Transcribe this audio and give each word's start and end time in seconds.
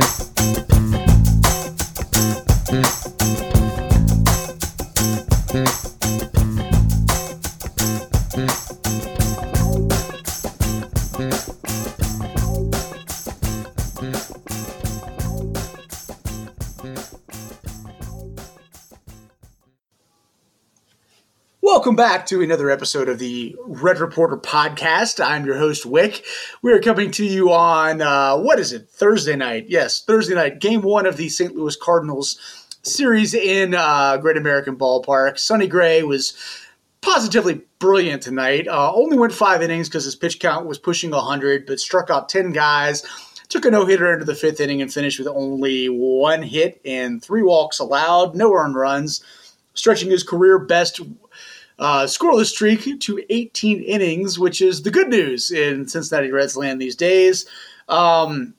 Welcome 0.00 0.31
back 22.02 22.26
to 22.26 22.42
another 22.42 22.68
episode 22.68 23.08
of 23.08 23.20
the 23.20 23.54
Red 23.64 24.00
Reporter 24.00 24.36
podcast. 24.36 25.24
I'm 25.24 25.46
your 25.46 25.56
host, 25.56 25.86
Wick. 25.86 26.24
We 26.60 26.72
are 26.72 26.80
coming 26.80 27.12
to 27.12 27.24
you 27.24 27.52
on, 27.52 28.02
uh, 28.02 28.36
what 28.38 28.58
is 28.58 28.72
it, 28.72 28.90
Thursday 28.90 29.36
night? 29.36 29.66
Yes, 29.68 30.02
Thursday 30.04 30.34
night, 30.34 30.58
game 30.58 30.82
one 30.82 31.06
of 31.06 31.16
the 31.16 31.28
St. 31.28 31.54
Louis 31.54 31.76
Cardinals 31.76 32.66
series 32.82 33.34
in 33.34 33.76
uh, 33.76 34.16
Great 34.16 34.36
American 34.36 34.74
Ballpark. 34.74 35.38
Sonny 35.38 35.68
Gray 35.68 36.02
was 36.02 36.36
positively 37.02 37.60
brilliant 37.78 38.20
tonight. 38.20 38.66
Uh, 38.66 38.92
only 38.92 39.16
went 39.16 39.32
five 39.32 39.62
innings 39.62 39.88
because 39.88 40.04
his 40.04 40.16
pitch 40.16 40.40
count 40.40 40.66
was 40.66 40.80
pushing 40.80 41.12
100, 41.12 41.66
but 41.66 41.78
struck 41.78 42.10
out 42.10 42.28
10 42.28 42.50
guys. 42.50 43.04
Took 43.48 43.64
a 43.64 43.70
no 43.70 43.86
hitter 43.86 44.12
into 44.12 44.24
the 44.24 44.34
fifth 44.34 44.58
inning 44.58 44.82
and 44.82 44.92
finished 44.92 45.20
with 45.20 45.28
only 45.28 45.86
one 45.86 46.42
hit 46.42 46.80
and 46.84 47.22
three 47.22 47.44
walks 47.44 47.78
allowed, 47.78 48.34
no 48.34 48.52
earned 48.54 48.74
runs, 48.74 49.22
stretching 49.74 50.10
his 50.10 50.24
career 50.24 50.58
best 50.58 51.00
uh, 51.78 52.04
scoreless 52.04 52.46
streak 52.46 53.00
to 53.00 53.24
18 53.30 53.82
innings, 53.82 54.38
which 54.38 54.60
is 54.60 54.82
the 54.82 54.90
good 54.90 55.08
news 55.08 55.50
in 55.50 55.88
Cincinnati 55.88 56.30
Reds 56.30 56.56
land 56.56 56.80
these 56.80 56.96
days. 56.96 57.46
Um, 57.88 58.54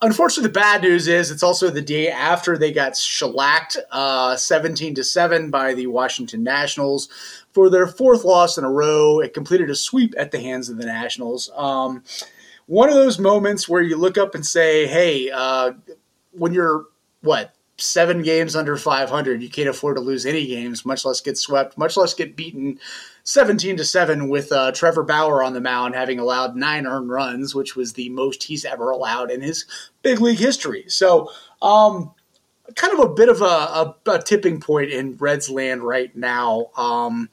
unfortunately, 0.00 0.48
the 0.48 0.60
bad 0.60 0.82
news 0.82 1.08
is 1.08 1.30
it's 1.30 1.42
also 1.42 1.70
the 1.70 1.82
day 1.82 2.10
after 2.10 2.56
they 2.56 2.72
got 2.72 2.96
shellacked 2.96 3.76
uh, 3.90 4.36
17 4.36 4.94
to 4.94 5.04
7 5.04 5.50
by 5.50 5.74
the 5.74 5.86
Washington 5.88 6.42
Nationals 6.42 7.08
for 7.52 7.68
their 7.68 7.86
fourth 7.86 8.24
loss 8.24 8.58
in 8.58 8.64
a 8.64 8.70
row. 8.70 9.20
It 9.20 9.34
completed 9.34 9.70
a 9.70 9.74
sweep 9.74 10.14
at 10.16 10.30
the 10.30 10.40
hands 10.40 10.68
of 10.68 10.76
the 10.76 10.86
Nationals. 10.86 11.50
Um, 11.56 12.04
one 12.66 12.88
of 12.88 12.94
those 12.94 13.18
moments 13.18 13.68
where 13.68 13.82
you 13.82 13.96
look 13.96 14.16
up 14.16 14.34
and 14.34 14.46
say, 14.46 14.86
hey, 14.86 15.30
uh, 15.30 15.72
when 16.32 16.52
you're 16.52 16.86
what 17.22 17.54
seven 17.78 18.22
games 18.22 18.54
under 18.54 18.76
500. 18.76 19.42
You 19.42 19.48
can't 19.48 19.68
afford 19.68 19.96
to 19.96 20.02
lose 20.02 20.26
any 20.26 20.46
games, 20.46 20.84
much 20.84 21.04
less 21.04 21.20
get 21.20 21.38
swept, 21.38 21.76
much 21.78 21.96
less 21.96 22.14
get 22.14 22.36
beaten 22.36 22.78
17 23.24 23.76
to 23.76 23.84
7 23.84 24.28
with 24.28 24.52
uh, 24.52 24.72
Trevor 24.72 25.02
Bauer 25.02 25.42
on 25.42 25.52
the 25.52 25.60
mound 25.60 25.94
having 25.94 26.18
allowed 26.18 26.56
nine 26.56 26.86
earned 26.86 27.10
runs, 27.10 27.54
which 27.54 27.76
was 27.76 27.94
the 27.94 28.08
most 28.10 28.44
he's 28.44 28.64
ever 28.64 28.90
allowed 28.90 29.30
in 29.30 29.40
his 29.40 29.64
big 30.02 30.20
league 30.20 30.38
history. 30.38 30.84
So, 30.88 31.30
um, 31.60 32.12
kind 32.76 32.92
of 32.92 33.00
a 33.00 33.14
bit 33.14 33.28
of 33.28 33.42
a, 33.42 33.44
a, 33.44 33.96
a, 34.06 34.22
tipping 34.22 34.60
point 34.60 34.90
in 34.90 35.16
Reds 35.16 35.50
land 35.50 35.82
right 35.82 36.14
now. 36.16 36.70
Um, 36.76 37.28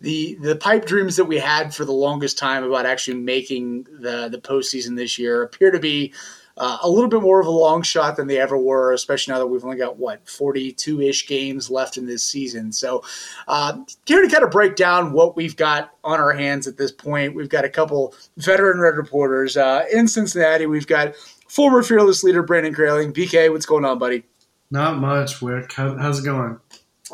the 0.00 0.36
the 0.40 0.56
pipe 0.56 0.86
dreams 0.86 1.16
that 1.16 1.24
we 1.24 1.38
had 1.38 1.74
for 1.74 1.84
the 1.84 1.92
longest 1.92 2.38
time 2.38 2.62
about 2.62 2.86
actually 2.86 3.18
making 3.18 3.84
the 3.84 4.28
the 4.28 4.40
postseason 4.40 4.96
this 4.96 5.18
year 5.18 5.42
appear 5.42 5.70
to 5.72 5.80
be 5.80 6.12
uh, 6.58 6.78
a 6.82 6.88
little 6.88 7.08
bit 7.08 7.22
more 7.22 7.40
of 7.40 7.46
a 7.46 7.50
long 7.50 7.82
shot 7.82 8.16
than 8.16 8.26
they 8.26 8.38
ever 8.38 8.58
were, 8.58 8.92
especially 8.92 9.32
now 9.32 9.38
that 9.38 9.46
we've 9.46 9.64
only 9.64 9.76
got 9.76 9.96
what 9.96 10.28
42 10.28 11.00
ish 11.00 11.26
games 11.26 11.70
left 11.70 11.96
in 11.96 12.06
this 12.06 12.22
season. 12.22 12.72
So, 12.72 13.04
uh, 13.46 13.78
here 14.06 14.22
to 14.22 14.28
kind 14.28 14.44
of 14.44 14.50
break 14.50 14.76
down 14.76 15.12
what 15.12 15.36
we've 15.36 15.56
got 15.56 15.92
on 16.02 16.18
our 16.18 16.32
hands 16.32 16.66
at 16.66 16.76
this 16.76 16.92
point, 16.92 17.34
we've 17.34 17.48
got 17.48 17.64
a 17.64 17.68
couple 17.68 18.14
veteran 18.36 18.80
red 18.80 18.96
reporters 18.96 19.56
uh, 19.56 19.84
in 19.92 20.08
Cincinnati. 20.08 20.66
We've 20.66 20.86
got 20.86 21.14
former 21.48 21.82
fearless 21.82 22.24
leader 22.24 22.42
Brandon 22.42 22.72
Grayling. 22.72 23.12
BK, 23.12 23.50
what's 23.52 23.66
going 23.66 23.84
on, 23.84 23.98
buddy? 23.98 24.24
Not 24.70 24.98
much, 24.98 25.40
Wick. 25.40 25.72
How, 25.72 25.96
how's 25.96 26.20
it 26.20 26.24
going? 26.24 26.58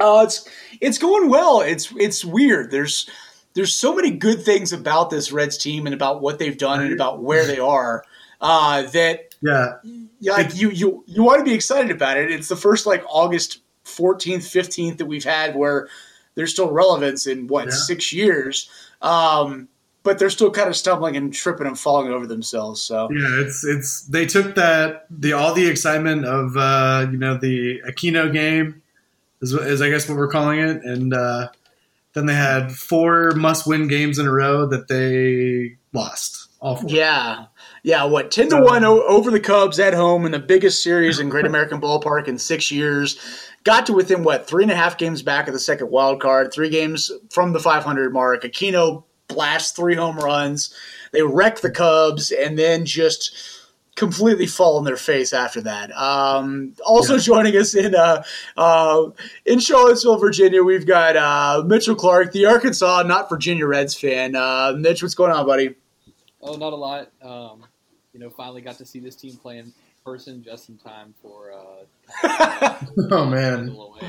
Uh, 0.01 0.23
it's 0.27 0.49
it's 0.81 0.99
going 0.99 1.29
well. 1.29 1.61
It's 1.61 1.93
it's 1.97 2.25
weird. 2.25 2.73
There's 2.73 3.09
there's 3.55 3.73
so 3.73 3.95
many 3.95 4.11
good 4.11 4.43
things 4.43 4.73
about 4.73 5.11
this 5.11 5.31
Reds 5.31 5.57
team 5.57 5.87
and 5.87 5.95
about 5.95 6.21
what 6.21 6.41
they've 6.41 6.59
done 6.59 6.83
and 6.83 6.93
about 6.93 7.23
where 7.23 7.47
they 7.47 7.61
are 7.61 8.05
uh, 8.45 8.83
that 8.83 9.35
yeah. 9.41 10.33
Like 10.33 10.55
you, 10.55 10.71
you, 10.71 11.05
you 11.07 11.23
want 11.23 11.39
to 11.39 11.45
be 11.45 11.55
excited 11.55 11.91
about 11.91 12.19
it. 12.19 12.31
It's 12.31 12.49
the 12.49 12.57
first 12.57 12.87
like 12.87 13.03
August 13.09 13.61
14th, 13.85 14.39
15th 14.39 14.99
that 14.99 15.07
we've 15.07 15.25
had 15.25 15.57
where 15.57 15.89
there's 16.35 16.53
still 16.53 16.71
relevance 16.71 17.27
in 17.27 17.47
what, 17.47 17.67
yeah. 17.67 17.71
six 17.71 18.13
years. 18.13 18.69
Um, 19.01 19.69
but 20.03 20.19
they're 20.19 20.31
still 20.31 20.51
kind 20.51 20.69
of 20.69 20.77
stumbling 20.77 21.17
and 21.17 21.33
tripping 21.33 21.67
and 21.67 21.79
falling 21.79 22.13
over 22.13 22.27
themselves. 22.27 22.83
So 22.83 23.11
yeah, 23.11 23.41
it's 23.41 23.65
it's 23.65 24.03
they 24.03 24.27
took 24.27 24.55
that 24.57 25.07
the 25.11 25.33
all 25.33 25.55
the 25.55 25.67
excitement 25.67 26.27
of 26.27 26.57
uh, 26.59 27.07
you 27.11 27.17
know 27.17 27.39
the 27.39 27.81
Aquino 27.89 28.31
game 28.31 28.83
is, 29.41 29.55
is 29.55 29.81
I 29.81 29.89
guess 29.89 30.07
what 30.07 30.19
we're 30.19 30.29
calling 30.29 30.59
it, 30.59 30.83
and 30.85 31.15
uh, 31.15 31.49
then 32.13 32.27
they 32.27 32.35
had 32.35 32.71
four 32.73 33.31
must 33.33 33.67
win 33.67 33.89
games 33.89 34.19
in 34.19 34.27
a 34.27 34.33
row 34.33 34.67
that 34.67 34.89
they 34.89 35.79
lost. 35.95 36.44
Yeah, 36.87 37.47
yeah, 37.83 38.05
what 38.05 38.31
ten 38.31 38.49
to 38.49 38.61
one 38.61 38.85
over 38.85 39.31
the 39.31 39.41
Cubs 39.41 39.79
at 39.79 39.93
home 39.93 40.25
in 40.25 40.33
the 40.33 40.39
biggest 40.39 40.83
series 40.83 41.19
in 41.19 41.29
Great 41.29 41.45
American 41.45 41.81
Ballpark 41.81 42.27
in 42.27 42.39
six 42.39 42.71
years. 42.71 43.19
Got 43.65 43.87
to 43.87 43.93
within 43.93 44.25
what 44.25 44.47
three 44.47 44.63
and 44.63 44.73
a 44.73 44.77
half 44.77 44.97
games 44.97 45.23
back 45.23 45.47
of 45.47 45.53
the 45.53 45.61
second 45.61 45.91
wild 45.91 46.21
card, 46.21 46.53
three 46.53 46.71
games 46.71 47.11
from 47.31 47.53
the 47.53 47.61
500 47.61 48.13
mark. 48.13 48.45
Aquino 48.45 49.05
blasts 49.29 49.73
three 49.73 49.95
home 49.95 50.17
runs. 50.17 50.75
They 51.13 51.23
wreck 51.23 51.61
the 51.61 51.71
Cubs 51.71 52.31
and 52.31 52.59
then 52.59 52.87
just 52.87 53.37
completely 53.97 54.47
fall 54.47 54.79
on 54.79 54.85
their 54.85 54.97
face 54.97 55.33
after 55.33 55.61
that. 55.63 55.97
Um, 55.97 56.75
also 56.85 57.15
yeah. 57.15 57.21
joining 57.21 57.57
us 57.57 57.75
in 57.75 57.95
uh, 57.95 58.23
uh, 58.57 59.11
in 59.45 59.59
Charlottesville, 59.59 60.19
Virginia, 60.19 60.63
we've 60.63 60.87
got 60.87 61.17
uh, 61.17 61.63
Mitchell 61.65 61.95
Clark, 61.95 62.33
the 62.33 62.47
Arkansas, 62.47 63.03
not 63.03 63.29
Virginia 63.29 63.67
Reds 63.67 63.95
fan. 63.95 64.35
Uh, 64.35 64.75
Mitch, 64.77 65.03
what's 65.03 65.15
going 65.15 65.31
on, 65.31 65.47
buddy? 65.47 65.75
Oh, 66.45 66.57
not 66.57 66.73
a 66.73 66.77
lot. 66.77 67.11
Um, 67.23 67.65
you 68.13 68.21
know, 68.21 68.31
finally 68.31 68.61
got 68.61 68.77
to 68.79 68.85
see 68.85 69.01
this 69.01 69.17
team 69.17 69.37
play 69.37 69.59
in 69.59 69.73
person 70.05 70.43
just 70.43 70.69
in 70.69 70.77
time 70.77 71.15
for. 71.23 71.53
Uh, 71.53 72.77
oh 73.11 73.27
man. 73.27 73.71
Away. 73.71 74.01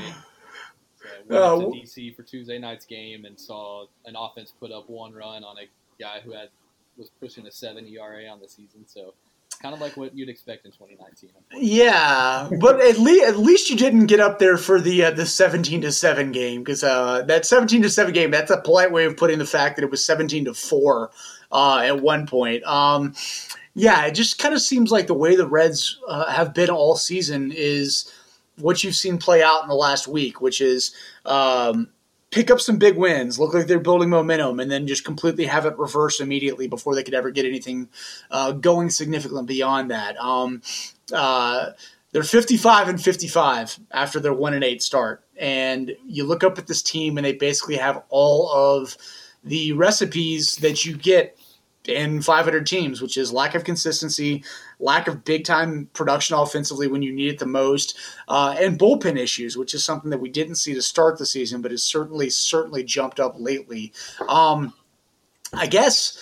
So 1.28 1.58
went 1.58 1.74
to 1.74 2.00
DC 2.00 2.14
for 2.14 2.22
Tuesday 2.22 2.58
night's 2.58 2.84
game 2.84 3.24
and 3.24 3.38
saw 3.38 3.86
an 4.04 4.14
offense 4.16 4.52
put 4.60 4.70
up 4.70 4.88
one 4.88 5.12
run 5.12 5.42
on 5.42 5.56
a 5.58 5.68
guy 6.00 6.20
who 6.22 6.32
had 6.32 6.50
was 6.96 7.10
pushing 7.20 7.46
a 7.46 7.50
seven 7.50 7.86
ERA 7.86 8.26
on 8.26 8.40
the 8.40 8.48
season. 8.48 8.84
So 8.86 9.14
kind 9.60 9.74
of 9.74 9.80
like 9.80 9.96
what 9.96 10.16
you'd 10.16 10.28
expect 10.28 10.66
in 10.66 10.72
2019. 10.72 11.30
Yeah, 11.54 12.48
but 12.60 12.80
at 12.80 12.98
least 12.98 13.24
at 13.24 13.38
least 13.38 13.70
you 13.70 13.76
didn't 13.76 14.06
get 14.06 14.20
up 14.20 14.38
there 14.38 14.56
for 14.56 14.80
the 14.80 15.04
uh, 15.04 15.10
the 15.10 15.26
17 15.26 15.80
to 15.82 15.92
seven 15.92 16.32
game 16.32 16.60
because 16.60 16.84
uh, 16.84 17.22
that 17.22 17.46
17 17.46 17.82
to 17.82 17.90
seven 17.90 18.12
game 18.12 18.30
that's 18.30 18.50
a 18.50 18.60
polite 18.60 18.92
way 18.92 19.04
of 19.04 19.16
putting 19.16 19.38
the 19.38 19.46
fact 19.46 19.76
that 19.76 19.82
it 19.82 19.90
was 19.90 20.04
17 20.04 20.44
to 20.46 20.54
four 20.54 21.10
uh, 21.52 21.82
at 21.84 22.02
one 22.02 22.26
point. 22.26 22.64
Um, 22.64 23.14
yeah, 23.74 24.06
it 24.06 24.12
just 24.12 24.38
kind 24.38 24.54
of 24.54 24.60
seems 24.60 24.90
like 24.90 25.06
the 25.06 25.14
way 25.14 25.36
the 25.36 25.46
Reds 25.46 26.00
uh, 26.08 26.32
have 26.32 26.54
been 26.54 26.70
all 26.70 26.96
season 26.96 27.52
is 27.54 28.10
what 28.58 28.82
you've 28.82 28.94
seen 28.94 29.18
play 29.18 29.42
out 29.42 29.62
in 29.62 29.68
the 29.68 29.74
last 29.74 30.08
week, 30.08 30.40
which 30.40 30.60
is 30.60 30.94
um, 31.26 31.88
pick 32.30 32.50
up 32.50 32.60
some 32.60 32.78
big 32.78 32.96
wins, 32.96 33.38
look 33.38 33.54
like 33.54 33.66
they're 33.66 33.78
building 33.78 34.10
momentum, 34.10 34.60
and 34.60 34.70
then 34.70 34.86
just 34.86 35.04
completely 35.04 35.44
have 35.44 35.66
it 35.66 35.78
reverse 35.78 36.20
immediately 36.20 36.66
before 36.66 36.94
they 36.94 37.02
could 37.02 37.14
ever 37.14 37.30
get 37.30 37.44
anything 37.44 37.88
uh, 38.30 38.52
going 38.52 38.90
significantly 38.90 39.44
beyond 39.44 39.90
that. 39.90 40.16
Um, 40.18 40.62
uh, 41.12 41.70
they're 42.12 42.22
55 42.22 42.88
and 42.88 43.02
55 43.02 43.78
after 43.90 44.20
their 44.20 44.32
one 44.32 44.54
and 44.54 44.64
eight 44.64 44.82
start, 44.82 45.22
and 45.38 45.94
you 46.06 46.24
look 46.24 46.44
up 46.44 46.58
at 46.58 46.66
this 46.66 46.82
team, 46.82 47.18
and 47.18 47.26
they 47.26 47.34
basically 47.34 47.76
have 47.76 48.02
all 48.08 48.50
of 48.50 48.96
the 49.46 49.72
recipes 49.72 50.56
that 50.56 50.84
you 50.84 50.96
get 50.96 51.38
in 51.88 52.20
500 52.20 52.66
teams, 52.66 53.00
which 53.00 53.16
is 53.16 53.32
lack 53.32 53.54
of 53.54 53.64
consistency, 53.64 54.42
lack 54.80 55.06
of 55.06 55.24
big 55.24 55.44
time 55.44 55.88
production 55.92 56.36
offensively 56.36 56.88
when 56.88 57.02
you 57.02 57.12
need 57.12 57.30
it 57.34 57.38
the 57.38 57.46
most, 57.46 57.96
uh, 58.28 58.56
and 58.58 58.78
bullpen 58.78 59.16
issues, 59.16 59.56
which 59.56 59.72
is 59.72 59.84
something 59.84 60.10
that 60.10 60.20
we 60.20 60.28
didn't 60.28 60.56
see 60.56 60.74
to 60.74 60.82
start 60.82 61.18
the 61.18 61.26
season, 61.26 61.62
but 61.62 61.70
has 61.70 61.84
certainly 61.84 62.28
certainly 62.28 62.82
jumped 62.82 63.20
up 63.20 63.34
lately. 63.38 63.92
Um, 64.28 64.74
I 65.52 65.66
guess. 65.66 66.18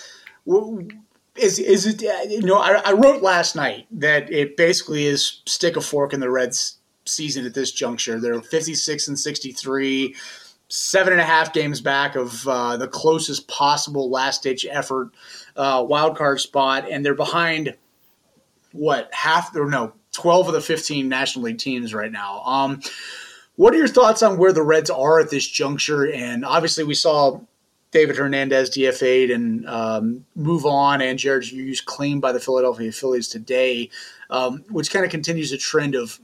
Is, 1.35 1.59
is 1.59 1.85
it 1.85 2.01
you 2.29 2.43
know 2.43 2.59
I, 2.59 2.75
I 2.85 2.91
wrote 2.93 3.21
last 3.21 3.57
night 3.57 3.87
that 3.91 4.31
it 4.31 4.55
basically 4.55 5.05
is 5.05 5.41
stick 5.45 5.75
a 5.75 5.81
fork 5.81 6.13
in 6.13 6.21
the 6.21 6.29
Reds 6.29 6.77
season 7.05 7.45
at 7.45 7.53
this 7.53 7.71
juncture. 7.71 8.19
They're 8.19 8.41
56 8.41 9.07
and 9.07 9.19
63 9.19 10.15
seven 10.67 11.13
and 11.13 11.21
a 11.21 11.25
half 11.25 11.53
games 11.53 11.81
back 11.81 12.15
of 12.15 12.47
uh, 12.47 12.77
the 12.77 12.87
closest 12.87 13.47
possible 13.47 14.09
last 14.09 14.43
ditch 14.43 14.65
effort 14.69 15.11
uh, 15.55 15.85
wild 15.87 16.17
card 16.17 16.39
spot, 16.39 16.89
and 16.89 17.05
they're 17.05 17.13
behind 17.13 17.75
what 18.71 19.09
half 19.13 19.55
or 19.55 19.69
no 19.69 19.93
twelve 20.11 20.47
of 20.47 20.53
the 20.53 20.61
fifteen 20.61 21.09
National 21.09 21.45
League 21.45 21.59
teams 21.59 21.93
right 21.93 22.11
now. 22.11 22.41
Um, 22.41 22.81
what 23.55 23.73
are 23.73 23.77
your 23.77 23.87
thoughts 23.87 24.21
on 24.21 24.37
where 24.37 24.51
the 24.51 24.63
Reds 24.63 24.89
are 24.89 25.19
at 25.19 25.29
this 25.29 25.47
juncture? 25.47 26.11
And 26.11 26.43
obviously, 26.43 26.83
we 26.83 26.93
saw 26.93 27.39
David 27.91 28.17
Hernandez 28.17 28.71
DFA'd 28.71 29.31
and 29.31 29.67
um, 29.69 30.25
move 30.35 30.65
on, 30.65 31.01
and 31.01 31.17
Jared 31.17 31.45
Hughes 31.45 31.79
claimed 31.79 32.21
by 32.21 32.33
the 32.33 32.39
Philadelphia 32.39 32.91
Phillies 32.91 33.29
today, 33.29 33.89
um, 34.29 34.65
which 34.69 34.91
kind 34.91 35.05
of 35.05 35.11
continues 35.11 35.53
a 35.53 35.57
trend 35.57 35.95
of 35.95 36.19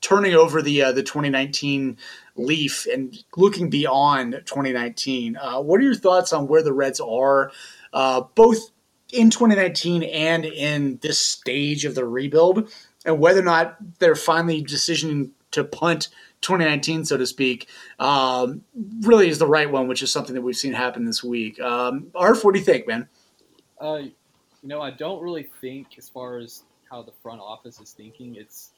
turning 0.00 0.34
over 0.34 0.62
the 0.62 0.82
uh, 0.82 0.92
the 0.92 1.02
2019 1.02 1.96
leaf 2.36 2.86
and 2.86 3.22
looking 3.36 3.70
beyond 3.70 4.32
2019. 4.46 5.36
Uh, 5.36 5.60
what 5.60 5.80
are 5.80 5.84
your 5.84 5.94
thoughts 5.94 6.32
on 6.32 6.46
where 6.46 6.62
the 6.62 6.72
Reds 6.72 7.00
are, 7.00 7.52
uh, 7.92 8.22
both 8.34 8.70
in 9.12 9.30
2019 9.30 10.02
and 10.04 10.44
in 10.44 10.98
this 11.02 11.20
stage 11.20 11.84
of 11.84 11.94
the 11.94 12.04
rebuild, 12.04 12.72
and 13.04 13.18
whether 13.18 13.40
or 13.40 13.44
not 13.44 13.76
they're 13.98 14.14
finally 14.14 14.62
decisioning 14.62 15.30
to 15.50 15.64
punt 15.64 16.08
2019, 16.42 17.04
so 17.04 17.16
to 17.16 17.26
speak, 17.26 17.68
um, 17.98 18.62
really 19.00 19.28
is 19.28 19.38
the 19.38 19.46
right 19.46 19.70
one, 19.70 19.88
which 19.88 20.02
is 20.02 20.12
something 20.12 20.34
that 20.34 20.42
we've 20.42 20.56
seen 20.56 20.72
happen 20.72 21.04
this 21.04 21.22
week. 21.22 21.60
Um, 21.60 22.10
Arf, 22.14 22.44
what 22.44 22.54
do 22.54 22.60
you 22.60 22.64
think, 22.64 22.86
man? 22.86 23.08
Uh, 23.78 23.98
you 24.62 24.68
know, 24.68 24.80
I 24.80 24.90
don't 24.90 25.22
really 25.22 25.48
think, 25.60 25.98
as 25.98 26.08
far 26.08 26.38
as 26.38 26.62
how 26.90 27.02
the 27.02 27.12
front 27.22 27.40
office 27.40 27.80
is 27.80 27.92
thinking, 27.92 28.36
it's 28.36 28.70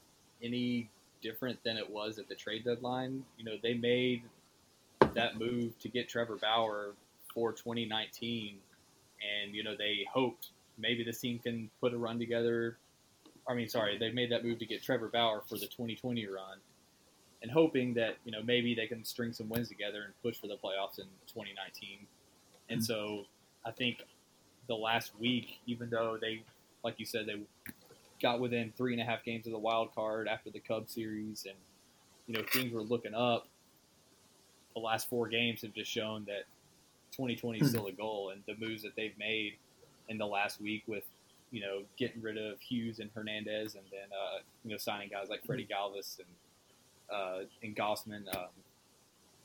any 0.43 0.91
different 1.23 1.63
than 1.65 1.77
it 1.77 1.89
was 1.89 2.19
at 2.19 2.29
the 2.29 2.35
trade 2.35 2.65
deadline. 2.65 3.25
You 3.39 3.45
know, 3.45 3.53
they 3.63 3.75
made 3.75 4.23
that 5.15 5.39
move 5.39 5.79
to 5.81 5.89
get 5.89 6.09
Trevor 6.09 6.37
Bauer 6.37 6.93
for 7.33 7.53
2019, 7.53 8.57
and 9.45 9.55
you 9.55 9.63
know 9.63 9.75
they 9.77 10.07
hoped 10.13 10.49
maybe 10.79 11.05
this 11.05 11.21
team 11.21 11.39
can 11.39 11.71
put 11.81 11.93
a 11.95 11.99
run 11.99 12.19
together. 12.19 12.77
I 13.49 13.55
mean, 13.55 13.69
sorry, 13.69 13.99
they 13.99 14.11
made 14.11 14.31
that 14.31 14.45
move 14.45 14.59
to 14.61 14.67
get 14.67 14.83
Trevor 14.83 15.09
Bauer 15.09 15.43
for 15.49 15.57
the 15.57 15.67
2020 15.67 16.27
run, 16.27 16.59
and 17.43 17.51
hoping 17.51 17.95
that 17.95 18.17
you 18.25 18.33
know 18.33 18.43
maybe 18.43 18.75
they 18.75 18.87
can 18.87 19.05
string 19.05 19.33
some 19.33 19.49
wins 19.49 19.69
together 19.69 20.03
and 20.05 20.13
push 20.23 20.39
for 20.39 20.47
the 20.47 20.57
playoffs 20.57 20.99
in 20.99 21.07
2019. 21.27 22.07
And 22.69 22.81
mm-hmm. 22.81 22.85
so 22.85 23.25
I 23.65 23.71
think 23.71 24.05
the 24.69 24.75
last 24.75 25.13
week, 25.19 25.59
even 25.67 25.91
though 25.91 26.17
they, 26.21 26.43
like 26.85 26.95
you 26.99 27.07
said, 27.07 27.27
they 27.27 27.41
got 28.23 28.41
within 28.41 28.73
three 28.77 28.93
and 28.93 29.03
a 29.03 29.05
half 29.05 29.25
games 29.25 29.47
of 29.47 29.53
the 29.53 29.59
wild 29.59 29.95
card 29.95 30.29
after 30.29 30.49
the 30.49 30.61
Cubs 30.61 30.95
series, 30.95 31.45
and 31.45 31.57
you 32.27 32.35
know 32.35 32.47
things 32.53 32.73
were 32.73 32.83
looking 32.83 33.15
up. 33.15 33.49
The 34.75 34.81
last 34.81 35.11
four 35.11 35.29
games 35.29 35.61
have 35.63 35.75
just 35.75 35.91
shown 35.91 36.25
that 36.27 36.45
2020 37.13 37.59
is 37.59 37.63
hmm. 37.63 37.69
still 37.69 37.87
a 37.89 37.93
goal, 37.93 38.31
and 38.31 38.43
the 38.47 38.55
moves 38.65 38.83
that 38.83 38.97
they've 38.97 39.17
made 39.19 39.55
in 40.09 40.19
the 40.19 40.27
last 40.27 40.61
week 40.61 40.85
with 40.87 41.05
you 41.51 41.61
know 41.61 41.83
getting 41.99 42.23
rid 42.23 42.39
of 42.39 42.61
Hughes 42.61 43.01
and 43.01 43.11
Hernandez, 43.15 43.75
and 43.75 43.85
then 43.91 44.09
uh, 44.13 44.39
you 44.65 44.71
know 44.71 44.79
signing 44.79 45.09
guys 45.09 45.29
like 45.29 45.45
Freddie 45.45 45.69
Galvis 45.71 46.19
and 46.19 46.29
uh, 47.13 47.45
and 47.63 47.77
Gausman, 47.77 48.35
um, 48.35 48.49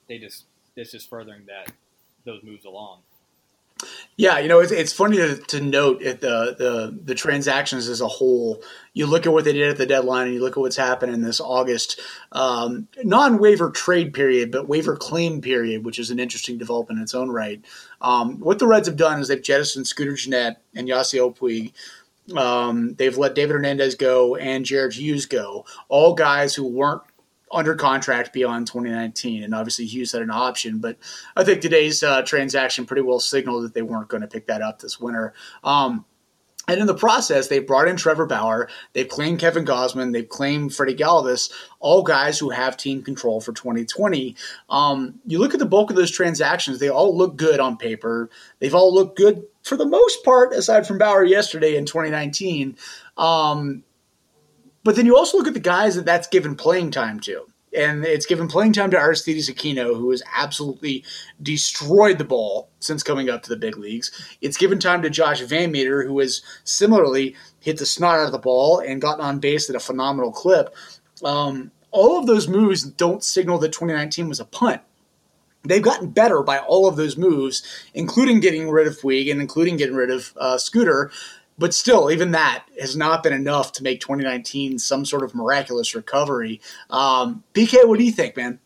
they 0.07 0.19
just 0.19 0.45
it's 0.75 0.91
just 0.91 1.09
furthering 1.09 1.41
that 1.47 1.71
those 2.25 2.43
moves 2.43 2.65
along. 2.65 2.99
Yeah, 4.19 4.39
you 4.39 4.47
know, 4.47 4.59
it's, 4.61 4.71
it's 4.71 4.91
funny 4.91 5.17
to, 5.17 5.37
to 5.37 5.61
note 5.61 5.99
the, 5.99 6.55
the 6.57 6.99
the 7.03 7.13
transactions 7.13 7.87
as 7.87 8.01
a 8.01 8.07
whole. 8.07 8.63
You 8.93 9.05
look 9.05 9.27
at 9.27 9.31
what 9.31 9.43
they 9.43 9.53
did 9.53 9.69
at 9.69 9.77
the 9.77 9.85
deadline, 9.85 10.25
and 10.25 10.33
you 10.33 10.41
look 10.41 10.57
at 10.57 10.59
what's 10.59 10.75
happened 10.75 11.13
in 11.13 11.21
this 11.21 11.39
August 11.39 12.01
um, 12.31 12.87
non 13.03 13.37
waiver 13.37 13.69
trade 13.69 14.15
period, 14.15 14.51
but 14.51 14.67
waiver 14.67 14.95
claim 14.97 15.39
period, 15.39 15.85
which 15.85 15.99
is 15.99 16.09
an 16.09 16.17
interesting 16.17 16.57
development 16.57 16.97
in 16.97 17.03
its 17.03 17.13
own 17.13 17.29
right. 17.29 17.63
Um, 18.01 18.39
what 18.39 18.57
the 18.57 18.65
Reds 18.65 18.87
have 18.87 18.97
done 18.97 19.19
is 19.19 19.27
they've 19.27 19.39
jettisoned 19.39 19.85
Scooter 19.85 20.15
Gennett 20.15 20.57
and 20.73 20.87
Yasiel 20.87 21.37
Puig. 21.37 21.73
Um, 22.35 22.95
they've 22.95 23.17
let 23.17 23.35
David 23.35 23.53
Hernandez 23.53 23.93
go 23.93 24.35
and 24.35 24.65
Jared 24.65 24.93
Hughes 24.93 25.27
go, 25.27 25.63
all 25.89 26.15
guys 26.15 26.55
who 26.55 26.65
weren't 26.67 27.03
under 27.51 27.75
contract 27.75 28.33
beyond 28.33 28.67
2019. 28.67 29.43
And 29.43 29.55
obviously, 29.55 29.85
Hughes 29.85 30.11
had 30.11 30.21
an 30.21 30.31
option, 30.31 30.79
but 30.79 30.97
I 31.35 31.43
think 31.43 31.61
today's 31.61 32.03
uh, 32.03 32.21
transaction 32.23 32.85
pretty 32.85 33.01
well 33.01 33.19
signaled 33.19 33.63
that 33.63 33.73
they 33.73 33.81
weren't 33.81 34.09
going 34.09 34.21
to 34.21 34.27
pick 34.27 34.47
that 34.47 34.61
up 34.61 34.79
this 34.79 34.99
winter. 34.99 35.33
Um, 35.63 36.05
and 36.67 36.81
in 36.81 36.87
the 36.87 36.95
process, 36.95 37.47
they 37.47 37.59
brought 37.59 37.87
in 37.87 37.95
Trevor 37.95 38.25
Bauer. 38.25 38.67
They've 38.91 39.07
claimed 39.07 39.39
Kevin 39.39 39.63
Gausman, 39.63 40.11
They've 40.11 40.27
claimed 40.27 40.75
Freddie 40.75 40.95
Galvis, 40.95 41.49
all 41.79 42.03
guys 42.03 42.37
who 42.37 42.49
have 42.49 42.75
team 42.75 43.01
control 43.01 43.39
for 43.39 43.53
2020. 43.53 44.35
Um, 44.69 45.21
you 45.25 45.39
look 45.39 45.53
at 45.53 45.59
the 45.59 45.65
bulk 45.65 45.89
of 45.89 45.95
those 45.95 46.11
transactions, 46.11 46.79
they 46.79 46.89
all 46.89 47.17
look 47.17 47.37
good 47.37 47.61
on 47.61 47.77
paper. 47.77 48.29
They've 48.59 48.75
all 48.75 48.93
looked 48.93 49.17
good 49.17 49.43
for 49.63 49.77
the 49.77 49.85
most 49.85 50.25
part, 50.25 50.51
aside 50.53 50.85
from 50.85 50.97
Bauer 50.97 51.23
yesterday 51.23 51.77
in 51.77 51.85
2019. 51.85 52.75
Um, 53.15 53.83
but 54.83 54.95
then 54.95 55.05
you 55.05 55.17
also 55.17 55.37
look 55.37 55.47
at 55.47 55.53
the 55.53 55.59
guys 55.59 55.95
that 55.95 56.05
that's 56.05 56.27
given 56.27 56.55
playing 56.55 56.91
time 56.91 57.19
to. 57.21 57.45
And 57.75 58.05
it's 58.05 58.25
given 58.25 58.47
playing 58.47 58.73
time 58.73 58.91
to 58.91 58.97
Aristides 58.97 59.49
Aquino, 59.49 59.95
who 59.95 60.09
has 60.11 60.23
absolutely 60.35 61.03
destroyed 61.41 62.17
the 62.17 62.23
ball 62.23 62.69
since 62.79 63.03
coming 63.03 63.29
up 63.29 63.43
to 63.43 63.49
the 63.49 63.57
big 63.57 63.77
leagues. 63.77 64.11
It's 64.41 64.57
given 64.57 64.79
time 64.79 65.01
to 65.01 65.09
Josh 65.09 65.41
VanMeter, 65.41 66.05
who 66.05 66.17
has 66.19 66.41
similarly 66.63 67.35
hit 67.59 67.77
the 67.77 67.85
snot 67.85 68.19
out 68.19 68.27
of 68.27 68.31
the 68.31 68.39
ball 68.39 68.79
and 68.79 69.01
gotten 69.01 69.23
on 69.23 69.39
base 69.39 69.69
at 69.69 69.75
a 69.75 69.81
phenomenal 69.81 70.31
clip. 70.31 70.73
Um, 71.23 71.71
all 71.91 72.17
of 72.17 72.25
those 72.25 72.47
moves 72.47 72.83
don't 72.83 73.23
signal 73.23 73.59
that 73.59 73.73
2019 73.73 74.29
was 74.29 74.39
a 74.39 74.45
punt. 74.45 74.81
They've 75.63 75.81
gotten 75.81 76.09
better 76.09 76.41
by 76.43 76.59
all 76.59 76.87
of 76.87 76.95
those 76.95 77.17
moves, 77.17 77.63
including 77.93 78.39
getting 78.39 78.69
rid 78.69 78.87
of 78.87 78.99
Puig 78.99 79.29
and 79.29 79.41
including 79.41 79.77
getting 79.77 79.95
rid 79.95 80.09
of 80.09 80.33
uh, 80.37 80.57
Scooter. 80.57 81.11
But 81.57 81.73
still, 81.73 82.11
even 82.11 82.31
that 82.31 82.65
has 82.79 82.95
not 82.95 83.23
been 83.23 83.33
enough 83.33 83.71
to 83.73 83.83
make 83.83 83.99
2019 83.99 84.77
some 84.79 85.05
sort 85.05 85.23
of 85.23 85.33
miraculous 85.33 85.95
recovery. 85.95 86.61
Um, 86.89 87.43
BK, 87.53 87.87
what 87.87 87.97
do 87.97 88.05
you 88.05 88.11
think, 88.11 88.37
man? 88.37 88.59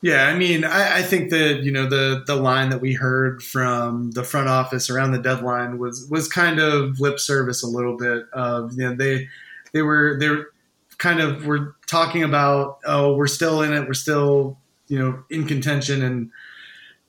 Yeah, 0.00 0.28
I 0.28 0.36
mean, 0.36 0.64
I, 0.64 0.98
I, 0.98 1.02
think 1.02 1.30
that 1.30 1.62
you 1.64 1.72
know 1.72 1.88
the 1.88 2.22
the 2.24 2.36
line 2.36 2.70
that 2.70 2.80
we 2.80 2.92
heard 2.92 3.42
from 3.42 4.12
the 4.12 4.22
front 4.22 4.48
office 4.48 4.90
around 4.90 5.10
the 5.10 5.18
deadline 5.18 5.78
was 5.78 6.06
was 6.08 6.28
kind 6.28 6.60
of 6.60 7.00
lip 7.00 7.18
service 7.18 7.64
a 7.64 7.66
little 7.66 7.96
bit. 7.96 8.26
Of 8.32 8.72
you 8.74 8.88
know 8.88 8.94
they 8.94 9.28
they 9.72 9.82
were 9.82 10.16
they 10.20 10.28
were 10.28 10.52
kind 10.98 11.20
of 11.20 11.46
were 11.46 11.74
talking 11.86 12.22
about 12.22 12.78
oh 12.84 13.14
we're 13.14 13.28
still 13.28 13.62
in 13.62 13.72
it 13.72 13.86
we're 13.86 13.94
still 13.94 14.58
you 14.88 14.98
know 14.98 15.22
in 15.30 15.46
contention 15.46 16.02
and 16.02 16.30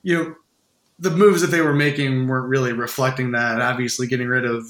you 0.03 0.15
know 0.15 0.35
the 0.99 1.09
moves 1.09 1.41
that 1.41 1.47
they 1.47 1.61
were 1.61 1.73
making 1.73 2.27
weren't 2.27 2.47
really 2.47 2.73
reflecting 2.73 3.31
that. 3.31 3.61
Obviously, 3.61 4.05
getting 4.05 4.27
rid 4.27 4.45
of 4.45 4.67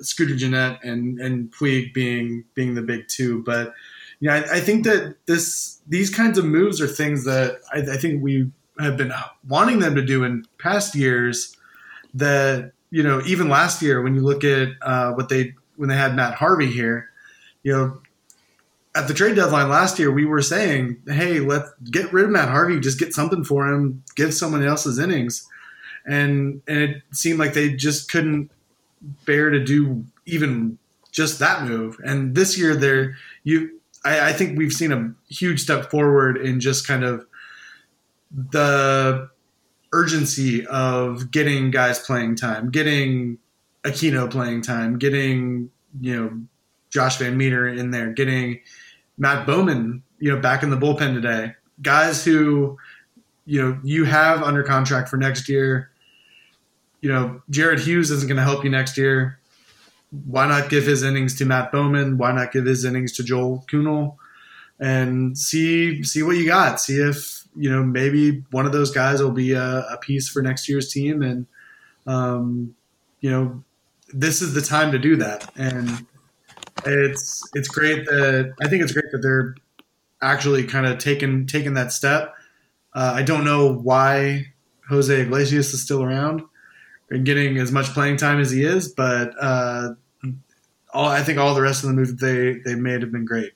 Scooter 0.00 0.36
Gennett 0.36 0.82
and 0.82 1.20
and 1.20 1.50
Puig 1.52 1.92
being 1.92 2.44
being 2.54 2.74
the 2.74 2.82
big 2.82 3.08
two. 3.08 3.42
But 3.42 3.74
yeah, 4.20 4.34
I, 4.34 4.56
I, 4.56 4.60
think 4.60 4.84
that 4.84 5.16
this 5.26 5.80
these 5.86 6.10
kinds 6.10 6.38
of 6.38 6.44
moves 6.44 6.80
are 6.80 6.86
things 6.86 7.24
that 7.24 7.60
I, 7.72 7.80
I, 7.80 7.96
think 7.96 8.22
we 8.22 8.50
have 8.80 8.96
been 8.96 9.12
wanting 9.46 9.78
them 9.78 9.94
to 9.94 10.04
do 10.04 10.24
in 10.24 10.44
past 10.58 10.94
years. 10.94 11.56
That 12.14 12.72
you 12.90 13.02
know, 13.02 13.22
even 13.26 13.48
last 13.48 13.82
year 13.82 14.02
when 14.02 14.14
you 14.14 14.22
look 14.22 14.44
at 14.44 14.68
uh, 14.82 15.12
what 15.12 15.28
they 15.28 15.54
when 15.76 15.88
they 15.88 15.96
had 15.96 16.14
Matt 16.14 16.34
Harvey 16.34 16.70
here, 16.70 17.10
you 17.62 17.72
know. 17.72 18.00
At 18.96 19.06
the 19.06 19.14
trade 19.14 19.36
deadline 19.36 19.68
last 19.68 20.00
year, 20.00 20.10
we 20.10 20.24
were 20.24 20.42
saying, 20.42 20.96
"Hey, 21.06 21.38
let's 21.38 21.70
get 21.90 22.12
rid 22.12 22.24
of 22.24 22.30
Matt 22.30 22.48
Harvey. 22.48 22.80
Just 22.80 22.98
get 22.98 23.14
something 23.14 23.44
for 23.44 23.68
him. 23.68 24.02
Give 24.16 24.34
someone 24.34 24.64
else's 24.64 24.98
innings." 24.98 25.46
and 26.08 26.62
and 26.66 26.78
it 26.78 27.02
seemed 27.12 27.38
like 27.38 27.52
they 27.52 27.72
just 27.72 28.10
couldn't 28.10 28.50
bear 29.24 29.50
to 29.50 29.62
do 29.62 30.04
even 30.26 30.78
just 31.12 31.38
that 31.38 31.64
move. 31.64 31.98
And 32.04 32.34
this 32.34 32.58
year, 32.58 32.76
there 32.76 33.16
you, 33.44 33.80
I, 34.04 34.28
I 34.28 34.32
think 34.32 34.58
we've 34.58 34.72
seen 34.72 34.92
a 34.92 35.12
huge 35.32 35.60
step 35.60 35.90
forward 35.90 36.36
in 36.36 36.60
just 36.60 36.86
kind 36.86 37.04
of 37.04 37.26
the 38.30 39.28
urgency 39.92 40.66
of 40.66 41.30
getting 41.30 41.70
guys 41.70 41.98
playing 41.98 42.36
time, 42.36 42.70
getting 42.70 43.38
Aquino 43.84 44.30
playing 44.30 44.62
time, 44.62 44.98
getting 44.98 45.70
you 46.00 46.16
know 46.16 46.40
Josh 46.90 47.18
VanMeter 47.18 47.76
in 47.76 47.90
there, 47.90 48.12
getting 48.12 48.60
Matt 49.16 49.46
Bowman 49.46 50.02
you 50.18 50.34
know 50.34 50.40
back 50.40 50.62
in 50.62 50.70
the 50.70 50.76
bullpen 50.76 51.14
today. 51.14 51.54
Guys 51.82 52.24
who 52.24 52.76
you 53.46 53.62
know 53.62 53.78
you 53.82 54.04
have 54.04 54.42
under 54.42 54.62
contract 54.62 55.08
for 55.08 55.16
next 55.16 55.48
year 55.48 55.90
you 57.00 57.12
know, 57.12 57.42
Jared 57.50 57.80
Hughes 57.80 58.10
isn't 58.10 58.28
going 58.28 58.36
to 58.36 58.42
help 58.42 58.64
you 58.64 58.70
next 58.70 58.96
year. 58.96 59.38
Why 60.10 60.46
not 60.46 60.70
give 60.70 60.86
his 60.86 61.02
innings 61.02 61.36
to 61.38 61.44
Matt 61.44 61.70
Bowman? 61.70 62.18
Why 62.18 62.32
not 62.32 62.52
give 62.52 62.64
his 62.64 62.84
innings 62.84 63.12
to 63.12 63.22
Joel 63.22 63.64
Kuhnel? 63.68 64.18
And 64.80 65.36
see 65.36 66.02
see 66.04 66.22
what 66.22 66.36
you 66.36 66.46
got. 66.46 66.80
See 66.80 66.96
if 66.96 67.44
you 67.56 67.68
know 67.70 67.82
maybe 67.82 68.44
one 68.52 68.64
of 68.64 68.72
those 68.72 68.90
guys 68.90 69.22
will 69.22 69.32
be 69.32 69.52
a, 69.52 69.80
a 69.90 69.98
piece 70.00 70.28
for 70.28 70.40
next 70.40 70.68
year's 70.68 70.92
team. 70.92 71.20
And 71.22 71.46
um, 72.06 72.74
you 73.20 73.30
know, 73.30 73.64
this 74.14 74.40
is 74.40 74.54
the 74.54 74.62
time 74.62 74.92
to 74.92 74.98
do 74.98 75.16
that. 75.16 75.50
And 75.56 76.06
it's 76.86 77.42
it's 77.54 77.68
great 77.68 78.06
that 78.06 78.54
I 78.62 78.68
think 78.68 78.82
it's 78.82 78.92
great 78.92 79.10
that 79.12 79.18
they're 79.18 79.56
actually 80.22 80.64
kind 80.64 80.86
of 80.86 80.98
taking 80.98 81.46
taking 81.46 81.74
that 81.74 81.92
step. 81.92 82.34
Uh, 82.94 83.12
I 83.16 83.22
don't 83.22 83.44
know 83.44 83.72
why 83.74 84.46
Jose 84.88 85.20
Iglesias 85.20 85.74
is 85.74 85.82
still 85.82 86.02
around 86.02 86.42
getting 87.10 87.58
as 87.58 87.72
much 87.72 87.86
playing 87.86 88.16
time 88.16 88.40
as 88.40 88.50
he 88.50 88.62
is, 88.62 88.88
but 88.88 89.32
uh, 89.40 89.94
all 90.92 91.08
I 91.08 91.22
think 91.22 91.38
all 91.38 91.54
the 91.54 91.62
rest 91.62 91.82
of 91.84 91.90
the 91.90 91.94
moves 91.94 92.14
they 92.16 92.58
they 92.64 92.74
made 92.74 93.02
have 93.02 93.12
been 93.12 93.24
great. 93.24 93.52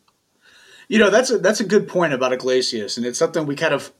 You 0.89 0.99
know, 0.99 1.11
that's 1.11 1.31
a, 1.31 1.39
that's 1.39 1.61
a 1.61 1.65
good 1.65 1.89
point 1.89 2.13
about 2.13 2.33
Iglesias, 2.33 2.97
and 2.97 3.07
it's 3.07 3.19
something 3.19 3.47
we 3.47 3.57
kind 3.57 3.75
of 3.75 3.93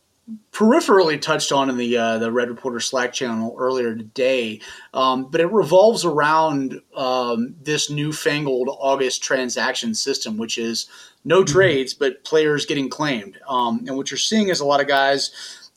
peripherally 0.53 1.21
touched 1.21 1.51
on 1.51 1.69
in 1.69 1.77
the 1.77 1.97
uh, 1.97 2.19
the 2.19 2.31
Red 2.31 2.49
Reporter 2.49 2.81
Slack 2.81 3.13
channel 3.13 3.57
earlier 3.59 3.95
today, 3.95 4.61
um, 4.95 5.31
but 5.31 5.41
it 5.41 5.51
revolves 5.51 6.05
around 6.05 6.81
um, 6.97 7.57
this 7.63 7.91
newfangled 7.91 8.69
August 8.71 9.23
transaction 9.23 9.95
system, 9.95 10.37
which 10.37 10.59
is 10.59 10.87
no 11.25 11.43
mm-hmm. 11.43 11.53
trades 11.53 11.95
but 11.95 12.25
players 12.25 12.67
getting 12.67 12.89
claimed. 12.89 13.39
Um, 13.49 13.85
and 13.87 13.97
what 13.97 14.11
you're 14.11 14.19
seeing 14.19 14.49
is 14.49 14.61
a 14.61 14.67
lot 14.67 14.81
of 14.81 14.89
guys 14.89 15.31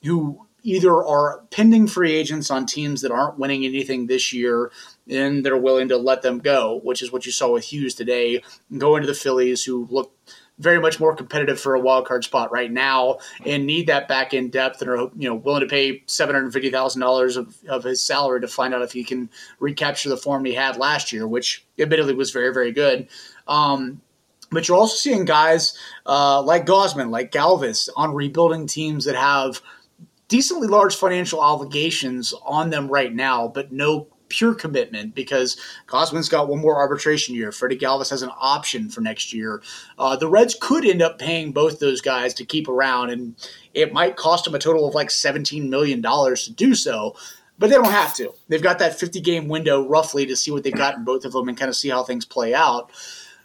who 0.03 0.44
either 0.65 1.05
are 1.05 1.43
pending 1.51 1.85
free 1.85 2.13
agents 2.13 2.49
on 2.49 2.65
teams 2.65 3.01
that 3.01 3.11
aren't 3.11 3.37
winning 3.37 3.63
anything 3.63 4.07
this 4.07 4.33
year 4.33 4.71
and 5.07 5.45
they're 5.45 5.55
willing 5.55 5.87
to 5.89 5.97
let 5.97 6.23
them 6.23 6.39
go, 6.39 6.81
which 6.83 7.03
is 7.03 7.11
what 7.11 7.25
you 7.25 7.31
saw 7.31 7.51
with 7.51 7.65
Hughes 7.65 7.93
today, 7.93 8.41
going 8.75 9.01
to 9.01 9.07
the 9.07 9.13
Phillies, 9.13 9.63
who 9.63 9.87
look 9.91 10.11
very 10.57 10.79
much 10.79 10.99
more 10.99 11.15
competitive 11.15 11.59
for 11.59 11.75
a 11.75 11.79
wild 11.79 12.07
card 12.07 12.23
spot 12.23 12.51
right 12.51 12.71
now 12.71 13.17
and 13.45 13.65
need 13.67 13.87
that 13.87 14.07
back 14.07 14.33
end 14.33 14.51
depth 14.51 14.81
and 14.81 14.89
are 14.89 15.09
you 15.17 15.29
know 15.29 15.35
willing 15.35 15.61
to 15.61 15.67
pay 15.67 16.01
seven 16.07 16.33
hundred 16.33 16.51
fifty 16.51 16.71
thousand 16.71 17.01
dollars 17.01 17.37
of 17.37 17.83
his 17.83 18.01
salary 18.01 18.41
to 18.41 18.47
find 18.47 18.73
out 18.73 18.81
if 18.81 18.93
he 18.93 19.03
can 19.03 19.29
recapture 19.59 20.09
the 20.09 20.17
form 20.17 20.45
he 20.45 20.53
had 20.53 20.77
last 20.77 21.11
year, 21.11 21.27
which 21.27 21.65
admittedly 21.77 22.13
was 22.13 22.31
very 22.31 22.53
very 22.53 22.71
good. 22.71 23.07
Um, 23.47 24.01
but 24.51 24.67
you're 24.67 24.77
also 24.77 24.95
seeing 24.95 25.25
guys 25.25 25.77
uh, 26.05 26.41
like 26.41 26.65
Gausman, 26.65 27.09
like 27.09 27.31
Galvis, 27.31 27.89
on 27.95 28.13
rebuilding 28.13 28.67
teams 28.67 29.05
that 29.05 29.15
have 29.15 29.61
decently 30.27 30.67
large 30.67 30.95
financial 30.95 31.39
obligations 31.39 32.33
on 32.43 32.69
them 32.69 32.87
right 32.87 33.13
now, 33.13 33.47
but 33.47 33.71
no 33.71 34.07
pure 34.29 34.55
commitment 34.55 35.13
because 35.15 35.57
Gausman's 35.87 36.29
got 36.29 36.47
one 36.47 36.59
more 36.59 36.75
arbitration 36.75 37.35
year. 37.35 37.51
Freddie 37.51 37.77
Galvis 37.77 38.09
has 38.09 38.21
an 38.21 38.31
option 38.39 38.89
for 38.89 39.01
next 39.01 39.33
year. 39.33 39.61
Uh, 39.97 40.15
the 40.15 40.27
Reds 40.27 40.57
could 40.59 40.85
end 40.85 41.01
up 41.01 41.19
paying 41.19 41.51
both 41.51 41.79
those 41.79 42.01
guys 42.01 42.33
to 42.35 42.45
keep 42.45 42.67
around, 42.67 43.11
and 43.11 43.35
it 43.73 43.93
might 43.93 44.15
cost 44.15 44.45
them 44.45 44.55
a 44.55 44.59
total 44.59 44.87
of 44.87 44.95
like 44.95 45.09
$17 45.09 45.69
million 45.69 46.01
to 46.01 46.53
do 46.53 46.75
so. 46.75 47.15
But 47.57 47.69
they 47.69 47.75
don't 47.77 47.85
have 47.85 48.13
to. 48.15 48.33
They've 48.49 48.61
got 48.61 48.79
that 48.79 48.99
50 48.99 49.21
game 49.21 49.47
window 49.47 49.87
roughly 49.87 50.25
to 50.25 50.35
see 50.35 50.51
what 50.51 50.63
they've 50.63 50.73
got 50.73 50.95
in 50.95 51.05
both 51.05 51.23
of 51.23 51.31
them 51.31 51.47
and 51.47 51.57
kind 51.57 51.69
of 51.69 51.75
see 51.75 51.89
how 51.89 52.03
things 52.03 52.25
play 52.25 52.53
out. 52.53 52.91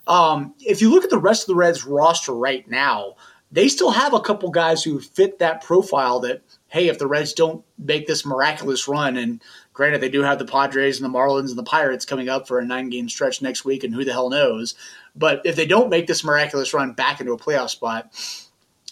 Um, 0.08 0.54
if 0.58 0.82
you 0.82 0.90
look 0.90 1.04
at 1.04 1.10
the 1.10 1.18
rest 1.18 1.44
of 1.44 1.46
the 1.48 1.54
Reds 1.54 1.84
roster 1.84 2.32
right 2.32 2.68
now, 2.68 3.14
they 3.52 3.68
still 3.68 3.90
have 3.90 4.12
a 4.12 4.20
couple 4.20 4.50
guys 4.50 4.82
who 4.82 5.00
fit 5.00 5.38
that 5.38 5.62
profile 5.62 6.18
that, 6.20 6.42
hey, 6.70 6.88
if 6.88 6.98
the 6.98 7.06
Reds 7.06 7.34
don't 7.34 7.64
make 7.78 8.06
this 8.06 8.24
miraculous 8.24 8.88
run 8.88 9.16
and 9.16 9.42
Granted, 9.80 10.02
they 10.02 10.10
do 10.10 10.20
have 10.20 10.38
the 10.38 10.44
Padres 10.44 11.00
and 11.00 11.06
the 11.06 11.18
Marlins 11.18 11.48
and 11.48 11.56
the 11.56 11.62
Pirates 11.62 12.04
coming 12.04 12.28
up 12.28 12.46
for 12.46 12.58
a 12.58 12.64
nine 12.66 12.90
game 12.90 13.08
stretch 13.08 13.40
next 13.40 13.64
week, 13.64 13.82
and 13.82 13.94
who 13.94 14.04
the 14.04 14.12
hell 14.12 14.28
knows. 14.28 14.74
But 15.16 15.40
if 15.46 15.56
they 15.56 15.64
don't 15.64 15.88
make 15.88 16.06
this 16.06 16.22
miraculous 16.22 16.74
run 16.74 16.92
back 16.92 17.18
into 17.18 17.32
a 17.32 17.38
playoff 17.38 17.70
spot, 17.70 18.12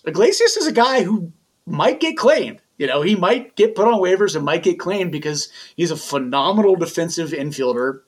Iglesias 0.06 0.56
is 0.56 0.66
a 0.66 0.72
guy 0.72 1.02
who 1.02 1.30
might 1.66 2.00
get 2.00 2.16
claimed. 2.16 2.62
You 2.78 2.86
know, 2.86 3.02
he 3.02 3.16
might 3.16 3.54
get 3.54 3.74
put 3.74 3.86
on 3.86 4.00
waivers 4.00 4.34
and 4.34 4.46
might 4.46 4.62
get 4.62 4.78
claimed 4.78 5.12
because 5.12 5.50
he's 5.76 5.90
a 5.90 5.96
phenomenal 5.96 6.74
defensive 6.74 7.32
infielder 7.32 8.00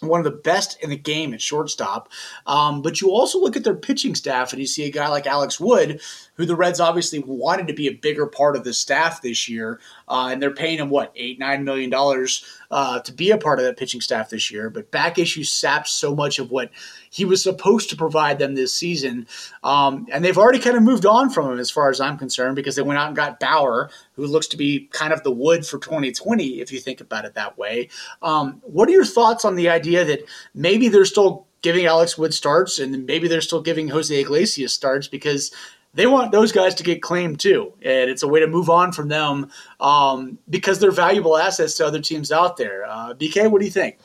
one 0.00 0.18
of 0.18 0.24
the 0.24 0.30
best 0.30 0.82
in 0.82 0.90
the 0.90 0.96
game 0.96 1.32
at 1.32 1.40
shortstop. 1.40 2.08
Um, 2.46 2.82
but 2.82 3.00
you 3.00 3.10
also 3.10 3.38
look 3.38 3.56
at 3.56 3.64
their 3.64 3.74
pitching 3.74 4.14
staff 4.14 4.52
and 4.52 4.60
you 4.60 4.66
see 4.66 4.84
a 4.84 4.90
guy 4.90 5.08
like 5.08 5.26
Alex 5.26 5.60
Wood, 5.60 6.00
who 6.42 6.46
the 6.46 6.56
Reds 6.56 6.80
obviously 6.80 7.20
wanted 7.20 7.68
to 7.68 7.72
be 7.72 7.86
a 7.86 7.92
bigger 7.92 8.26
part 8.26 8.56
of 8.56 8.64
the 8.64 8.72
staff 8.72 9.22
this 9.22 9.48
year. 9.48 9.78
Uh, 10.08 10.30
and 10.32 10.42
they're 10.42 10.52
paying 10.52 10.80
him, 10.80 10.90
what, 10.90 11.12
eight, 11.14 11.38
nine 11.38 11.62
million 11.62 11.88
dollars 11.88 12.44
uh, 12.72 12.98
to 12.98 13.12
be 13.12 13.30
a 13.30 13.38
part 13.38 13.60
of 13.60 13.64
that 13.64 13.76
pitching 13.76 14.00
staff 14.00 14.28
this 14.28 14.50
year. 14.50 14.68
But 14.68 14.90
back 14.90 15.20
issues 15.20 15.52
sapped 15.52 15.86
so 15.86 16.16
much 16.16 16.40
of 16.40 16.50
what 16.50 16.72
he 17.10 17.24
was 17.24 17.44
supposed 17.44 17.90
to 17.90 17.96
provide 17.96 18.40
them 18.40 18.56
this 18.56 18.74
season. 18.74 19.28
Um, 19.62 20.08
and 20.10 20.24
they've 20.24 20.36
already 20.36 20.58
kind 20.58 20.76
of 20.76 20.82
moved 20.82 21.06
on 21.06 21.30
from 21.30 21.52
him 21.52 21.60
as 21.60 21.70
far 21.70 21.90
as 21.90 22.00
I'm 22.00 22.18
concerned 22.18 22.56
because 22.56 22.74
they 22.74 22.82
went 22.82 22.98
out 22.98 23.06
and 23.06 23.14
got 23.14 23.38
Bauer, 23.38 23.88
who 24.16 24.26
looks 24.26 24.48
to 24.48 24.56
be 24.56 24.88
kind 24.90 25.12
of 25.12 25.22
the 25.22 25.30
wood 25.30 25.64
for 25.64 25.78
2020, 25.78 26.60
if 26.60 26.72
you 26.72 26.80
think 26.80 27.00
about 27.00 27.24
it 27.24 27.34
that 27.34 27.56
way. 27.56 27.88
Um, 28.20 28.60
what 28.64 28.88
are 28.88 28.92
your 28.92 29.04
thoughts 29.04 29.44
on 29.44 29.54
the 29.54 29.68
idea 29.68 30.04
that 30.04 30.24
maybe 30.54 30.88
they're 30.88 31.04
still 31.04 31.46
giving 31.62 31.86
Alex 31.86 32.18
Wood 32.18 32.34
starts 32.34 32.78
and 32.78 33.06
maybe 33.06 33.28
they're 33.28 33.40
still 33.40 33.62
giving 33.62 33.88
Jose 33.88 34.14
Iglesias 34.14 34.72
starts 34.72 35.08
because 35.08 35.52
they 35.94 36.06
want 36.06 36.32
those 36.32 36.52
guys 36.52 36.74
to 36.76 36.82
get 36.82 37.02
claimed 37.02 37.38
too, 37.38 37.72
and 37.82 38.08
it's 38.08 38.22
a 38.22 38.28
way 38.28 38.40
to 38.40 38.46
move 38.46 38.70
on 38.70 38.92
from 38.92 39.08
them 39.08 39.50
um, 39.80 40.38
because 40.48 40.78
they're 40.78 40.90
valuable 40.90 41.36
assets 41.36 41.74
to 41.74 41.86
other 41.86 42.00
teams 42.00 42.32
out 42.32 42.56
there. 42.56 42.84
Uh, 42.86 43.14
BK, 43.14 43.50
what 43.50 43.60
do 43.60 43.66
you 43.66 43.70
think? 43.70 43.98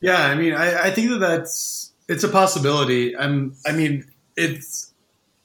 Yeah, 0.00 0.26
I 0.26 0.34
mean, 0.34 0.54
I, 0.54 0.84
I 0.84 0.90
think 0.90 1.10
that 1.10 1.18
that's 1.18 1.92
it's 2.08 2.24
a 2.24 2.28
possibility. 2.28 3.16
I'm, 3.16 3.56
I 3.66 3.72
mean, 3.72 4.04
it's. 4.36 4.92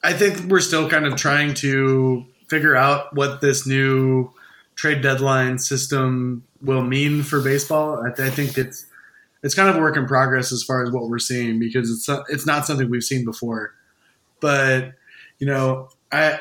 I 0.01 0.13
think 0.13 0.49
we're 0.49 0.61
still 0.61 0.89
kind 0.89 1.05
of 1.05 1.15
trying 1.15 1.53
to 1.55 2.25
figure 2.47 2.75
out 2.75 3.13
what 3.15 3.41
this 3.41 3.67
new 3.67 4.31
trade 4.75 5.01
deadline 5.01 5.57
system 5.59 6.43
will 6.61 6.83
mean 6.83 7.23
for 7.23 7.41
baseball. 7.41 8.01
I, 8.05 8.27
I 8.27 8.29
think 8.29 8.57
it's 8.57 8.85
it's 9.43 9.55
kind 9.55 9.69
of 9.69 9.75
a 9.75 9.79
work 9.79 9.97
in 9.97 10.05
progress 10.05 10.51
as 10.51 10.63
far 10.63 10.83
as 10.83 10.91
what 10.91 11.09
we're 11.09 11.19
seeing 11.19 11.59
because 11.59 11.89
it's 11.89 12.07
it's 12.29 12.45
not 12.45 12.65
something 12.65 12.89
we've 12.89 13.03
seen 13.03 13.25
before. 13.25 13.73
But 14.39 14.93
you 15.39 15.47
know, 15.47 15.89
I 16.11 16.39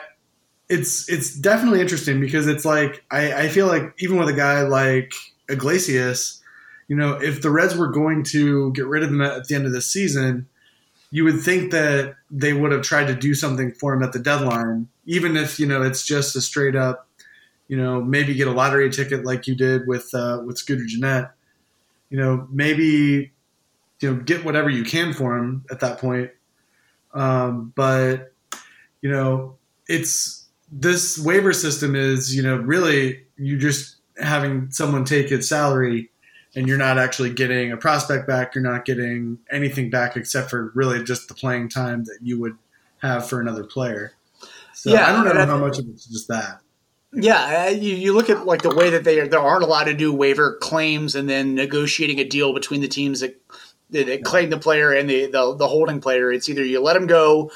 it's 0.69 1.09
it's 1.09 1.35
definitely 1.35 1.81
interesting 1.81 2.21
because 2.21 2.47
it's 2.47 2.65
like 2.65 3.05
I, 3.11 3.33
I 3.33 3.49
feel 3.49 3.67
like 3.67 3.95
even 3.99 4.19
with 4.19 4.29
a 4.29 4.35
guy 4.35 4.63
like 4.63 5.13
Iglesias, 5.49 6.43
you 6.89 6.97
know, 6.97 7.13
if 7.13 7.41
the 7.41 7.51
Reds 7.51 7.77
were 7.77 7.89
going 7.89 8.23
to 8.25 8.73
get 8.73 8.87
rid 8.87 9.03
of 9.03 9.11
him 9.11 9.23
at 9.23 9.49
the 9.49 9.55
end 9.55 9.67
of 9.67 9.73
the 9.73 9.81
season, 9.81 10.47
you 11.11 11.25
would 11.25 11.41
think 11.41 11.71
that 11.71 12.17
they 12.31 12.53
would 12.53 12.73
have 12.73 12.83
tried 12.83 13.07
to 13.07 13.15
do 13.15 13.35
something 13.35 13.73
for 13.73 13.95
him 13.95 14.03
at 14.03 14.13
the 14.13 14.19
deadline, 14.19 14.89
even 15.07 15.37
if 15.37 15.59
you 15.59 15.67
know 15.67 15.83
it's 15.83 16.05
just 16.05 16.37
a 16.37 16.41
straight 16.41 16.77
up, 16.77 17.09
you 17.69 17.77
know, 17.77 18.03
maybe 18.03 18.35
get 18.35 18.49
a 18.49 18.53
lottery 18.53 18.91
ticket 18.91 19.25
like 19.25 19.47
you 19.47 19.55
did 19.55 19.87
with 19.87 20.13
uh, 20.13 20.43
with 20.45 20.59
Scooter 20.59 20.85
Gennett. 20.85 21.31
You 22.11 22.19
know, 22.19 22.47
maybe 22.51 23.33
you 24.01 24.13
know 24.13 24.21
get 24.21 24.45
whatever 24.45 24.69
you 24.69 24.85
can 24.85 25.15
for 25.15 25.37
him 25.37 25.65
at 25.71 25.81
that 25.81 25.99
point. 25.99 26.31
Um, 27.15 27.73
but 27.75 28.33
you 29.03 29.11
know, 29.11 29.57
it's 29.89 30.47
this 30.71 31.19
waiver 31.19 31.53
system 31.53 31.95
is, 31.95 32.35
you 32.35 32.43
know, 32.43 32.57
really 32.57 33.25
you 33.37 33.59
just 33.59 33.97
having 34.21 34.71
someone 34.71 35.05
take 35.05 35.29
his 35.29 35.49
salary 35.49 36.11
and 36.55 36.67
you're 36.67 36.79
not 36.79 36.99
actually 36.99 37.33
getting 37.33 37.73
a 37.73 37.77
prospect 37.77 38.27
back. 38.27 38.55
You're 38.55 38.65
not 38.65 38.85
getting 38.85 39.39
anything 39.51 39.91
back 39.91 40.17
except 40.17 40.51
for 40.51 40.73
really 40.75 41.03
just 41.03 41.29
the 41.29 41.35
playing 41.35 41.69
time 41.69 42.05
that 42.05 42.19
you 42.23 42.39
would 42.41 42.57
have 42.99 43.29
for 43.29 43.41
another 43.41 43.65
player. 43.65 44.13
So 44.75 44.91
yeah, 44.91 45.09
I 45.09 45.13
don't 45.13 45.35
know 45.35 45.47
how 45.47 45.59
much 45.59 45.79
of 45.79 45.89
it's 45.89 46.07
just 46.07 46.29
that. 46.29 46.61
Yeah, 47.13 47.67
uh, 47.69 47.71
you, 47.71 47.95
you 47.95 48.13
look 48.13 48.29
at 48.29 48.45
like 48.45 48.63
the 48.63 48.75
way 48.75 48.91
that 48.91 49.05
they 49.05 49.19
are, 49.21 49.27
there 49.27 49.41
aren't 49.41 49.63
a 49.63 49.67
lot 49.67 49.89
of 49.89 49.97
new 49.97 50.13
waiver 50.13 50.59
claims 50.61 51.15
and 51.15 51.29
then 51.29 51.55
negotiating 51.55 52.19
a 52.19 52.25
deal 52.25 52.53
between 52.53 52.83
the 52.83 52.89
teams 52.89 53.21
that, 53.21 53.41
that 53.91 54.25
claim 54.25 54.51
the 54.51 54.59
player 54.59 54.93
and 54.93 55.09
the, 55.09 55.27
the, 55.27 55.57
the 55.57 55.67
holding 55.67 56.01
player. 56.01 56.31
It's 56.31 56.49
either 56.49 56.63
you 56.63 56.81
let 56.81 56.95
them 56.95 57.07
go 57.07 57.51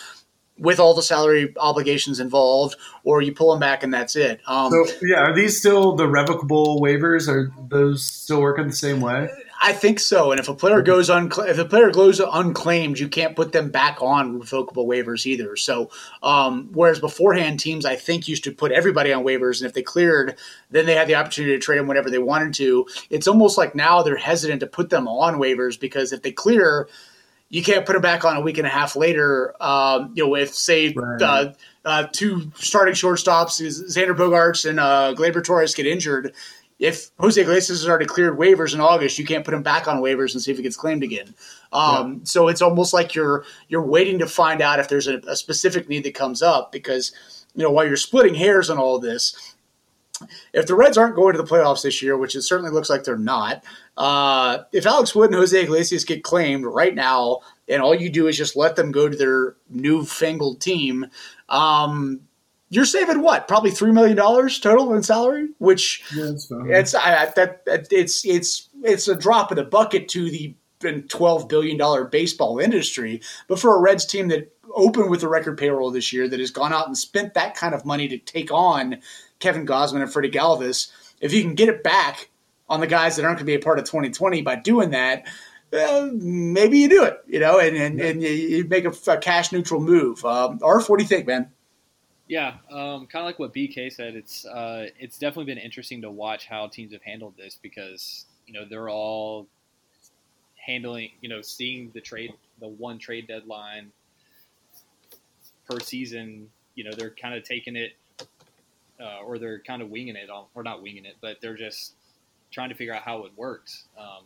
with 0.63 0.79
all 0.79 0.95
the 0.95 1.03
salary 1.03 1.53
obligations 1.59 2.21
involved, 2.21 2.77
or 3.05 3.21
you 3.21 3.35
pull 3.35 3.51
them 3.51 3.61
back 3.61 3.83
and 3.83 3.93
that's 3.93 4.17
it. 4.17 4.41
Um, 4.47 4.71
so, 4.71 4.87
yeah, 5.03 5.17
are 5.17 5.35
these 5.35 5.59
still 5.59 5.97
the 5.97 6.07
revocable 6.07 6.81
waivers? 6.81 7.29
Are 7.29 7.53
those 7.69 8.05
still 8.05 8.41
working 8.41 8.69
the 8.69 8.73
same 8.73 9.01
way? 9.01 9.29
I 9.65 9.73
think 9.73 10.01
so. 10.01 10.33
And 10.33 10.41
if 10.41 10.49
a 10.49 10.55
player 10.55 10.83
goes 10.83 11.09
un, 11.09 11.31
if 11.47 11.59
a 11.59 11.65
player 11.65 11.91
goes 11.91 12.21
unclaimed, 12.21 12.99
you 12.99 13.09
can't 13.09 13.37
put 13.37 13.53
them 13.53 13.71
back 13.71 14.03
on 14.03 14.41
revocable 14.41 14.87
waivers 14.87 15.25
either. 15.25 15.57
So, 15.57 15.91
um, 16.23 16.69
whereas 16.73 16.99
beforehand, 16.99 17.61
teams 17.61 17.85
I 17.85 17.95
think 17.95 18.27
used 18.27 18.43
to 18.45 18.53
put 18.53 18.73
everybody 18.73 19.13
on 19.13 19.25
waivers, 19.25 19.61
and 19.61 19.69
if 19.69 19.73
they 19.73 19.83
cleared, 19.83 20.37
then 20.73 20.87
they 20.87 20.97
had 20.97 21.07
the 21.07 21.15
opportunity 21.15 21.55
to 21.55 21.61
trade 21.61 21.79
them 21.79 21.87
whenever 21.87 22.11
they 22.11 22.19
wanted 22.19 22.55
to. 22.55 22.87
It's 23.09 23.29
almost 23.29 23.57
like 23.57 23.77
now 23.77 24.03
they're 24.03 24.17
hesitant 24.17 24.61
to 24.61 24.67
put 24.67 24.91
them 24.91 25.07
on 25.07 25.35
waivers 25.35 25.79
because 25.79 26.13
if 26.13 26.23
they 26.23 26.33
clear 26.33 26.89
you 27.53 27.63
can't 27.63 27.85
put 27.85 27.95
him 27.95 28.01
back 28.03 28.25
on 28.25 28.35
a 28.35 28.41
week 28.41 28.57
and 28.57 28.67
a 28.67 28.71
half 28.71 28.97
later. 28.97 29.55
Um, 29.61 30.13
you 30.15 30.27
know, 30.27 30.35
if 30.35 30.55
say 30.55 30.95
right. 30.95 31.21
uh, 31.23 31.53
uh, 31.85 32.07
two 32.11 32.51
starting 32.55 32.95
shortstops, 32.95 33.61
Xander 33.61 34.17
Bogaerts 34.17 34.69
and 34.69 34.81
uh, 34.81 35.15
Gleyber 35.15 35.45
Torres 35.45 35.75
get 35.75 35.87
injured, 35.87 36.33
if 36.79 37.11
Jose 37.21 37.39
Iglesias 37.39 37.81
has 37.81 37.87
already 37.87 38.07
cleared 38.07 38.39
waivers 38.39 38.73
in 38.73 38.81
August, 38.81 39.19
you 39.19 39.27
can't 39.27 39.45
put 39.45 39.53
him 39.53 39.63
back 39.63 39.87
on 39.87 40.01
waivers 40.01 40.33
and 40.33 40.43
see 40.43 40.51
if 40.51 40.57
he 40.57 40.63
gets 40.63 40.79
claimed 40.79 41.03
again. 41.03 41.35
Um, 41.75 42.13
yeah. 42.13 42.19
So 42.25 42.49
it's 42.49 42.63
almost 42.63 42.95
like 42.95 43.15
you're 43.15 43.45
you're 43.69 43.85
waiting 43.85 44.19
to 44.21 44.27
find 44.27 44.63
out 44.63 44.81
if 44.81 44.89
there's 44.89 45.07
a, 45.07 45.19
a 45.29 45.37
specific 45.37 45.91
need 45.91 46.05
that 46.05 46.15
comes 46.15 46.41
up 46.41 46.73
because 46.73 47.13
you 47.55 47.63
know 47.63 47.71
while 47.71 47.87
you're 47.87 47.97
splitting 47.97 48.35
hairs 48.35 48.71
on 48.71 48.79
all 48.79 48.99
this 48.99 49.55
if 50.53 50.67
the 50.67 50.75
Reds 50.75 50.99
aren't 50.99 51.17
going 51.17 51.35
to 51.35 51.43
the 51.43 51.49
playoffs 51.49 51.83
this 51.83 52.03
year, 52.03 52.17
which 52.17 52.35
it 52.35 52.43
certainly 52.43 52.71
looks 52.71 52.91
like 52.91 53.05
they're 53.05 53.17
not, 53.17 53.65
uh, 53.97 54.59
if 54.73 54.87
Alex 54.87 55.15
Wood 55.15 55.31
and 55.31 55.35
Jose 55.35 55.61
Iglesias 55.61 56.05
get 56.05 56.25
claimed 56.25 56.65
right 56.65 56.95
now, 56.95 57.41
and 57.69 57.83
all 57.83 57.95
you 57.95 58.11
do 58.11 58.27
is 58.27 58.37
just 58.37 58.57
let 58.57 58.77
them 58.77 58.91
go 58.91 59.09
to 59.09 59.17
their 59.17 59.57
newfangled 59.69 60.61
team, 60.61 61.07
um, 61.49 62.21
you're 62.71 62.87
saving 62.87 63.21
what? 63.21 63.49
Probably 63.49 63.71
three 63.71 63.93
million 63.93 64.17
dollars 64.17 64.59
total 64.59 64.95
in 64.95 65.03
salary, 65.03 65.49
which 65.59 66.03
yeah, 66.15 66.33
it's 66.79 66.95
I, 66.95 67.27
that, 67.37 67.67
that, 67.67 67.89
it's 67.91 68.25
it's 68.25 68.69
it's 68.83 69.09
a 69.09 69.15
drop 69.15 69.53
in 69.53 69.57
the 69.57 69.65
bucket 69.65 70.09
to 70.09 70.31
the 70.31 70.55
twelve 71.09 71.49
billion 71.49 71.77
dollar 71.77 72.05
baseball 72.05 72.59
industry, 72.59 73.21
but 73.47 73.59
for 73.59 73.77
a 73.77 73.81
Reds 73.81 74.07
team 74.07 74.29
that 74.29 74.51
opened 74.75 75.11
with 75.11 75.23
a 75.23 75.29
record 75.29 75.59
payroll 75.59 75.91
this 75.91 76.15
year, 76.15 76.27
that 76.29 76.41
has 76.41 76.51
gone 76.51 76.73
out 76.73 76.87
and 76.87 76.97
spent 76.97 77.35
that 77.35 77.55
kind 77.55 77.75
of 77.75 77.85
money 77.85 78.09
to 78.09 78.17
take 78.17 78.51
on 78.51 78.99
Kevin 79.39 79.67
Gausman 79.67 80.01
and 80.01 80.11
Freddie 80.11 80.31
Galvis, 80.31 80.91
if 81.21 81.35
you 81.35 81.43
can 81.43 81.55
get 81.55 81.69
it 81.69 81.83
back 81.83 82.31
on 82.73 82.81
the 82.81 82.87
guys 82.87 83.17
that 83.17 83.25
aren't 83.25 83.37
going 83.37 83.47
to 83.47 83.53
be 83.53 83.55
a 83.55 83.59
part 83.59 83.79
of 83.79 83.85
2020 83.85 84.41
by 84.41 84.57
doing 84.57 84.91
that, 84.91 85.27
uh, 85.75 86.09
maybe 86.11 86.79
you 86.79 86.89
do 86.89 87.05
it, 87.05 87.21
you 87.27 87.39
know, 87.39 87.59
and 87.59 87.77
and, 87.77 88.01
and 88.01 88.23
you 88.23 88.65
make 88.65 88.87
a, 88.87 89.11
a 89.11 89.19
cash 89.19 89.53
neutral 89.53 89.81
move. 89.81 90.25
Um, 90.25 90.59
Arf, 90.63 90.89
what 90.89 90.99
do 90.99 91.05
you 91.05 91.09
think, 91.09 91.27
man? 91.27 91.51
Yeah, 92.29 92.55
um, 92.71 93.07
kind 93.07 93.23
of 93.23 93.25
like 93.25 93.39
what 93.39 93.53
BK 93.53 93.93
said. 93.93 94.15
It's 94.15 94.47
uh, 94.47 94.87
it's 94.99 95.19
definitely 95.19 95.53
been 95.53 95.63
interesting 95.63 96.01
to 96.03 96.11
watch 96.11 96.47
how 96.47 96.67
teams 96.67 96.93
have 96.93 97.03
handled 97.03 97.35
this 97.37 97.59
because 97.61 98.25
you 98.47 98.55
know 98.55 98.65
they're 98.69 98.89
all 98.89 99.47
handling, 100.57 101.11
you 101.21 101.29
know, 101.29 101.43
seeing 101.43 101.91
the 101.93 102.01
trade, 102.01 102.33
the 102.61 102.69
one 102.69 102.99
trade 102.99 103.27
deadline 103.27 103.93
per 105.69 105.79
season. 105.79 106.49
You 106.75 106.85
know, 106.85 106.93
they're 106.97 107.11
kind 107.11 107.35
of 107.35 107.45
taking 107.45 107.77
it, 107.77 107.93
uh, 108.99 109.21
or 109.25 109.39
they're 109.39 109.61
kind 109.61 109.83
of 109.83 109.91
winging 109.91 110.17
it, 110.17 110.31
on, 110.31 110.47
or 110.55 110.63
not 110.63 110.83
winging 110.83 111.05
it, 111.05 111.17
but 111.21 111.41
they're 111.43 111.57
just 111.57 111.93
trying 112.53 112.69
to 112.69 112.75
figure 112.75 112.95
out 112.95 113.03
how 113.03 113.25
it 113.25 113.33
works. 113.37 113.85
Um, 113.99 114.25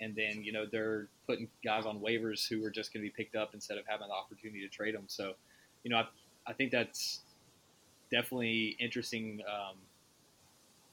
and 0.00 0.14
then 0.14 0.42
you 0.42 0.52
know 0.52 0.66
they're 0.70 1.08
putting 1.26 1.48
guys 1.64 1.86
on 1.86 2.00
waivers 2.00 2.46
who 2.48 2.64
are 2.64 2.70
just 2.70 2.92
going 2.92 3.04
to 3.04 3.10
be 3.10 3.14
picked 3.14 3.36
up 3.36 3.50
instead 3.54 3.78
of 3.78 3.84
having 3.86 4.08
the 4.08 4.14
opportunity 4.14 4.60
to 4.60 4.68
trade 4.68 4.94
them. 4.94 5.04
So, 5.06 5.32
you 5.82 5.90
know, 5.90 5.98
I, 5.98 6.06
I 6.46 6.52
think 6.52 6.70
that's 6.70 7.20
definitely 8.10 8.76
interesting. 8.78 9.42
Um, 9.48 9.76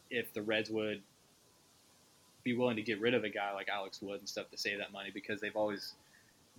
if 0.09 0.31
the 0.33 0.41
Reds 0.41 0.69
would 0.69 1.01
be 2.43 2.55
willing 2.55 2.75
to 2.75 2.81
get 2.81 2.99
rid 2.99 3.13
of 3.13 3.23
a 3.23 3.29
guy 3.29 3.53
like 3.53 3.67
Alex 3.69 4.01
Wood 4.01 4.19
and 4.19 4.29
stuff 4.29 4.49
to 4.51 4.57
save 4.57 4.77
that 4.77 4.91
money 4.91 5.09
because 5.13 5.41
they've 5.41 5.55
always 5.55 5.93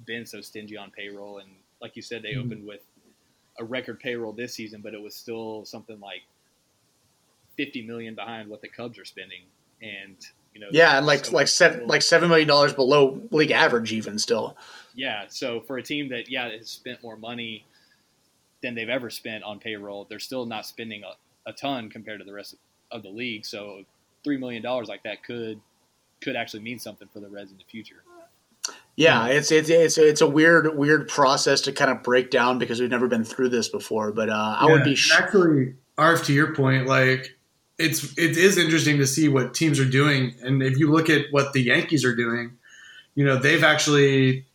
been 0.07 0.27
so 0.27 0.41
stingy 0.41 0.77
on 0.77 0.91
payroll. 0.91 1.39
And 1.39 1.49
like 1.81 1.95
you 1.97 2.03
said, 2.03 2.23
they 2.23 2.33
mm-hmm. 2.33 2.47
opened 2.47 2.67
with 2.67 2.81
a 3.59 3.65
record 3.65 4.01
payroll 4.01 4.33
this 4.33 4.55
season, 4.55 4.81
but 4.81 4.95
it 4.95 5.01
was 5.01 5.15
still 5.15 5.65
something 5.65 6.01
like 6.01 6.23
50 7.57 7.87
million 7.87 8.15
behind 8.15 8.49
what 8.49 8.63
the 8.63 8.69
Cubs 8.69 8.99
are 8.99 9.05
spending. 9.05 9.43
And, 9.85 10.17
you 10.55 10.61
know, 10.61 10.69
yeah, 10.71 10.97
and 10.97 11.07
like, 11.07 11.27
so 11.27 11.33
like 11.33 11.49
seven, 11.49 11.87
like 11.87 12.01
$7 12.01 12.29
million 12.29 12.47
below 12.75 13.21
league 13.31 13.51
average 13.51 13.93
even 13.93 14.19
still. 14.19 14.57
Yeah. 14.95 15.25
So 15.29 15.61
for 15.61 15.77
a 15.77 15.83
team 15.83 16.09
that, 16.09 16.31
yeah, 16.31 16.51
has 16.51 16.71
spent 16.71 17.03
more 17.03 17.17
money 17.17 17.67
than 18.63 18.75
they've 18.75 18.89
ever 18.89 19.11
spent 19.11 19.45
on 19.45 19.59
payroll, 19.59 20.07
they're 20.09 20.19
still 20.19 20.47
not 20.47 20.65
spending 20.65 21.03
a, 21.05 21.51
a 21.51 21.53
ton 21.53 21.91
compared 21.91 22.21
to 22.21 22.25
the 22.25 22.33
rest 22.33 22.55
of, 22.55 22.59
of 22.91 23.03
the 23.03 23.11
league. 23.11 23.45
So 23.45 23.83
$3 24.27 24.39
million 24.39 24.63
like 24.63 25.03
that 25.03 25.23
could 25.23 25.61
could 26.25 26.37
actually 26.37 26.63
mean 26.63 26.79
something 26.79 27.09
for 27.13 27.21
the 27.21 27.29
Reds 27.29 27.51
in 27.53 27.59
the 27.59 27.65
future. 27.65 28.03
Yeah, 28.97 29.27
it's 29.27 29.51
it's 29.51 29.69
it's 29.69 29.99
a, 29.99 30.09
it's 30.09 30.21
a 30.21 30.27
weird 30.27 30.77
weird 30.77 31.09
process 31.09 31.61
to 31.63 31.73
kind 31.73 31.91
of 31.91 32.03
break 32.03 32.31
down 32.31 32.59
because 32.59 32.81
we've 32.81 32.91
never 32.91 33.09
been 33.09 33.25
through 33.25 33.51
this 33.51 33.69
before. 33.69 34.13
But 34.13 34.31
uh, 34.31 34.57
I 34.59 34.67
would 34.67 34.85
be 34.85 34.95
sh- 34.95 35.13
actually, 35.19 35.75
Arf, 35.99 36.25
to 36.27 36.33
your 36.33 36.55
point, 36.55 36.87
like 36.87 37.34
it's 37.79 38.17
it 38.17 38.37
is 38.37 38.57
interesting 38.59 38.99
to 38.99 39.07
see 39.07 39.29
what 39.29 39.55
teams 39.55 39.81
are 39.81 39.89
doing, 39.89 40.35
and 40.43 40.63
if 40.63 40.79
you 40.79 40.91
look 40.91 41.11
at 41.11 41.27
what 41.31 41.53
the 41.53 41.63
Yankees 41.63 42.05
are 42.05 42.15
doing, 42.15 42.57
you 43.15 43.25
know 43.25 43.37
they've 43.37 43.65
actually 43.65 44.47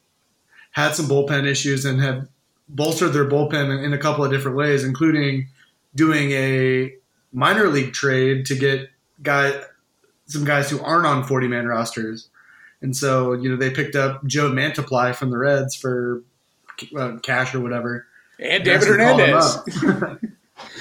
had 0.71 0.95
some 0.95 1.07
bullpen 1.07 1.45
issues 1.45 1.85
and 1.85 2.01
have 2.01 2.27
bolstered 2.69 3.13
their 3.13 3.25
bullpen 3.25 3.83
in, 3.83 3.93
a 3.93 3.97
couple 3.97 4.23
of 4.23 4.31
different 4.31 4.55
ways, 4.55 4.83
including 4.83 5.47
doing 5.95 6.31
a 6.31 6.93
minor 7.33 7.67
league 7.67 7.93
trade 7.93 8.45
to 8.45 8.55
get 8.55 8.89
guy 9.21 9.59
some 10.27 10.45
guys 10.45 10.69
who 10.69 10.79
aren't 10.81 11.07
on 11.07 11.23
40 11.23 11.47
man 11.47 11.67
rosters. 11.67 12.29
And 12.81 12.95
so, 12.95 13.33
you 13.33 13.49
know, 13.49 13.57
they 13.57 13.71
picked 13.71 13.95
up 13.95 14.25
Joe 14.25 14.51
Mantiply 14.51 15.13
from 15.15 15.31
the 15.31 15.37
Reds 15.37 15.75
for 15.75 16.23
uh, 16.95 17.17
cash 17.23 17.53
or 17.53 17.59
whatever. 17.59 18.05
And 18.39 18.63
David 18.63 18.87
Hernandez. 18.87 19.57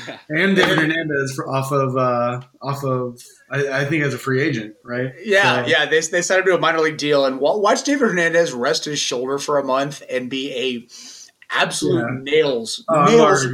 and 0.29 0.57
David 0.57 0.79
Hernandez 0.79 1.35
for, 1.35 1.49
off 1.49 1.73
of 1.73 1.97
uh, 1.97 2.41
off 2.63 2.85
of 2.85 3.21
I, 3.51 3.81
I, 3.81 3.85
think 3.85 4.05
as 4.05 4.15
a 4.15 4.19
free 4.19 4.43
agent, 4.43 4.75
right? 4.85 5.13
Yeah, 5.23 5.65
so. 5.65 5.71
yeah. 5.71 5.87
They 5.87 6.01
they 6.01 6.23
signed 6.23 6.41
him 6.41 6.47
to 6.47 6.55
a 6.55 6.59
minor 6.59 6.81
league 6.81 6.99
deal 6.99 7.25
and 7.25 7.41
watch 7.41 7.85
David 7.85 8.09
Hernandez 8.09 8.53
rest 8.53 8.85
his 8.85 8.99
shoulder 8.99 9.39
for 9.39 9.59
a 9.59 9.65
month 9.65 10.03
and 10.11 10.29
be 10.29 10.53
a 10.55 10.89
absolute 11.51 12.01
yeah. 12.01 12.19
nails, 12.21 12.85
uh, 12.89 13.07
nails, 13.07 13.47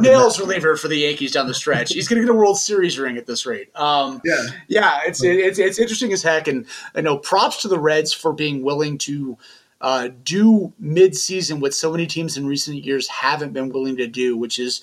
nails 0.00 0.36
that. 0.36 0.42
reliever 0.42 0.76
for 0.76 0.88
the 0.88 0.96
Yankees 0.96 1.32
down 1.32 1.46
the 1.46 1.54
stretch. 1.54 1.92
He's 1.92 2.08
going 2.08 2.20
to 2.20 2.26
get 2.26 2.34
a 2.34 2.36
World 2.36 2.58
Series 2.58 2.98
ring 2.98 3.16
at 3.16 3.26
this 3.26 3.46
rate. 3.46 3.74
Um, 3.78 4.20
yeah, 4.24 4.46
yeah, 4.68 5.00
it's 5.06 5.22
it's 5.22 5.58
it's 5.58 5.78
interesting 5.78 6.12
as 6.12 6.22
heck, 6.22 6.48
and 6.48 6.66
I 6.94 7.00
know 7.00 7.18
props 7.18 7.62
to 7.62 7.68
the 7.68 7.78
Reds 7.78 8.12
for 8.12 8.32
being 8.32 8.62
willing 8.62 8.98
to. 8.98 9.38
Uh, 9.82 10.10
do 10.24 10.70
mid-season 10.78 11.58
what 11.58 11.72
so 11.72 11.90
many 11.90 12.06
teams 12.06 12.36
in 12.36 12.46
recent 12.46 12.84
years 12.84 13.08
haven't 13.08 13.54
been 13.54 13.70
willing 13.70 13.96
to 13.96 14.06
do, 14.06 14.36
which 14.36 14.58
is 14.58 14.82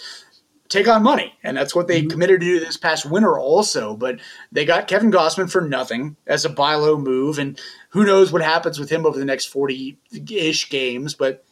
take 0.70 0.88
on 0.88 1.04
money. 1.04 1.34
And 1.44 1.56
that's 1.56 1.76
what 1.76 1.88
they 1.88 2.02
mm-hmm. 2.02 2.10
committed 2.10 2.42
to 2.42 2.46
do 2.46 2.60
this 2.60 2.78
past 2.78 3.06
winter 3.06 3.38
also. 3.40 3.96
But 3.96 4.20
they 4.52 4.66
got 4.66 4.88
Kevin 4.88 5.12
Gausman 5.12 5.52
for 5.52 5.62
nothing 5.62 6.16
as 6.26 6.46
a 6.46 6.50
buy 6.50 6.76
low 6.76 6.98
move. 6.98 7.40
And 7.40 7.60
who 7.90 8.06
knows 8.06 8.32
what 8.32 8.42
happens 8.42 8.80
with 8.80 8.90
him 8.90 9.06
over 9.06 9.18
the 9.18 9.26
next 9.26 9.46
40 9.46 9.98
ish 10.12 10.70
games. 10.70 11.14
But 11.14 11.44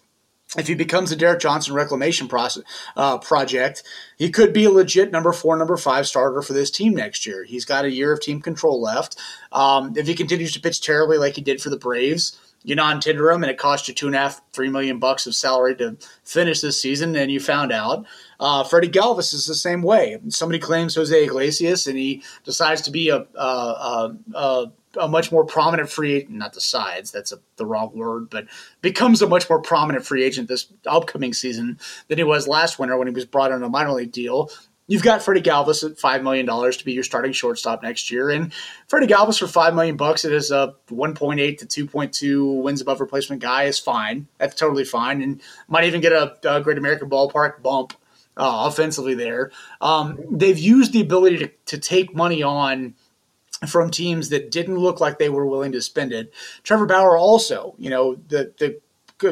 if 0.58 0.68
he 0.68 0.76
becomes 0.76 1.12
a 1.12 1.16
Derek 1.16 1.40
Johnson 1.40 1.74
reclamation 1.74 2.28
process, 2.28 2.64
uh, 2.96 3.18
project, 3.18 3.84
he 4.18 4.30
could 4.30 4.54
be 4.54 4.66
a 4.66 4.72
legit 4.72 5.12
number 5.12 5.34
four, 5.34 5.58
number 5.58 5.76
five 5.76 6.08
starter 6.08 6.42
for 6.42 6.54
this 6.54 6.72
team 6.72 6.94
next 6.94 7.26
year. 7.26 7.44
He's 7.44 7.66
got 7.66 7.84
a 7.84 7.92
year 7.92 8.14
of 8.14 8.22
team 8.22 8.42
control 8.42 8.82
left. 8.82 9.18
Um, 9.52 9.94
if 9.98 10.08
he 10.08 10.14
continues 10.14 10.54
to 10.54 10.62
pitch 10.62 10.82
terribly 10.82 11.18
like 11.18 11.36
he 11.36 11.42
did 11.42 11.62
for 11.62 11.70
the 11.70 11.78
Braves, 11.78 12.40
you 12.66 12.76
non-tender 12.76 13.32
him 13.32 13.44
and 13.44 13.52
it 13.52 13.58
cost 13.58 13.88
you 13.88 13.94
two 13.94 14.08
and 14.08 14.16
a 14.16 14.20
half, 14.20 14.42
three 14.52 14.70
million 14.70 15.00
bucks 15.00 15.28
of 15.28 15.36
salary 15.36 15.76
to 15.76 15.98
finish 16.24 16.62
this 16.62 16.82
season, 16.82 17.16
and 17.16 17.32
you 17.32 17.40
found 17.40 17.72
out. 17.72 18.06
Uh, 18.40 18.64
Freddie 18.64 18.90
Galvis 18.90 19.34
is 19.34 19.46
the 19.46 19.56
same 19.56 19.82
way. 19.82 20.18
Somebody 20.30 20.60
claims 20.60 20.96
Jose 20.96 21.24
Iglesias, 21.24 21.88
and 21.88 21.98
he 21.98 22.24
decides 22.44 22.82
to 22.82 22.92
be 22.92 23.10
a, 23.10 23.26
a, 23.36 24.16
a, 24.34 24.72
a 24.98 25.08
much 25.08 25.32
more 25.32 25.46
prominent 25.46 25.90
free 25.90 26.26
not 26.30 26.54
the 26.54 26.62
sides 26.62 27.12
that's 27.12 27.34
the 27.58 27.66
wrong 27.66 27.92
word 27.96 28.30
but 28.30 28.46
becomes 28.82 29.22
a 29.22 29.28
much 29.28 29.50
more 29.50 29.62
prominent 29.62 30.06
free 30.06 30.24
agent 30.24 30.48
this 30.48 30.68
upcoming 30.86 31.34
season 31.34 31.78
than 32.08 32.18
he 32.18 32.24
was 32.24 32.48
last 32.48 32.80
winter 32.80 32.98
when 32.98 33.08
he 33.08 33.14
was 33.14 33.26
brought 33.26 33.52
on 33.52 33.64
a 33.64 33.70
minor 33.70 33.92
league 33.92 34.12
deal 34.12 34.50
You've 34.88 35.02
got 35.02 35.24
Freddie 35.24 35.42
Galvis 35.42 35.90
at 35.90 35.98
five 35.98 36.22
million 36.22 36.46
dollars 36.46 36.78
to 36.78 36.86
be 36.86 36.94
your 36.94 37.04
starting 37.04 37.32
shortstop 37.32 37.82
next 37.82 38.12
year, 38.12 38.30
and 38.30 38.54
Freddie 38.88 39.08
Galvis 39.08 39.40
for 39.40 39.48
five 39.48 39.74
million 39.74 39.98
bucks, 39.98 40.26
it 40.26 40.32
is 40.32 40.52
a 40.52 40.76
one 40.90 41.16
point 41.16 41.40
eight 41.40 41.60
to 41.60 41.66
two 41.66 41.88
point 41.88 42.14
two 42.14 42.46
wins 42.46 42.82
above 42.82 43.02
replacement 43.02 43.42
guy 43.42 43.64
is 43.64 43.80
fine. 43.80 44.28
That's 44.38 44.56
totally 44.56 44.86
fine, 44.86 45.22
and 45.22 45.42
might 45.68 45.86
even 45.86 46.02
get 46.02 46.12
a, 46.12 46.38
a 46.44 46.62
Great 46.62 46.78
American 46.78 47.10
Ballpark 47.10 47.64
bump 47.64 47.94
uh, 48.38 48.68
offensively 48.68 49.16
there. 49.16 49.52
Um, 49.82 50.20
they've 50.30 50.60
used 50.60 50.94
the 50.94 51.02
ability 51.02 51.38
to, 51.40 51.52
to 51.66 51.78
take 51.80 52.16
money 52.16 52.44
on 52.44 52.94
from 53.68 53.90
teams 53.90 54.30
that 54.30 54.52
didn't 54.52 54.78
look 54.78 55.00
like 55.00 55.18
they 55.18 55.30
were 55.30 55.46
willing 55.48 55.72
to 55.72 55.82
spend 55.82 56.12
it. 56.12 56.32
Trevor 56.62 56.86
Bauer 56.86 57.18
also, 57.18 57.74
you 57.80 57.90
know, 57.90 58.16
the 58.28 58.54
the 58.60 58.80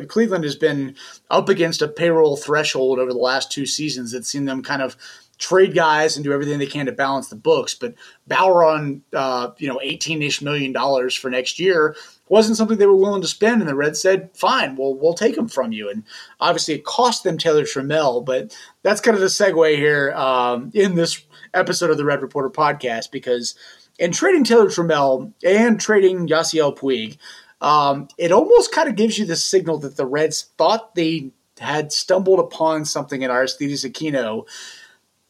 Cleveland 0.08 0.46
has 0.46 0.56
been 0.56 0.96
up 1.30 1.50
against 1.50 1.82
a 1.82 1.88
payroll 1.90 2.38
threshold 2.38 3.00
over 3.00 3.12
the 3.12 3.20
last 3.20 3.52
two 3.52 3.66
seasons 3.66 4.14
that's 4.14 4.30
seen 4.30 4.46
them 4.46 4.64
kind 4.64 4.82
of 4.82 4.96
trade 5.44 5.76
guys 5.76 6.16
and 6.16 6.24
do 6.24 6.32
everything 6.32 6.58
they 6.58 6.66
can 6.66 6.86
to 6.86 6.92
balance 6.94 7.28
the 7.28 7.36
books. 7.36 7.76
But 7.76 7.96
Bauer 8.28 8.64
on 8.64 9.04
uh, 9.14 9.52
you 9.58 9.68
know 9.68 9.80
eighteen 9.84 10.24
ish 10.24 10.42
million 10.42 10.72
dollars 10.72 11.14
for 11.14 11.30
next 11.30 11.60
year 11.60 11.96
wasn't 12.30 12.56
something 12.56 12.78
they 12.78 12.88
were 12.88 12.96
willing 12.96 13.22
to 13.22 13.28
spend, 13.28 13.62
and 13.62 13.70
the 13.70 13.76
Reds 13.76 14.02
said, 14.02 14.30
"Fine, 14.34 14.78
well 14.78 14.96
we'll 14.96 15.14
take 15.14 15.36
them 15.36 15.50
from 15.50 15.74
you." 15.74 15.90
And 15.90 16.04
obviously, 16.40 16.76
it 16.76 16.86
cost 16.86 17.24
them 17.24 17.38
Taylor 17.38 17.64
Trammell, 17.64 18.26
but 18.26 18.58
that's 18.84 19.02
kind 19.02 19.16
of 19.16 19.22
the 19.22 19.28
segue 19.28 19.76
here 19.76 20.14
um, 20.14 20.72
in 20.74 20.96
this 20.96 21.22
episode 21.54 21.92
of 21.92 21.98
the 21.98 22.06
Red 22.06 22.22
Reporter 22.22 22.50
podcast 22.50 23.12
because 23.12 23.56
in 24.00 24.12
trading 24.14 24.46
Taylor 24.46 24.68
Trammell 24.68 25.34
and 25.46 25.80
trading 25.80 26.28
Yasiel 26.28 26.78
Puig, 26.78 27.18
um, 27.60 28.08
it 28.18 28.32
almost 28.32 28.72
kind 28.72 28.88
of 28.88 28.96
gives 28.96 29.20
you 29.20 29.26
the 29.26 29.36
signal 29.36 29.78
that 29.80 29.98
the 29.98 30.06
Reds 30.06 30.50
thought 30.58 30.96
they 30.96 31.32
had 31.60 31.92
stumbled 31.92 32.40
upon 32.40 32.86
something 32.86 33.22
in 33.22 33.30
Aristides 33.30 33.84
Aquino 33.84 34.46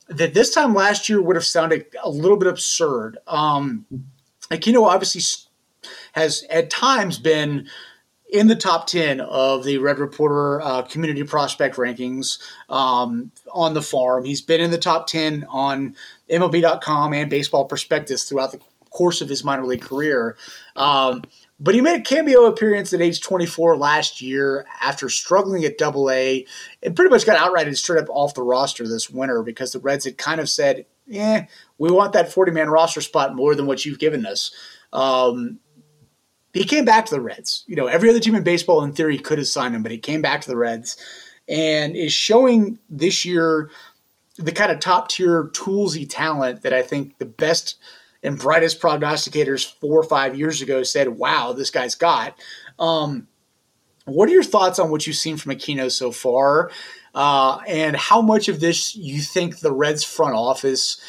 that 0.07 0.33
this 0.33 0.53
time 0.53 0.73
last 0.73 1.09
year 1.09 1.21
would 1.21 1.35
have 1.35 1.45
sounded 1.45 1.85
a 2.03 2.09
little 2.09 2.37
bit 2.37 2.47
absurd. 2.47 3.17
Um, 3.27 3.85
Aquino 4.51 4.85
obviously 4.85 5.21
has 6.13 6.43
at 6.49 6.69
times 6.69 7.17
been 7.17 7.67
in 8.33 8.47
the 8.47 8.55
top 8.55 8.87
10 8.87 9.21
of 9.21 9.63
the 9.63 9.77
Red 9.77 9.99
Reporter 9.99 10.59
uh, 10.61 10.81
community 10.81 11.23
prospect 11.23 11.75
rankings 11.75 12.39
um, 12.67 13.31
on 13.51 13.75
the 13.75 13.81
farm. 13.81 14.25
He's 14.25 14.41
been 14.41 14.59
in 14.59 14.71
the 14.71 14.77
top 14.77 15.07
10 15.07 15.45
on 15.49 15.95
MLB.com 16.29 17.13
and 17.13 17.29
Baseball 17.29 17.65
Prospectus 17.65 18.23
throughout 18.27 18.51
the 18.51 18.59
course 18.89 19.21
of 19.21 19.29
his 19.29 19.43
minor 19.43 19.65
league 19.65 19.81
career. 19.81 20.35
Um, 20.75 21.23
but 21.63 21.73
he 21.73 21.79
made 21.79 21.97
a 21.97 22.03
cameo 22.03 22.43
appearance 22.43 22.91
at 22.91 22.99
age 23.01 23.21
24 23.21 23.77
last 23.77 24.21
year 24.21 24.67
after 24.81 25.07
struggling 25.07 25.63
at 25.63 25.77
Double 25.77 26.11
A, 26.11 26.45
and 26.83 26.93
pretty 26.93 27.09
much 27.09 27.25
got 27.25 27.37
outright 27.37 27.67
and 27.67 27.77
straight 27.77 28.03
up 28.03 28.09
off 28.09 28.33
the 28.33 28.43
roster 28.43 28.85
this 28.85 29.09
winter 29.09 29.41
because 29.41 29.71
the 29.71 29.79
Reds 29.79 30.03
had 30.03 30.17
kind 30.17 30.41
of 30.41 30.49
said, 30.49 30.85
"Yeah, 31.07 31.45
we 31.77 31.89
want 31.89 32.11
that 32.13 32.33
40 32.33 32.51
man 32.51 32.69
roster 32.69 32.99
spot 32.99 33.33
more 33.33 33.55
than 33.55 33.65
what 33.65 33.85
you've 33.85 33.97
given 33.97 34.25
us." 34.25 34.51
Um, 34.91 35.59
he 36.51 36.65
came 36.65 36.83
back 36.83 37.05
to 37.05 37.15
the 37.15 37.21
Reds. 37.21 37.63
You 37.65 37.77
know, 37.77 37.87
every 37.87 38.09
other 38.09 38.19
team 38.19 38.35
in 38.35 38.43
baseball, 38.43 38.83
in 38.83 38.91
theory, 38.91 39.17
could 39.17 39.37
have 39.37 39.47
signed 39.47 39.73
him, 39.73 39.83
but 39.83 39.91
he 39.93 39.97
came 39.97 40.21
back 40.21 40.41
to 40.41 40.49
the 40.49 40.57
Reds 40.57 40.97
and 41.47 41.95
is 41.95 42.11
showing 42.11 42.77
this 42.89 43.23
year 43.23 43.69
the 44.37 44.51
kind 44.51 44.71
of 44.71 44.81
top 44.81 45.07
tier 45.07 45.45
toolsy 45.53 46.05
talent 46.09 46.63
that 46.63 46.73
I 46.73 46.81
think 46.81 47.17
the 47.19 47.25
best 47.25 47.77
and 48.23 48.39
brightest 48.39 48.81
prognosticators 48.81 49.71
four 49.79 49.99
or 49.99 50.03
five 50.03 50.37
years 50.37 50.61
ago 50.61 50.83
said, 50.83 51.09
wow, 51.09 51.53
this 51.53 51.69
guy's 51.69 51.95
got. 51.95 52.39
Um, 52.79 53.27
what 54.05 54.29
are 54.29 54.33
your 54.33 54.43
thoughts 54.43 54.79
on 54.79 54.89
what 54.89 55.05
you've 55.05 55.15
seen 55.15 55.37
from 55.37 55.53
Aquino 55.53 55.91
so 55.91 56.11
far? 56.11 56.71
Uh, 57.13 57.59
and 57.67 57.95
how 57.95 58.21
much 58.21 58.47
of 58.47 58.59
this 58.59 58.95
you 58.95 59.21
think 59.21 59.59
the 59.59 59.71
Reds 59.71 60.03
front 60.03 60.35
office 60.35 60.99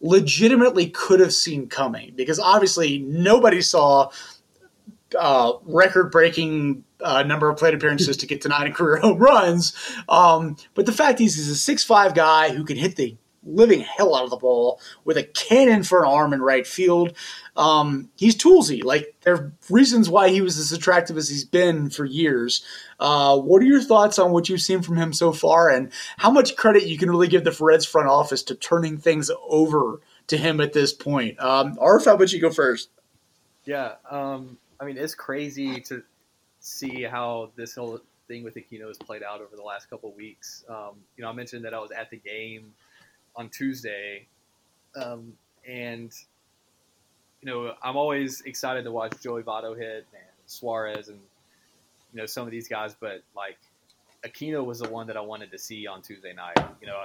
legitimately 0.00 0.88
could 0.90 1.20
have 1.20 1.34
seen 1.34 1.68
coming? 1.68 2.12
Because 2.16 2.38
obviously 2.38 2.98
nobody 2.98 3.60
saw 3.60 4.10
uh, 5.18 5.52
record 5.64 6.10
breaking 6.10 6.84
uh, 7.00 7.22
number 7.22 7.50
of 7.50 7.58
plate 7.58 7.74
appearances 7.74 8.16
to 8.18 8.26
get 8.26 8.40
to 8.42 8.48
nine 8.48 8.72
career 8.74 8.96
home 8.96 9.18
runs. 9.18 9.74
Um, 10.08 10.56
but 10.74 10.86
the 10.86 10.92
fact 10.92 11.20
is, 11.20 11.34
he's 11.34 11.48
a 11.48 11.56
six-five 11.56 12.14
guy 12.14 12.50
who 12.50 12.64
can 12.64 12.76
hit 12.76 12.96
the 12.96 13.16
living 13.44 13.80
hell 13.80 14.14
out 14.14 14.24
of 14.24 14.30
the 14.30 14.36
ball 14.36 14.80
with 15.04 15.16
a 15.16 15.22
cannon 15.22 15.82
for 15.82 16.02
an 16.02 16.10
arm 16.10 16.32
in 16.32 16.40
right 16.40 16.66
field. 16.66 17.16
Um, 17.56 18.10
he's 18.16 18.36
toolsy. 18.36 18.82
Like 18.84 19.14
there 19.22 19.34
are 19.34 19.52
reasons 19.68 20.08
why 20.08 20.28
he 20.28 20.40
was 20.40 20.58
as 20.58 20.72
attractive 20.72 21.16
as 21.16 21.28
he's 21.28 21.44
been 21.44 21.90
for 21.90 22.04
years. 22.04 22.64
Uh, 22.98 23.38
what 23.38 23.62
are 23.62 23.66
your 23.66 23.82
thoughts 23.82 24.18
on 24.18 24.32
what 24.32 24.48
you've 24.48 24.62
seen 24.62 24.82
from 24.82 24.96
him 24.96 25.12
so 25.12 25.32
far, 25.32 25.68
and 25.68 25.92
how 26.18 26.30
much 26.30 26.56
credit 26.56 26.86
you 26.86 26.98
can 26.98 27.10
really 27.10 27.28
give 27.28 27.44
the 27.44 27.56
Reds 27.60 27.84
front 27.84 28.08
office 28.08 28.42
to 28.44 28.54
turning 28.54 28.98
things 28.98 29.30
over 29.48 30.00
to 30.28 30.36
him 30.36 30.60
at 30.60 30.72
this 30.72 30.92
point? 30.92 31.38
Um, 31.40 31.76
Arf, 31.80 32.04
how 32.04 32.14
about 32.14 32.32
you 32.32 32.40
go 32.40 32.50
first? 32.50 32.90
Yeah, 33.64 33.94
um, 34.10 34.58
I 34.80 34.84
mean 34.84 34.96
it's 34.96 35.14
crazy 35.14 35.80
to 35.82 36.02
see 36.60 37.02
how 37.02 37.50
this 37.56 37.74
whole 37.74 38.00
thing 38.28 38.44
with 38.44 38.54
Aquino 38.54 38.86
has 38.86 38.98
played 38.98 39.22
out 39.22 39.40
over 39.40 39.56
the 39.56 39.62
last 39.62 39.90
couple 39.90 40.12
weeks. 40.12 40.64
Um, 40.68 41.00
you 41.16 41.22
know, 41.22 41.28
I 41.28 41.32
mentioned 41.32 41.64
that 41.64 41.74
I 41.74 41.80
was 41.80 41.90
at 41.90 42.10
the 42.10 42.16
game 42.16 42.72
on 43.36 43.48
Tuesday, 43.48 44.26
um, 44.94 45.32
and 45.68 46.12
you 47.40 47.50
know 47.50 47.74
I'm 47.82 47.96
always 47.96 48.42
excited 48.42 48.84
to 48.84 48.92
watch 48.92 49.12
Joey 49.22 49.42
Votto 49.42 49.76
hit 49.76 50.06
and 50.12 50.22
Suarez 50.46 51.08
and 51.08 51.18
you 52.12 52.20
know 52.20 52.26
some 52.26 52.44
of 52.44 52.50
these 52.50 52.68
guys, 52.68 52.94
but 52.98 53.22
like 53.34 53.58
Aquino 54.24 54.64
was 54.64 54.80
the 54.80 54.88
one 54.88 55.06
that 55.08 55.16
I 55.16 55.20
wanted 55.20 55.50
to 55.50 55.58
see 55.58 55.86
on 55.86 56.02
Tuesday 56.02 56.32
night. 56.32 56.56
You 56.80 56.86
know, 56.86 56.96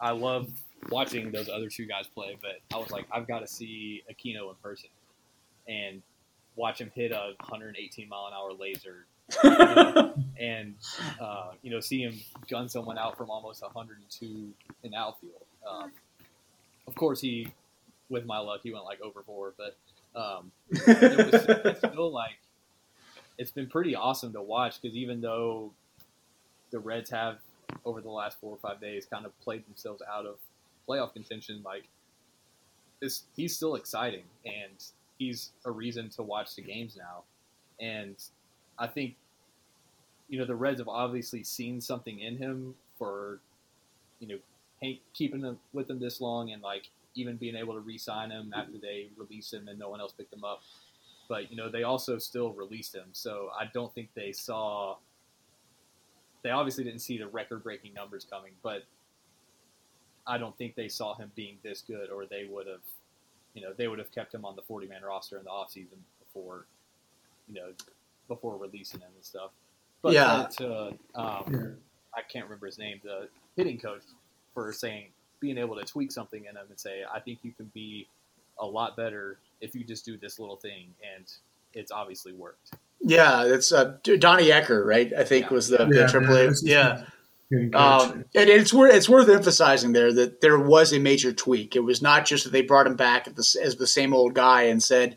I, 0.00 0.08
I 0.08 0.10
love 0.10 0.48
watching 0.90 1.30
those 1.30 1.48
other 1.48 1.68
two 1.68 1.86
guys 1.86 2.06
play, 2.06 2.36
but 2.40 2.60
I 2.74 2.78
was 2.78 2.90
like, 2.90 3.06
I've 3.12 3.26
got 3.26 3.40
to 3.40 3.46
see 3.46 4.02
Aquino 4.10 4.48
in 4.50 4.56
person 4.62 4.90
and 5.68 6.02
watch 6.56 6.80
him 6.80 6.90
hit 6.94 7.12
a 7.12 7.34
118 7.40 8.08
mile 8.08 8.26
an 8.26 8.34
hour 8.34 8.52
laser. 8.52 9.06
you 9.44 9.50
know, 9.58 10.14
and 10.40 10.74
uh, 11.20 11.50
you 11.62 11.70
know, 11.70 11.80
see 11.80 12.02
him 12.02 12.18
gun 12.48 12.68
someone 12.68 12.98
out 12.98 13.16
from 13.16 13.30
almost 13.30 13.62
102 13.62 14.48
in 14.82 14.94
outfield. 14.94 15.44
Um, 15.68 15.92
of 16.86 16.94
course, 16.94 17.20
he, 17.20 17.52
with 18.08 18.24
my 18.24 18.38
luck, 18.38 18.60
he 18.62 18.72
went 18.72 18.84
like 18.84 19.00
over 19.00 19.22
four, 19.22 19.54
but 19.56 19.76
um, 20.18 20.50
it 20.70 21.32
was 21.32 21.44
it's 21.48 21.78
still 21.78 22.12
like 22.12 22.38
it's 23.36 23.50
been 23.50 23.68
pretty 23.68 23.94
awesome 23.94 24.32
to 24.32 24.42
watch 24.42 24.80
because 24.80 24.96
even 24.96 25.20
though 25.20 25.72
the 26.70 26.78
Reds 26.78 27.10
have 27.10 27.38
over 27.84 28.00
the 28.00 28.10
last 28.10 28.40
four 28.40 28.52
or 28.52 28.58
five 28.58 28.80
days 28.80 29.06
kind 29.06 29.26
of 29.26 29.38
played 29.40 29.66
themselves 29.66 30.02
out 30.10 30.26
of 30.26 30.36
playoff 30.88 31.12
contention, 31.12 31.60
like 31.64 31.84
this, 33.00 33.24
he's 33.36 33.54
still 33.54 33.76
exciting 33.76 34.24
and 34.44 34.84
he's 35.18 35.50
a 35.64 35.70
reason 35.70 36.08
to 36.10 36.22
watch 36.22 36.56
the 36.56 36.62
games 36.62 36.96
now. 36.96 37.22
And 37.80 38.16
I 38.78 38.86
think 38.86 39.14
you 40.28 40.38
know 40.38 40.44
the 40.44 40.54
Reds 40.54 40.80
have 40.80 40.88
obviously 40.88 41.44
seen 41.44 41.80
something 41.80 42.18
in 42.18 42.36
him 42.36 42.74
for 42.98 43.38
you 44.20 44.28
know 44.28 44.38
keeping 45.14 45.40
them 45.40 45.58
with 45.72 45.88
them 45.88 45.98
this 45.98 46.20
long 46.20 46.50
and 46.50 46.62
like 46.62 46.88
even 47.14 47.36
being 47.36 47.56
able 47.56 47.74
to 47.74 47.80
re-sign 47.80 48.30
him 48.30 48.52
after 48.54 48.78
they 48.80 49.08
release 49.16 49.52
him 49.52 49.68
and 49.68 49.78
no 49.78 49.88
one 49.88 50.00
else 50.00 50.12
picked 50.12 50.32
him 50.32 50.44
up. 50.44 50.60
But 51.28 51.50
you 51.50 51.56
know 51.56 51.70
they 51.70 51.82
also 51.82 52.18
still 52.18 52.52
released 52.52 52.94
him, 52.94 53.08
so 53.12 53.50
I 53.58 53.68
don't 53.74 53.94
think 53.94 54.08
they 54.14 54.32
saw. 54.32 54.96
They 56.42 56.50
obviously 56.50 56.84
didn't 56.84 57.00
see 57.00 57.18
the 57.18 57.26
record-breaking 57.26 57.92
numbers 57.92 58.24
coming, 58.24 58.52
but 58.62 58.84
I 60.28 60.38
don't 60.38 60.56
think 60.56 60.76
they 60.76 60.88
saw 60.88 61.14
him 61.16 61.32
being 61.34 61.56
this 61.62 61.82
good, 61.82 62.10
or 62.10 62.26
they 62.26 62.46
would 62.48 62.66
have, 62.66 62.82
you 63.54 63.62
know, 63.62 63.72
they 63.76 63.88
would 63.88 63.98
have 63.98 64.12
kept 64.12 64.34
him 64.34 64.44
on 64.44 64.54
the 64.54 64.62
40-man 64.62 65.02
roster 65.02 65.38
in 65.38 65.44
the 65.44 65.50
offseason 65.50 65.98
before, 66.20 66.66
you 67.48 67.54
know, 67.54 67.72
before 68.28 68.56
releasing 68.56 69.00
him 69.00 69.08
and 69.14 69.24
stuff. 69.24 69.50
But 70.00 70.12
yeah. 70.12 70.46
to, 70.58 70.94
um, 71.14 71.44
yeah. 71.50 71.58
I 72.14 72.22
can't 72.30 72.44
remember 72.44 72.66
his 72.66 72.78
name, 72.78 73.00
the 73.02 73.28
hitting 73.56 73.78
coach 73.78 74.02
for 74.54 74.72
saying 74.72 75.08
being 75.40 75.58
able 75.58 75.76
to 75.76 75.84
tweak 75.84 76.12
something 76.12 76.44
in 76.46 76.54
them 76.54 76.66
and 76.68 76.78
say, 76.78 77.02
I 77.12 77.20
think 77.20 77.40
you 77.42 77.52
can 77.52 77.70
be 77.74 78.08
a 78.58 78.66
lot 78.66 78.96
better 78.96 79.38
if 79.60 79.74
you 79.74 79.84
just 79.84 80.04
do 80.04 80.16
this 80.16 80.38
little 80.38 80.56
thing, 80.56 80.94
and 81.14 81.24
it's 81.74 81.92
obviously 81.92 82.32
worked. 82.32 82.72
Yeah, 83.00 83.44
it's 83.44 83.72
uh, 83.72 83.96
Donnie 84.02 84.48
Ecker, 84.48 84.84
right? 84.84 85.12
I 85.16 85.24
think 85.24 85.46
yeah. 85.46 85.54
was 85.54 85.68
the, 85.68 85.78
yeah, 85.78 86.06
the 86.06 86.18
AAA. 86.18 86.58
Yeah. 86.62 87.04
Um, 87.72 88.24
and 88.34 88.50
it's 88.50 88.74
worth 88.74 88.94
it's 88.94 89.08
worth 89.08 89.28
emphasizing 89.28 89.92
there 89.92 90.12
that 90.12 90.42
there 90.42 90.58
was 90.58 90.92
a 90.92 90.98
major 90.98 91.32
tweak. 91.32 91.74
It 91.76 91.80
was 91.80 92.02
not 92.02 92.26
just 92.26 92.44
that 92.44 92.50
they 92.50 92.60
brought 92.60 92.86
him 92.86 92.96
back 92.96 93.24
the, 93.24 93.58
as 93.62 93.76
the 93.76 93.86
same 93.86 94.12
old 94.12 94.34
guy 94.34 94.64
and 94.64 94.82
said, 94.82 95.16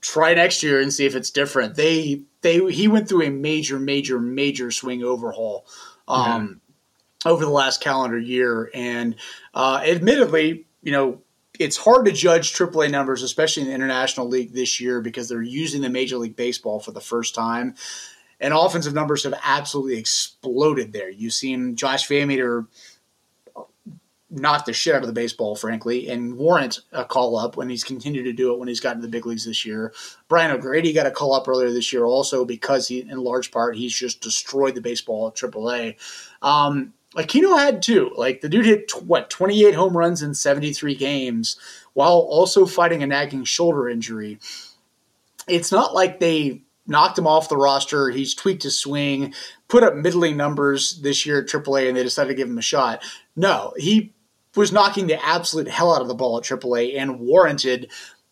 "Try 0.00 0.34
next 0.34 0.62
year 0.62 0.80
and 0.80 0.92
see 0.92 1.04
if 1.04 1.16
it's 1.16 1.32
different." 1.32 1.74
They 1.74 2.22
they 2.42 2.60
he 2.70 2.86
went 2.86 3.08
through 3.08 3.22
a 3.24 3.30
major, 3.30 3.80
major, 3.80 4.20
major 4.20 4.70
swing 4.70 5.02
overhaul. 5.02 5.66
Um, 6.06 6.60
over 7.24 7.44
the 7.44 7.50
last 7.50 7.80
calendar 7.80 8.18
year. 8.18 8.70
And 8.74 9.16
uh, 9.54 9.82
admittedly, 9.84 10.66
you 10.82 10.92
know, 10.92 11.22
it's 11.58 11.76
hard 11.76 12.06
to 12.06 12.12
judge 12.12 12.52
AAA 12.52 12.90
numbers, 12.90 13.22
especially 13.22 13.62
in 13.64 13.68
the 13.68 13.74
International 13.74 14.28
League 14.28 14.52
this 14.52 14.80
year, 14.80 15.00
because 15.00 15.28
they're 15.28 15.42
using 15.42 15.82
the 15.82 15.88
Major 15.88 16.16
League 16.16 16.36
Baseball 16.36 16.78
for 16.78 16.92
the 16.92 17.00
first 17.00 17.34
time. 17.34 17.74
And 18.40 18.54
offensive 18.54 18.94
numbers 18.94 19.24
have 19.24 19.34
absolutely 19.42 19.98
exploded 19.98 20.92
there. 20.92 21.10
You've 21.10 21.32
seen 21.32 21.74
Josh 21.74 22.06
VanMeter 22.06 22.66
knock 24.30 24.66
the 24.66 24.72
shit 24.72 24.94
out 24.94 25.00
of 25.00 25.06
the 25.06 25.12
baseball, 25.12 25.56
frankly, 25.56 26.08
and 26.08 26.36
warrant 26.36 26.80
a 26.92 27.04
call 27.04 27.36
up 27.36 27.56
when 27.56 27.68
he's 27.68 27.82
continued 27.82 28.24
to 28.24 28.32
do 28.32 28.52
it 28.52 28.58
when 28.58 28.68
he's 28.68 28.80
gotten 28.80 29.00
to 29.00 29.06
the 29.06 29.10
big 29.10 29.26
leagues 29.26 29.44
this 29.44 29.64
year. 29.64 29.92
Brian 30.28 30.50
O'Grady 30.50 30.92
got 30.92 31.06
a 31.06 31.10
call 31.10 31.32
up 31.32 31.48
earlier 31.48 31.70
this 31.70 31.92
year 31.92 32.04
also 32.04 32.44
because 32.44 32.88
he, 32.88 33.00
in 33.00 33.18
large 33.18 33.50
part, 33.50 33.76
he's 33.76 33.94
just 33.94 34.20
destroyed 34.20 34.74
the 34.74 34.80
baseball 34.80 35.28
at 35.28 35.34
AAA. 35.34 35.96
Um, 36.42 36.92
Aquino 37.16 37.58
had 37.58 37.82
two. 37.82 38.12
Like 38.16 38.40
the 38.40 38.48
dude 38.48 38.66
hit 38.66 38.90
what 39.02 39.30
28 39.30 39.74
home 39.74 39.96
runs 39.96 40.22
in 40.22 40.34
73 40.34 40.94
games 40.94 41.58
while 41.94 42.18
also 42.18 42.66
fighting 42.66 43.02
a 43.02 43.06
nagging 43.06 43.44
shoulder 43.44 43.88
injury. 43.88 44.38
It's 45.46 45.72
not 45.72 45.94
like 45.94 46.20
they 46.20 46.62
knocked 46.86 47.18
him 47.18 47.26
off 47.26 47.48
the 47.48 47.56
roster. 47.56 48.10
He's 48.10 48.34
tweaked 48.34 48.62
his 48.62 48.78
swing, 48.78 49.34
put 49.68 49.82
up 49.82 49.94
middling 49.94 50.36
numbers 50.36 51.00
this 51.02 51.24
year 51.24 51.40
at 51.40 51.48
AAA, 51.48 51.88
and 51.88 51.96
they 51.96 52.02
decided 52.02 52.28
to 52.28 52.34
give 52.34 52.48
him 52.48 52.58
a 52.58 52.62
shot. 52.62 53.02
No, 53.36 53.72
he 53.76 54.14
was 54.54 54.72
knocking 54.72 55.06
the 55.06 55.24
absolute 55.24 55.68
hell 55.68 55.94
out 55.94 56.02
of 56.02 56.08
the 56.08 56.14
ball 56.14 56.38
at 56.38 56.44
AAA 56.44 56.98
and 56.98 57.20
warranted 57.20 57.90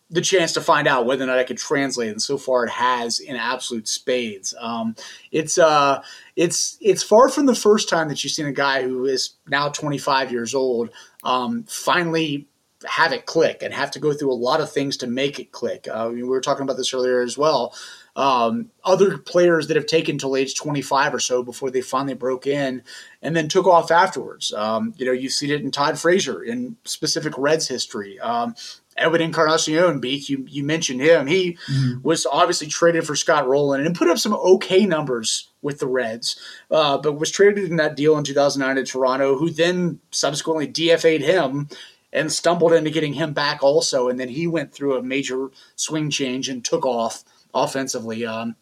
the 0.09 0.21
chance 0.21 0.53
to 0.53 0.61
find 0.61 0.87
out 0.87 1.07
whether 1.07 1.25
or 1.25 1.27
not 1.27 1.39
I 1.39 1.45
could 1.45 1.59
translate, 1.59 2.11
and 2.11 2.23
so 2.23 2.39
far 2.39 2.65
it 2.65 2.71
has 2.71 3.19
in 3.19 3.37
absolute 3.37 3.89
spades. 3.89 4.55
Um, 4.61 4.95
it's 5.33 5.59
uh, 5.59 6.03
it's 6.37 6.79
it's 6.81 7.03
far 7.03 7.29
from 7.29 7.47
the 7.47 7.55
first 7.55 7.89
time 7.89 8.09
that 8.09 8.23
you've 8.23 8.33
seen 8.33 8.47
a 8.47 8.53
guy 8.53 8.83
who 8.83 9.07
is 9.07 9.35
now 9.49 9.69
25 9.69 10.31
years 10.31 10.55
old 10.55 10.91
um, 11.25 11.65
finally 11.65 12.47
have 12.85 13.13
it 13.13 13.27
click 13.27 13.63
and 13.63 13.73
have 13.73 13.91
to 13.91 13.99
go 13.99 14.13
through 14.13 14.33
a 14.33 14.35
lot 14.35 14.61
of 14.61 14.71
things 14.71 14.97
to 14.99 15.07
make 15.07 15.41
it 15.41 15.51
click. 15.51 15.89
Uh, 15.91 16.11
we 16.13 16.23
were 16.23 16.41
talking 16.41 16.63
about 16.63 16.77
this 16.77 16.93
earlier 16.93 17.21
as 17.21 17.37
well. 17.37 17.75
Um, 18.15 18.71
other 18.85 19.19
players 19.19 19.67
that 19.67 19.77
have 19.77 19.87
taken 19.87 20.19
till 20.19 20.37
age 20.37 20.55
25 20.55 21.15
or 21.15 21.19
so 21.19 21.43
before 21.43 21.71
they 21.71 21.81
finally 21.81 22.15
broke 22.15 22.47
in 22.47 22.83
and 23.23 23.35
then 23.35 23.49
took 23.49 23.67
off 23.67 23.91
afterwards. 23.91 24.53
Um, 24.53 24.95
you 24.97 25.05
know, 25.05 25.13
you've 25.13 25.33
seen 25.33 25.51
it 25.51 25.63
in 25.63 25.71
Todd 25.71 25.99
Frazier 25.99 26.43
in 26.43 26.77
specific 26.85 27.35
Reds 27.37 27.69
history. 27.69 28.19
Um, 28.21 28.55
Edwin 28.99 29.21
Encarnacion, 29.21 30.01
BK, 30.01 30.29
you, 30.29 30.47
you 30.49 30.65
mentioned 30.65 31.01
him. 31.01 31.27
He 31.27 31.59
mm-hmm. 31.71 32.01
was 32.03 32.27
obviously 32.27 32.67
traded 32.67 33.07
for 33.07 33.17
Scott 33.17 33.47
Rolen 33.47 33.85
and 33.85 33.95
put 33.95 34.09
up 34.09 34.19
some 34.19 34.35
okay 34.35 34.87
numbers 34.87 35.49
with 35.63 35.79
the 35.79 35.87
Reds, 35.87 36.41
uh, 36.71 36.99
but 36.99 37.19
was 37.19 37.31
traded 37.31 37.71
in 37.71 37.77
that 37.77 37.97
deal 37.97 38.17
in 38.17 38.25
2009 38.25 38.77
to 38.77 38.91
Toronto, 38.91 39.37
who 39.37 39.51
then 39.51 40.01
subsequently 40.11 40.69
DFA'd 40.69 41.23
him 41.23 41.69
and 42.13 42.33
stumbled 42.33 42.73
into 42.73 42.91
getting 42.91 43.13
him 43.13 43.33
back 43.33 43.63
also. 43.63 44.09
And 44.09 44.19
then 44.19 44.29
he 44.29 44.47
went 44.47 44.73
through 44.73 44.97
a 44.97 45.03
major 45.03 45.51
swing 45.75 46.11
change 46.11 46.49
and 46.49 46.65
took 46.65 46.87
off 46.87 47.25
offensively. 47.53 48.25
Um, 48.25 48.57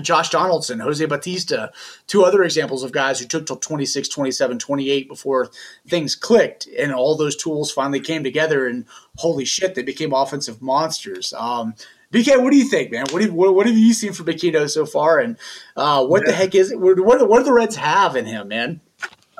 Josh 0.00 0.30
Donaldson, 0.30 0.80
Jose 0.80 1.04
Bautista, 1.04 1.72
two 2.06 2.24
other 2.24 2.42
examples 2.42 2.82
of 2.82 2.92
guys 2.92 3.20
who 3.20 3.26
took 3.26 3.46
till 3.46 3.56
26, 3.56 4.08
27, 4.08 4.58
28 4.58 5.08
before 5.08 5.50
things 5.86 6.14
clicked 6.14 6.68
and 6.78 6.92
all 6.92 7.16
those 7.16 7.36
tools 7.36 7.70
finally 7.70 8.00
came 8.00 8.22
together 8.22 8.66
and 8.66 8.84
holy 9.16 9.44
shit, 9.44 9.74
they 9.74 9.82
became 9.82 10.12
offensive 10.12 10.62
monsters. 10.62 11.32
Um, 11.32 11.74
BK, 12.12 12.42
what 12.42 12.50
do 12.50 12.56
you 12.56 12.68
think, 12.68 12.90
man? 12.90 13.04
What 13.10 13.22
have, 13.22 13.32
what, 13.32 13.54
what 13.54 13.66
have 13.66 13.76
you 13.76 13.92
seen 13.92 14.12
from 14.12 14.26
Aquino 14.26 14.68
so 14.70 14.86
far, 14.86 15.18
and 15.18 15.36
uh, 15.76 16.06
what 16.06 16.22
yeah. 16.22 16.30
the 16.30 16.36
heck 16.36 16.54
is 16.54 16.72
it? 16.72 16.80
What, 16.80 16.98
what, 17.00 17.28
what 17.28 17.38
do 17.38 17.44
the 17.44 17.52
Reds 17.52 17.76
have 17.76 18.16
in 18.16 18.24
him, 18.24 18.48
man? 18.48 18.80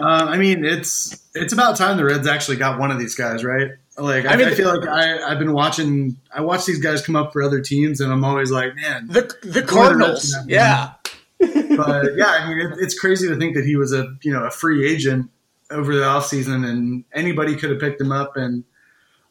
Uh, 0.00 0.26
I 0.28 0.36
mean, 0.36 0.64
it's 0.64 1.24
it's 1.34 1.52
about 1.52 1.76
time 1.76 1.96
the 1.96 2.04
Reds 2.04 2.26
actually 2.26 2.56
got 2.56 2.78
one 2.78 2.90
of 2.90 2.98
these 2.98 3.14
guys, 3.14 3.42
right? 3.42 3.72
Like, 3.98 4.26
I, 4.26 4.34
I, 4.34 4.36
mean, 4.36 4.48
I 4.48 4.54
feel 4.54 4.76
like 4.76 4.88
I, 4.88 5.30
I've 5.30 5.38
been 5.38 5.52
watching. 5.52 6.16
I 6.32 6.40
watch 6.40 6.66
these 6.66 6.78
guys 6.78 7.04
come 7.04 7.16
up 7.16 7.32
for 7.32 7.42
other 7.42 7.60
teams, 7.60 8.00
and 8.00 8.12
I'm 8.12 8.24
always 8.24 8.50
like, 8.50 8.76
man, 8.76 9.08
the 9.08 9.34
the 9.42 9.62
Cardinals, 9.62 10.36
yeah. 10.46 10.92
but 11.38 12.16
yeah, 12.16 12.26
I 12.26 12.48
mean, 12.48 12.66
it, 12.66 12.78
it's 12.78 12.98
crazy 12.98 13.28
to 13.28 13.36
think 13.36 13.54
that 13.54 13.64
he 13.64 13.76
was 13.76 13.92
a 13.92 14.16
you 14.22 14.32
know 14.32 14.44
a 14.44 14.50
free 14.50 14.88
agent 14.90 15.30
over 15.70 15.94
the 15.94 16.02
offseason 16.02 16.66
and 16.66 17.04
anybody 17.12 17.56
could 17.56 17.70
have 17.70 17.80
picked 17.80 18.00
him 18.00 18.12
up. 18.12 18.36
And 18.36 18.64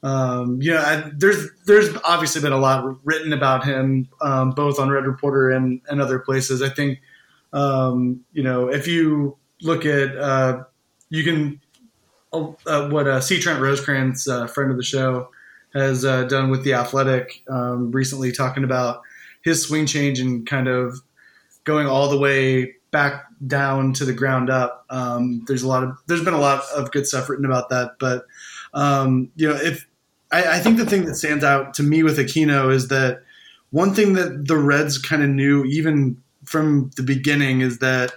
um, 0.04 0.62
you 0.62 0.74
know, 0.74 0.80
I, 0.80 1.12
there's 1.16 1.50
there's 1.66 1.96
obviously 2.04 2.42
been 2.42 2.54
a 2.54 2.60
lot 2.60 2.98
written 3.04 3.34
about 3.34 3.66
him, 3.66 4.10
um, 4.22 4.52
both 4.52 4.80
on 4.80 4.90
Red 4.90 5.06
Reporter 5.06 5.52
and, 5.52 5.82
and 5.90 6.02
other 6.02 6.20
places. 6.20 6.62
I 6.62 6.70
think 6.70 7.00
um, 7.54 8.24
you 8.32 8.44
know 8.44 8.68
if 8.68 8.88
you 8.88 9.38
look 9.62 9.86
at 9.86 10.16
uh, 10.18 10.64
you 11.10 11.24
can 11.24 11.62
uh, 12.66 12.90
what 12.90 13.08
uh, 13.08 13.22
C. 13.22 13.40
Trent 13.40 13.62
Rosecrans, 13.62 14.28
uh, 14.28 14.48
friend 14.48 14.72
of 14.72 14.78
the 14.78 14.84
show, 14.84 15.30
has 15.74 16.06
uh, 16.06 16.24
done 16.24 16.50
with 16.50 16.64
the 16.64 16.74
Athletic 16.74 17.44
um, 17.50 17.92
recently, 17.92 18.32
talking 18.32 18.64
about 18.64 19.02
his 19.44 19.64
swing 19.64 19.86
change 19.86 20.20
and 20.20 20.48
kind 20.48 20.68
of 20.68 21.02
going 21.64 21.88
all 21.88 22.10
the 22.10 22.18
way 22.18 22.74
back 22.92 23.26
down 23.46 23.94
to 23.94 24.06
the 24.06 24.14
ground 24.14 24.50
up. 24.50 24.86
Um, 24.90 25.44
there's 25.48 25.64
a 25.64 25.68
lot 25.68 25.84
of 25.84 25.98
there's 26.08 26.24
been 26.24 26.34
a 26.34 26.40
lot 26.40 26.64
of 26.76 26.92
good 26.92 27.06
stuff 27.06 27.30
written 27.30 27.46
about 27.46 27.70
that, 27.70 27.98
but 28.00 28.26
um, 28.74 29.30
you 29.36 29.50
know, 29.50 29.56
if 29.56 29.88
I, 30.32 30.58
I, 30.58 30.60
think 30.60 30.78
the 30.78 30.86
thing 30.86 31.06
that 31.06 31.16
stands 31.16 31.44
out 31.44 31.74
to 31.76 31.84
me 31.84 32.04
with 32.04 32.18
Aquino 32.18 32.74
is 32.74 32.90
that 32.90 33.24
one 33.72 33.94
thing 33.94 34.14
that 34.14 34.48
the 34.48 34.58
Reds 34.58 34.98
kind 34.98 35.24
of 35.24 35.30
knew 35.30 35.64
even 35.66 36.22
from 36.46 36.92
the 36.96 37.04
beginning 37.04 37.62
is 37.62 37.80
that 37.80 38.14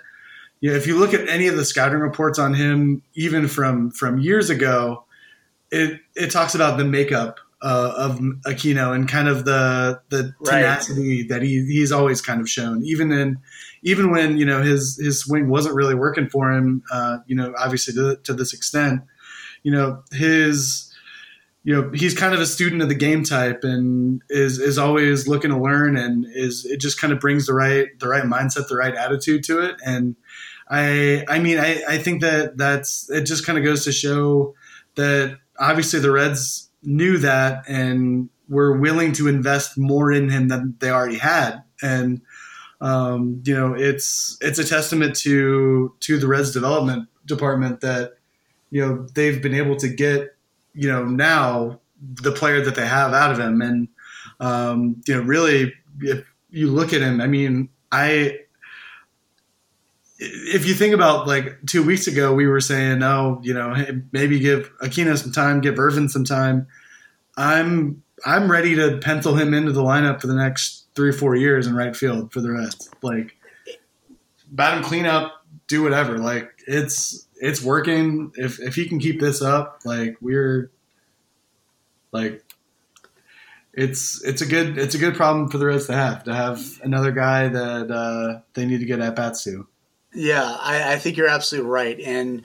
you 0.60 0.70
know, 0.70 0.76
if 0.76 0.86
you 0.86 0.98
look 0.98 1.14
at 1.14 1.28
any 1.28 1.48
of 1.48 1.56
the 1.56 1.64
scouting 1.64 1.98
reports 1.98 2.38
on 2.38 2.54
him, 2.54 3.02
even 3.14 3.48
from 3.48 3.90
from 3.90 4.18
years 4.18 4.50
ago, 4.50 5.04
it 5.70 6.00
it 6.14 6.30
talks 6.30 6.54
about 6.54 6.76
the 6.76 6.84
makeup 6.84 7.40
uh, 7.62 7.92
of 7.96 8.18
Aquino 8.46 8.94
and 8.94 9.08
kind 9.08 9.28
of 9.28 9.44
the 9.44 10.00
the 10.10 10.34
tenacity 10.44 11.22
right. 11.22 11.28
that 11.30 11.42
he 11.42 11.64
he's 11.66 11.92
always 11.92 12.20
kind 12.20 12.40
of 12.40 12.48
shown, 12.48 12.84
even 12.84 13.10
in 13.10 13.38
even 13.82 14.10
when 14.10 14.36
you 14.36 14.44
know 14.44 14.62
his 14.62 14.98
his 15.02 15.20
swing 15.20 15.48
wasn't 15.48 15.74
really 15.74 15.94
working 15.94 16.28
for 16.28 16.52
him. 16.52 16.82
Uh, 16.92 17.18
you 17.26 17.34
know, 17.34 17.54
obviously 17.58 17.94
to, 17.94 18.16
to 18.24 18.34
this 18.34 18.52
extent, 18.52 19.02
you 19.62 19.72
know 19.72 20.02
his 20.12 20.89
you 21.62 21.74
know 21.74 21.90
he's 21.92 22.14
kind 22.14 22.34
of 22.34 22.40
a 22.40 22.46
student 22.46 22.82
of 22.82 22.88
the 22.88 22.94
game 22.94 23.22
type 23.22 23.64
and 23.64 24.22
is 24.30 24.58
is 24.58 24.78
always 24.78 25.28
looking 25.28 25.50
to 25.50 25.58
learn 25.58 25.96
and 25.96 26.26
is 26.34 26.64
it 26.64 26.80
just 26.80 27.00
kind 27.00 27.12
of 27.12 27.20
brings 27.20 27.46
the 27.46 27.54
right 27.54 27.88
the 27.98 28.08
right 28.08 28.24
mindset 28.24 28.68
the 28.68 28.76
right 28.76 28.94
attitude 28.94 29.44
to 29.44 29.60
it. 29.60 29.76
And 29.84 30.16
i 30.68 31.24
i 31.28 31.38
mean 31.38 31.58
i 31.58 31.82
i 31.88 31.98
think 31.98 32.20
that 32.22 32.56
that's 32.56 33.10
it 33.10 33.24
just 33.24 33.44
kind 33.44 33.58
of 33.58 33.64
goes 33.64 33.84
to 33.84 33.92
show 33.92 34.54
that 34.94 35.38
obviously 35.58 36.00
the 36.00 36.10
reds 36.10 36.70
knew 36.82 37.18
that 37.18 37.64
and 37.68 38.30
were 38.48 38.76
willing 38.76 39.12
to 39.12 39.28
invest 39.28 39.78
more 39.78 40.10
in 40.10 40.28
him 40.28 40.48
than 40.48 40.74
they 40.80 40.90
already 40.90 41.18
had. 41.18 41.62
And 41.82 42.20
um, 42.80 43.42
you 43.44 43.54
know 43.54 43.74
it's 43.74 44.36
it's 44.40 44.58
a 44.58 44.64
testament 44.64 45.14
to 45.16 45.94
to 46.00 46.18
the 46.18 46.26
reds 46.26 46.50
development 46.52 47.08
department 47.26 47.80
that 47.82 48.14
you 48.70 48.84
know 48.84 49.06
they've 49.14 49.40
been 49.40 49.54
able 49.54 49.76
to 49.76 49.88
get 49.88 50.34
you 50.74 50.88
know 50.88 51.04
now 51.04 51.80
the 52.00 52.33
player 52.33 52.64
that 52.64 52.74
they 52.74 52.87
have 52.87 53.12
out 53.12 53.30
of 53.30 53.38
him, 53.38 53.61
and 53.62 53.88
um, 54.40 55.02
you 55.06 55.14
know 55.14 55.22
really 55.22 55.72
if 56.00 56.24
you 56.50 56.70
look 56.70 56.92
at 56.92 57.00
him, 57.00 57.20
I 57.20 57.26
mean 57.26 57.68
I 57.92 58.40
if 60.20 60.66
you 60.66 60.74
think 60.74 60.94
about 60.94 61.26
like 61.26 61.59
two 61.66 61.83
weeks 61.83 62.06
ago, 62.06 62.35
we 62.35 62.46
were 62.46 62.61
saying, 62.61 63.02
oh, 63.02 63.40
you 63.42 63.54
know, 63.54 63.72
hey, 63.72 64.02
maybe 64.12 64.38
give 64.38 64.70
Aquino 64.78 65.16
some 65.16 65.33
time, 65.33 65.61
give 65.61 65.78
Ervin 65.78 66.09
some 66.09 66.24
time. 66.24 66.66
I'm 67.37 68.02
I'm 68.24 68.50
ready 68.50 68.74
to 68.74 68.98
pencil 68.98 69.35
him 69.35 69.54
into 69.54 69.72
the 69.72 69.83
lineup 69.83 70.20
for 70.20 70.26
the 70.26 70.35
next 70.35 70.87
three 70.94 71.09
or 71.09 71.14
four 71.14 71.37
years 71.37 71.66
in 71.66 71.74
right 71.74 71.96
field 71.96 72.33
for 72.33 72.42
the 72.42 72.50
rest. 72.50 72.94
Like, 73.02 73.37
bat 74.50 74.76
him 74.76 74.85
clean 74.85 75.06
up, 75.06 75.39
do 75.70 75.83
whatever. 75.83 76.18
Like, 76.18 76.50
it's 76.66 77.26
it's 77.37 77.62
working. 77.62 78.33
If 78.37 78.61
if 78.61 78.74
he 78.74 78.87
can 78.87 78.98
keep 78.98 79.20
this 79.20 79.40
up, 79.40 79.80
like 79.85 80.16
we're 80.20 80.70
like 82.12 82.44
it's 83.72 84.22
it's 84.24 84.42
a 84.42 84.46
good 84.46 84.76
it's 84.76 84.94
a 84.94 84.98
good 84.98 85.14
problem 85.14 85.48
for 85.48 85.59
the 85.59 85.66
Reds 85.66 85.87
to 85.87 85.94
have 85.94 86.24
to 86.24 86.35
have 86.35 86.61
another 86.83 87.12
guy 87.12 87.48
that 87.48 87.90
uh, 87.90 88.40
they 88.54 88.66
need 88.66 88.80
to 88.80 88.87
get 88.87 89.00
at 89.00 89.16
bats 89.16 89.44
to. 89.44 89.66
Yeah, 90.12 90.44
I, 90.44 90.94
I 90.94 90.98
think 90.98 91.16
you're 91.16 91.28
absolutely 91.28 91.70
right, 91.70 92.00
and 92.00 92.42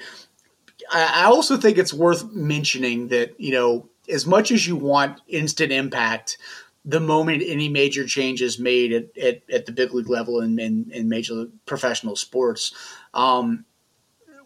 I, 0.92 1.24
I 1.24 1.26
also 1.26 1.58
think 1.58 1.78
it's 1.78 1.94
worth 1.94 2.32
mentioning 2.32 3.08
that 3.08 3.40
you 3.40 3.52
know 3.52 3.90
as 4.08 4.26
much 4.28 4.52
as 4.52 4.68
you 4.68 4.76
want 4.76 5.20
instant 5.28 5.72
impact, 5.72 6.38
the 6.86 7.00
moment 7.00 7.44
any 7.46 7.68
major 7.68 8.06
change 8.06 8.42
is 8.42 8.60
made 8.60 8.94
at, 8.94 9.18
at, 9.18 9.42
at 9.52 9.66
the 9.66 9.72
big 9.72 9.94
league 9.94 10.08
level 10.08 10.40
in, 10.40 10.60
in, 10.60 10.90
in 10.92 11.10
major 11.10 11.48
professional 11.66 12.16
sports, 12.16 12.74
um, 13.14 13.66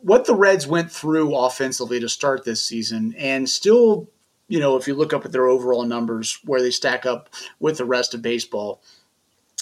what 0.02 0.26
the 0.26 0.34
Reds 0.34 0.66
went 0.66 0.92
through 0.92 1.36
offensively 1.36 2.00
to 2.00 2.08
start 2.08 2.46
this 2.46 2.64
season, 2.64 3.14
and 3.18 3.50
still, 3.50 4.10
you 4.48 4.60
know, 4.60 4.78
if 4.78 4.88
you 4.88 4.96
look 4.96 5.12
up 5.14 5.26
at 5.26 5.34
their 5.34 5.48
overall 5.48 5.84
numbers 5.84 6.40
where 6.46 6.62
they 6.62 6.72
stack 6.72 7.06
up 7.06 7.30
with 7.60 7.78
the 7.78 7.86
rest 7.86 8.14
of 8.14 8.22
baseball, 8.22 8.82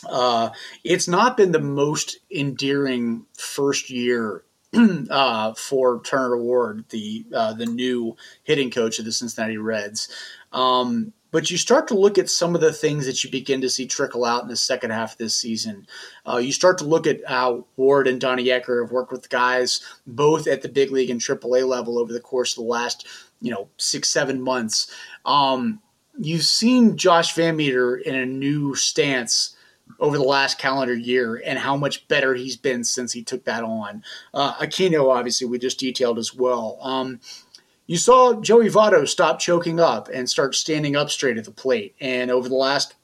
uh, 0.07 0.49
it's 0.83 1.07
not 1.07 1.37
been 1.37 1.51
the 1.51 1.59
most 1.59 2.19
endearing 2.29 3.25
first 3.35 3.89
year 3.89 4.43
uh, 5.09 5.53
for 5.55 6.01
Turner 6.03 6.37
Ward, 6.37 6.85
the 6.89 7.25
uh, 7.33 7.53
the 7.53 7.65
new 7.65 8.15
hitting 8.43 8.69
coach 8.69 8.99
of 8.99 9.05
the 9.05 9.11
Cincinnati 9.11 9.57
Reds. 9.57 10.09
Um, 10.51 11.13
but 11.31 11.51
you 11.51 11.57
start 11.57 11.87
to 11.87 11.93
look 11.93 12.17
at 12.17 12.29
some 12.29 12.55
of 12.55 12.61
the 12.61 12.73
things 12.73 13.05
that 13.05 13.23
you 13.23 13.29
begin 13.29 13.61
to 13.61 13.69
see 13.69 13.85
trickle 13.85 14.25
out 14.25 14.43
in 14.43 14.49
the 14.49 14.55
second 14.55 14.91
half 14.91 15.13
of 15.13 15.17
this 15.17 15.37
season. 15.37 15.87
Uh, 16.27 16.37
you 16.37 16.51
start 16.51 16.77
to 16.77 16.85
look 16.85 17.07
at 17.07 17.21
how 17.27 17.65
Ward 17.75 18.07
and 18.07 18.21
Donnie 18.21 18.45
Ecker 18.45 18.83
have 18.83 18.91
worked 18.91 19.11
with 19.11 19.29
guys 19.29 19.81
both 20.05 20.47
at 20.47 20.61
the 20.61 20.69
big 20.69 20.91
league 20.91 21.09
and 21.09 21.19
AAA 21.19 21.67
level 21.67 21.99
over 21.99 22.13
the 22.13 22.19
course 22.19 22.57
of 22.57 22.63
the 22.63 22.69
last, 22.69 23.07
you 23.41 23.51
know, 23.51 23.69
six, 23.77 24.09
seven 24.09 24.41
months. 24.41 24.91
Um, 25.25 25.81
you've 26.17 26.43
seen 26.43 26.97
Josh 26.97 27.35
VanMeter 27.35 28.01
in 28.01 28.15
a 28.15 28.25
new 28.25 28.75
stance 28.75 29.55
over 29.99 30.17
the 30.17 30.23
last 30.23 30.57
calendar 30.57 30.93
year 30.93 31.41
and 31.45 31.57
how 31.57 31.75
much 31.77 32.07
better 32.07 32.35
he's 32.35 32.57
been 32.57 32.83
since 32.83 33.13
he 33.13 33.23
took 33.23 33.45
that 33.45 33.63
on. 33.63 34.03
Uh, 34.33 34.53
Aquino, 34.55 35.09
obviously, 35.09 35.47
we 35.47 35.57
just 35.57 35.79
detailed 35.79 36.17
as 36.17 36.33
well. 36.33 36.77
Um, 36.81 37.19
you 37.88 37.97
saw 37.97 38.39
Joey 38.39 38.69
Votto 38.69 39.08
stop 39.08 39.39
choking 39.39 39.80
up 39.80 40.10
and 40.13 40.30
start 40.30 40.56
standing 40.56 40.95
up 40.95 41.10
straight 41.10 41.38
at 41.38 41.45
the 41.45 41.52
plate. 41.52 41.95
And 42.00 42.30
over 42.30 42.50
the 42.50 42.56
last, 42.56 42.95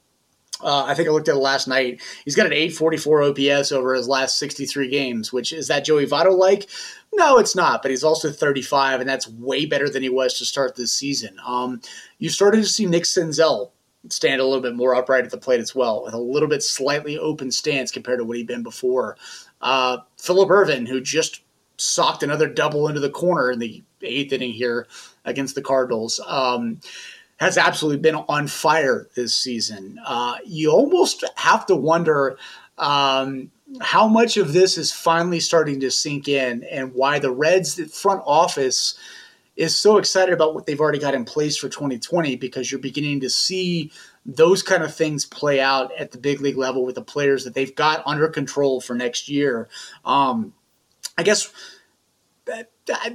uh, 0.62 0.84
I 0.84 0.94
think 0.94 1.08
I 1.08 1.12
looked 1.12 1.28
at 1.28 1.36
it 1.36 1.38
last 1.38 1.66
night, 1.66 2.02
he's 2.24 2.36
got 2.36 2.46
an 2.46 2.52
844 2.52 3.22
OPS 3.22 3.72
over 3.72 3.94
his 3.94 4.06
last 4.06 4.38
63 4.38 4.88
games, 4.88 5.32
which 5.32 5.52
is 5.52 5.68
that 5.68 5.86
Joey 5.86 6.06
Votto 6.06 6.36
like? 6.36 6.68
No, 7.14 7.38
it's 7.38 7.56
not, 7.56 7.80
but 7.80 7.90
he's 7.90 8.04
also 8.04 8.30
35, 8.30 9.00
and 9.00 9.08
that's 9.08 9.28
way 9.28 9.66
better 9.66 9.88
than 9.88 10.02
he 10.02 10.08
was 10.08 10.38
to 10.38 10.44
start 10.44 10.76
this 10.76 10.92
season. 10.92 11.36
Um, 11.46 11.80
you 12.18 12.28
started 12.28 12.58
to 12.58 12.68
see 12.68 12.86
Nick 12.86 13.04
Senzel 13.04 13.70
stand 14.10 14.40
a 14.40 14.44
little 14.44 14.60
bit 14.60 14.74
more 14.74 14.94
upright 14.94 15.24
at 15.24 15.30
the 15.30 15.38
plate 15.38 15.60
as 15.60 15.74
well, 15.74 16.04
with 16.04 16.12
a 16.12 16.18
little 16.18 16.48
bit 16.48 16.62
slightly 16.62 17.18
open 17.18 17.50
stance 17.50 17.90
compared 17.90 18.18
to 18.18 18.24
what 18.24 18.36
he'd 18.36 18.46
been 18.46 18.62
before. 18.62 19.16
Uh, 19.60 19.98
Phillip 20.18 20.50
Ervin, 20.50 20.86
who 20.86 21.00
just 21.00 21.40
socked 21.76 22.22
another 22.22 22.48
double 22.48 22.88
into 22.88 23.00
the 23.00 23.10
corner 23.10 23.50
in 23.50 23.58
the 23.58 23.82
eighth 24.04 24.32
inning 24.32 24.52
here 24.52 24.86
against 25.24 25.54
the 25.54 25.62
Cardinals. 25.62 26.20
Um, 26.26 26.80
has 27.38 27.58
absolutely 27.58 28.00
been 28.00 28.14
on 28.14 28.46
fire 28.46 29.08
this 29.16 29.36
season. 29.36 29.98
Uh, 30.06 30.36
you 30.46 30.70
almost 30.70 31.24
have 31.34 31.66
to 31.66 31.74
wonder 31.74 32.38
um, 32.78 33.50
how 33.80 34.06
much 34.06 34.36
of 34.36 34.52
this 34.52 34.78
is 34.78 34.92
finally 34.92 35.40
starting 35.40 35.80
to 35.80 35.90
sink 35.90 36.28
in 36.28 36.64
and 36.64 36.94
why 36.94 37.18
the 37.18 37.32
Reds 37.32 37.80
front 37.92 38.22
office 38.24 38.96
is 39.56 39.76
so 39.76 39.98
excited 39.98 40.32
about 40.32 40.54
what 40.54 40.66
they've 40.66 40.80
already 40.80 40.98
got 40.98 41.14
in 41.14 41.24
place 41.24 41.56
for 41.56 41.68
2020 41.68 42.36
because 42.36 42.70
you're 42.70 42.80
beginning 42.80 43.20
to 43.20 43.30
see 43.30 43.90
those 44.26 44.62
kind 44.62 44.82
of 44.82 44.94
things 44.94 45.24
play 45.24 45.60
out 45.60 45.92
at 45.98 46.10
the 46.10 46.18
big 46.18 46.40
league 46.40 46.56
level 46.56 46.84
with 46.84 46.94
the 46.94 47.02
players 47.02 47.44
that 47.44 47.54
they've 47.54 47.74
got 47.74 48.02
under 48.06 48.28
control 48.28 48.80
for 48.80 48.94
next 48.94 49.28
year. 49.28 49.68
Um, 50.04 50.54
I 51.16 51.22
guess 51.22 51.52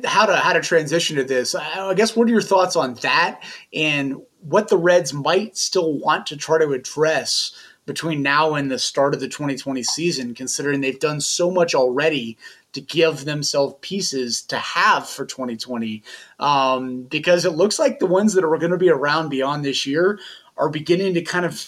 how 0.06 0.26
to 0.26 0.36
how 0.36 0.54
to 0.54 0.62
transition 0.62 1.16
to 1.18 1.24
this. 1.24 1.56
I 1.56 1.94
guess 1.94 2.16
what 2.16 2.28
are 2.28 2.32
your 2.32 2.42
thoughts 2.42 2.76
on 2.76 2.96
that 2.96 3.42
and 3.74 4.22
what 4.42 4.70
the 4.70 4.78
Reds 4.78 5.14
might 5.14 5.58
still 5.58 5.94
want 6.00 6.26
to 6.28 6.38
try 6.38 6.58
to 6.60 6.72
address 6.72 7.52
between 7.86 8.22
now 8.22 8.54
and 8.54 8.70
the 8.70 8.78
start 8.78 9.16
of 9.16 9.20
the 9.20 9.28
2020 9.28 9.82
season, 9.84 10.36
considering 10.36 10.80
they've 10.80 11.00
done 11.00 11.20
so 11.20 11.50
much 11.50 11.74
already 11.74 12.38
to 12.72 12.82
give 12.82 13.26
themselves 13.26 13.76
pieces 13.82 14.44
to 14.44 14.58
have 14.58 15.10
for 15.10 15.26
2020. 15.26 16.04
Um, 16.40 17.04
because 17.04 17.46
it 17.46 17.54
looks 17.54 17.80
like 17.80 17.98
the 17.98 18.06
ones 18.06 18.34
that 18.34 18.44
are 18.44 18.58
going 18.58 18.72
to 18.72 18.78
be 18.78 18.92
around 18.92 19.30
beyond 19.30 19.66
this 19.66 19.88
year 19.88 20.20
are 20.56 20.70
beginning 20.70 21.16
to 21.16 21.22
kind 21.22 21.46
of 21.46 21.68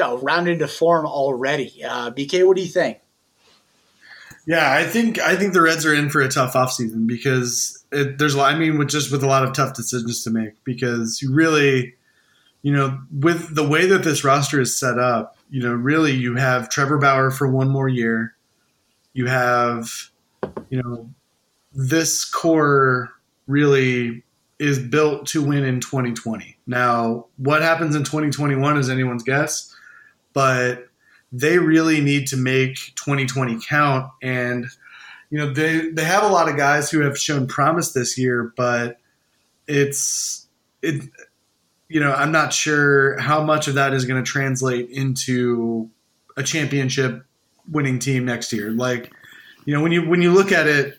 uh, 0.00 0.16
round 0.18 0.48
into 0.48 0.68
form 0.68 1.04
already. 1.04 1.82
Uh, 1.84 2.10
BK, 2.12 2.46
what 2.46 2.56
do 2.56 2.62
you 2.62 2.68
think? 2.68 2.98
Yeah, 4.46 4.72
I 4.72 4.84
think 4.84 5.18
I 5.18 5.34
think 5.36 5.52
the 5.52 5.60
Reds 5.60 5.84
are 5.84 5.94
in 5.94 6.08
for 6.08 6.20
a 6.20 6.28
tough 6.28 6.54
offseason 6.54 7.06
because 7.06 7.84
it, 7.90 8.18
there's 8.18 8.34
a 8.34 8.38
lot. 8.38 8.54
I 8.54 8.58
mean, 8.58 8.78
with 8.78 8.88
just 8.88 9.10
with 9.10 9.24
a 9.24 9.26
lot 9.26 9.44
of 9.44 9.52
tough 9.52 9.74
decisions 9.74 10.22
to 10.22 10.30
make 10.30 10.62
because 10.62 11.20
you 11.20 11.34
really, 11.34 11.94
you 12.62 12.72
know, 12.72 13.00
with 13.12 13.54
the 13.56 13.66
way 13.66 13.86
that 13.86 14.04
this 14.04 14.22
roster 14.22 14.60
is 14.60 14.78
set 14.78 15.00
up, 15.00 15.36
you 15.50 15.60
know, 15.60 15.72
really 15.72 16.12
you 16.12 16.36
have 16.36 16.68
Trevor 16.68 16.98
Bauer 16.98 17.32
for 17.32 17.48
one 17.48 17.68
more 17.68 17.88
year. 17.88 18.36
You 19.14 19.26
have, 19.26 19.90
you 20.70 20.80
know, 20.80 21.10
this 21.72 22.24
core 22.24 23.10
really 23.48 24.22
is 24.60 24.78
built 24.78 25.26
to 25.26 25.42
win 25.42 25.64
in 25.64 25.80
2020. 25.80 26.56
Now, 26.68 27.26
what 27.36 27.62
happens 27.62 27.96
in 27.96 28.04
2021 28.04 28.78
is 28.78 28.88
anyone's 28.88 29.22
guess, 29.22 29.74
but 30.32 30.88
they 31.32 31.58
really 31.58 32.00
need 32.00 32.28
to 32.28 32.36
make 32.36 32.76
2020 32.96 33.58
count. 33.66 34.10
And, 34.22 34.66
you 35.30 35.38
know, 35.38 35.52
they, 35.52 35.90
they 35.90 36.04
have 36.04 36.22
a 36.22 36.28
lot 36.28 36.48
of 36.48 36.56
guys 36.56 36.90
who 36.90 37.00
have 37.00 37.18
shown 37.18 37.46
promise 37.46 37.92
this 37.92 38.16
year, 38.16 38.52
but 38.56 38.98
it's, 39.66 40.46
it, 40.82 41.02
you 41.88 42.00
know, 42.00 42.12
I'm 42.12 42.32
not 42.32 42.52
sure 42.52 43.18
how 43.18 43.42
much 43.42 43.68
of 43.68 43.74
that 43.74 43.92
is 43.92 44.04
going 44.04 44.22
to 44.22 44.28
translate 44.28 44.90
into 44.90 45.90
a 46.36 46.42
championship 46.42 47.24
winning 47.70 47.98
team 47.98 48.24
next 48.24 48.52
year. 48.52 48.70
Like, 48.70 49.12
you 49.64 49.74
know, 49.74 49.82
when 49.82 49.92
you, 49.92 50.08
when 50.08 50.22
you 50.22 50.32
look 50.32 50.52
at 50.52 50.66
it, 50.66 50.98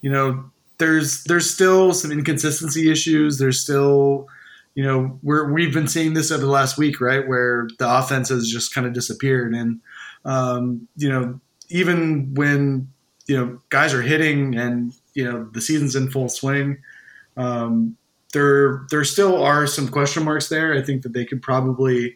you 0.00 0.10
know, 0.10 0.50
there's 0.78 1.24
there's 1.24 1.48
still 1.48 1.94
some 1.94 2.12
inconsistency 2.12 2.90
issues. 2.90 3.38
There's 3.38 3.60
still, 3.60 4.28
you 4.76 4.84
know, 4.84 5.18
we're 5.22 5.50
we've 5.50 5.72
been 5.72 5.88
seeing 5.88 6.12
this 6.12 6.30
over 6.30 6.44
the 6.44 6.50
last 6.50 6.76
week, 6.76 7.00
right, 7.00 7.26
where 7.26 7.66
the 7.78 7.98
offense 7.98 8.28
has 8.28 8.46
just 8.46 8.74
kind 8.74 8.86
of 8.86 8.92
disappeared, 8.92 9.54
and 9.54 9.80
um, 10.26 10.86
you 10.96 11.08
know, 11.08 11.40
even 11.70 12.34
when 12.34 12.92
you 13.26 13.38
know 13.38 13.58
guys 13.70 13.94
are 13.94 14.02
hitting 14.02 14.54
and 14.54 14.92
you 15.14 15.24
know 15.24 15.48
the 15.54 15.62
season's 15.62 15.96
in 15.96 16.10
full 16.10 16.28
swing, 16.28 16.76
um, 17.38 17.96
there 18.34 18.84
there 18.90 19.02
still 19.02 19.42
are 19.42 19.66
some 19.66 19.88
question 19.88 20.24
marks 20.24 20.50
there. 20.50 20.74
I 20.74 20.82
think 20.82 21.02
that 21.02 21.14
they 21.14 21.24
could 21.24 21.40
probably 21.40 22.14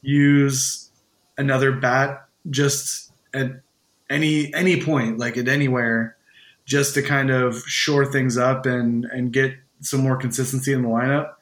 use 0.00 0.92
another 1.36 1.72
bat 1.72 2.28
just 2.48 3.10
at 3.34 3.60
any 4.08 4.54
any 4.54 4.80
point, 4.80 5.18
like 5.18 5.36
at 5.36 5.48
anywhere 5.48 6.16
just 6.64 6.94
to 6.94 7.02
kind 7.02 7.30
of 7.30 7.58
shore 7.66 8.06
things 8.06 8.38
up 8.38 8.66
and 8.66 9.04
and 9.06 9.32
get 9.32 9.56
some 9.80 10.00
more 10.00 10.16
consistency 10.16 10.72
in 10.72 10.82
the 10.82 10.88
lineup. 10.88 11.32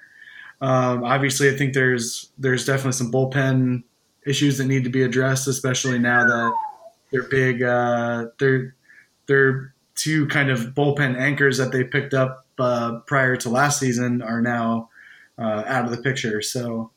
Um, 0.61 1.05
obviously, 1.05 1.51
I 1.51 1.57
think 1.57 1.75
there's 1.75 2.31
there's 2.39 2.65
definitely 2.65 2.93
some 2.93 3.13
bullpen 3.13 3.83
issues 4.27 4.59
that 4.59 4.65
need 4.65 4.85
to 4.85 4.91
be 4.91 5.03
addressed, 5.03 5.49
especially 5.49 5.99
now 5.99 6.25
that 6.25 6.55
they're 7.11 7.29
big. 7.29 7.63
Uh, 7.63 8.27
they're 8.39 8.75
they're 9.27 9.75
two 9.95 10.27
kind 10.29 10.51
of 10.51 10.75
bullpen 10.75 11.17
anchors 11.17 11.59
that 11.59 11.73
they 11.73 11.85
picked 11.85 12.15
up 12.15 12.47
uh, 12.59 13.01
prior 13.07 13.37
to 13.37 13.49
last 13.49 13.81
season 13.81 14.23
are 14.23 14.41
now 14.41 14.89
uh, 15.39 15.65
out 15.67 15.85
of 15.85 15.91
the 15.91 15.99
picture. 15.99 16.43
So 16.43 16.91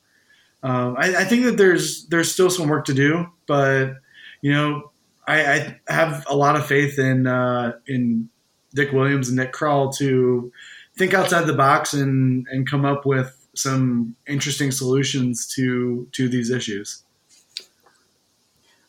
um, 0.62 0.96
I, 0.98 1.16
I, 1.16 1.24
think 1.24 1.44
that 1.44 1.56
there's 1.56 2.06
there's 2.06 2.30
still 2.30 2.50
some 2.50 2.68
work 2.68 2.84
to 2.86 2.94
do, 2.94 3.26
but 3.46 3.94
you 4.42 4.52
know 4.52 4.90
I, 5.26 5.76
I 5.88 5.92
have 5.92 6.26
a 6.28 6.36
lot 6.36 6.56
of 6.56 6.66
faith 6.66 6.98
in 6.98 7.26
uh, 7.26 7.72
in 7.86 8.28
Dick 8.74 8.92
Williams 8.92 9.28
and 9.28 9.36
Nick 9.36 9.52
Krall 9.52 9.94
to 9.96 10.52
think 10.96 11.14
outside 11.14 11.46
the 11.46 11.54
box 11.54 11.92
and 11.92 12.46
and 12.50 12.68
come 12.68 12.84
up 12.84 13.06
with 13.06 13.39
some 13.62 14.16
interesting 14.26 14.70
solutions 14.70 15.46
to 15.54 16.08
to 16.12 16.28
these 16.28 16.50
issues. 16.50 17.04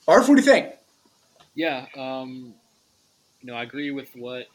Arf, 0.07 0.27
what 0.27 0.35
do 0.35 0.41
you 0.41 0.47
think? 0.51 0.73
Yeah, 1.53 1.85
um, 1.97 2.53
you 3.41 3.47
know, 3.47 3.55
I 3.55 3.63
agree 3.63 3.91
with 3.91 4.09
what 4.15 4.47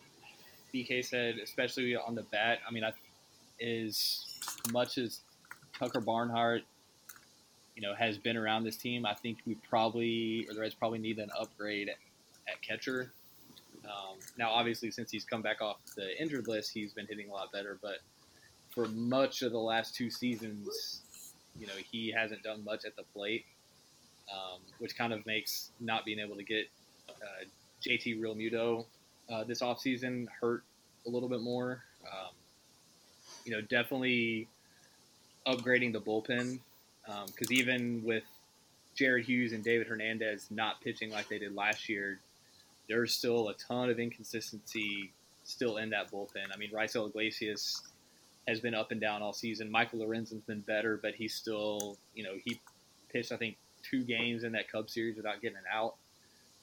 BK 0.75 1.05
said, 1.05 1.37
especially 1.43 1.95
on 1.95 2.15
the 2.15 2.23
bat. 2.25 2.59
I 2.67 2.73
mean, 2.73 2.85
I, 2.85 2.93
as 3.65 4.25
much 4.73 4.99
as 4.99 5.21
Tucker 5.79 6.01
Barnhart 6.01 6.63
you 7.77 7.83
know, 7.83 7.95
has 7.95 8.17
been 8.17 8.37
around 8.37 8.65
this 8.65 8.77
team. 8.77 9.07
I 9.07 9.15
think 9.15 9.39
we 9.47 9.55
probably, 9.69 10.47
or 10.49 10.55
the 10.55 10.61
Reds 10.61 10.75
probably 10.75 10.99
need 10.99 11.19
an 11.19 11.31
upgrade 11.39 11.91
at, 11.91 11.97
at 12.49 12.61
catcher. 12.63 13.13
Um, 13.85 14.17
now, 14.39 14.51
obviously, 14.51 14.91
since 14.91 15.11
he's 15.11 15.25
come 15.25 15.43
back 15.43 15.61
off 15.61 15.77
the 15.95 16.21
injured 16.21 16.49
list, 16.49 16.73
he's 16.73 16.93
been 16.93 17.07
hitting 17.07 17.29
a 17.29 17.33
lot 17.33 17.53
better. 17.53 17.79
But 17.81 17.99
for 18.77 18.87
much 18.89 19.41
of 19.41 19.53
the 19.53 19.59
last 19.59 19.95
two 19.95 20.11
seasons, 20.11 21.01
you 21.59 21.67
know, 21.67 21.73
he 21.91 22.13
hasn't 22.15 22.43
done 22.43 22.63
much 22.63 22.85
at 22.85 22.95
the 22.95 23.03
plate, 23.15 23.47
um, 24.31 24.61
which 24.79 24.97
kind 24.97 25.15
of 25.15 25.25
makes 25.25 25.71
not 25.81 26.05
being 26.05 26.19
able 26.19 26.37
to 26.37 26.45
get 26.45 26.69
uh, 27.09 27.45
JT 27.83 28.21
Realmuto 28.21 28.85
uh, 29.33 29.45
this 29.45 29.63
offseason 29.63 30.27
hurt 30.41 30.63
a 31.07 31.11
little 31.11 31.29
bit 31.29 31.41
more. 31.41 31.83
Um, 32.05 32.35
you 33.47 33.53
know, 33.53 33.63
definitely 33.63 34.47
upgrading 35.47 35.95
the 35.95 36.01
bullpen 36.01 36.59
because 37.05 37.51
um, 37.51 37.53
even 37.53 38.03
with 38.05 38.25
Jared 38.95 39.25
Hughes 39.25 39.55
and 39.55 39.65
David 39.65 39.87
Hernandez 39.87 40.49
not 40.51 40.83
pitching 40.83 41.11
like 41.11 41.29
they 41.29 41.39
did 41.39 41.55
last 41.55 41.89
year, 41.89 42.19
there's 42.91 43.15
still 43.15 43.49
a 43.49 43.55
ton 43.55 43.89
of 43.89 43.99
inconsistency 43.99 45.13
still 45.45 45.79
in 45.79 45.89
that 45.91 46.11
bullpen. 46.13 46.53
I 46.53 46.59
mean, 46.59 46.71
Raisel 46.73 47.09
Iglesias 47.09 47.83
has 48.47 48.61
been 48.61 48.75
up 48.75 48.93
and 48.93 49.01
down 49.01 49.23
all 49.23 49.33
season. 49.33 49.71
Michael 49.71 50.01
Lorenzen's 50.01 50.45
been 50.45 50.61
better, 50.61 50.99
but 51.03 51.15
he's 51.15 51.35
still, 51.35 51.97
you 52.15 52.23
know, 52.23 52.35
he 52.45 52.61
pitched 53.13 53.33
I 53.33 53.37
think 53.37 53.57
two 53.83 54.03
games 54.05 54.45
in 54.45 54.53
that 54.53 54.71
Cub 54.71 54.89
series 54.89 55.17
without 55.17 55.41
getting 55.41 55.59
an 55.59 55.65
out. 55.73 55.95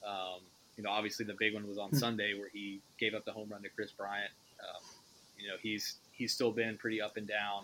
Um, 0.05 0.41
you 0.77 0.83
know, 0.83 0.89
obviously 0.89 1.25
the 1.25 1.35
big 1.37 1.53
one 1.53 1.67
was 1.67 1.77
on 1.77 1.89
hmm. 1.89 1.97
Sunday 1.97 2.33
where 2.33 2.49
he 2.51 2.79
gave 2.99 3.13
up 3.13 3.25
the 3.25 3.31
home 3.31 3.49
run 3.49 3.61
to 3.63 3.69
Kris 3.69 3.91
Bryant. 3.91 4.31
Um, 4.59 4.81
you 5.37 5.47
know, 5.47 5.55
he's 5.61 5.95
he's 6.11 6.31
still 6.31 6.51
been 6.51 6.77
pretty 6.77 7.01
up 7.01 7.17
and 7.17 7.27
down. 7.27 7.63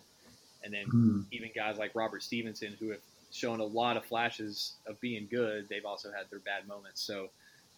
And 0.64 0.74
then 0.74 0.86
mm. 0.88 1.26
even 1.32 1.50
guys 1.56 1.78
like 1.78 1.96
Robert 1.96 2.22
Stephenson, 2.22 2.76
who 2.80 2.90
have 2.90 3.00
shown 3.32 3.62
a 3.62 3.66
lot 3.66 3.96
of 3.96 4.06
flashes 4.06 4.74
of 4.88 5.00
being 5.00 5.28
good, 5.32 5.70
they've 5.70 5.86
also 5.86 6.12
had 6.12 6.30
their 6.30 6.40
bad 6.40 6.68
moments. 6.68 7.02
So 7.02 7.30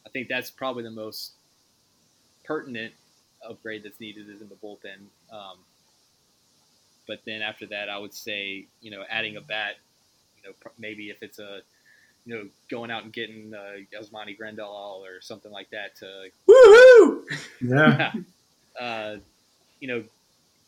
I 0.06 0.10
think 0.10 0.28
that's 0.28 0.50
probably 0.50 0.84
the 0.84 0.90
most 0.92 1.34
pertinent 2.44 2.94
upgrade 3.48 3.84
that's 3.84 4.00
needed 4.00 4.30
is 4.30 4.42
in 4.42 4.50
the 4.50 4.56
bullpen. 4.56 4.98
Um, 5.32 5.58
but 7.12 7.20
then 7.26 7.42
after 7.42 7.66
that, 7.66 7.90
I 7.90 7.98
would 7.98 8.14
say, 8.14 8.68
you 8.80 8.90
know, 8.90 9.04
adding 9.10 9.36
a 9.36 9.42
bat, 9.42 9.76
you 10.38 10.50
know, 10.50 10.56
maybe 10.80 11.10
if 11.10 11.22
it's 11.22 11.40
a, 11.40 11.60
you 12.26 12.36
know, 12.36 12.48
going 12.70 12.90
out 12.90 13.04
and 13.04 13.12
getting 13.12 13.54
uh, 13.54 13.82
Yasmani 13.94 14.40
Grandal 14.40 15.02
or 15.02 15.20
something 15.20 15.52
like 15.52 15.70
that 15.72 15.98
to, 15.98 16.30
woohoo, 16.48 17.24
yeah, 17.60 18.14
uh, 18.80 19.18
you 19.82 19.90
know, 19.90 20.06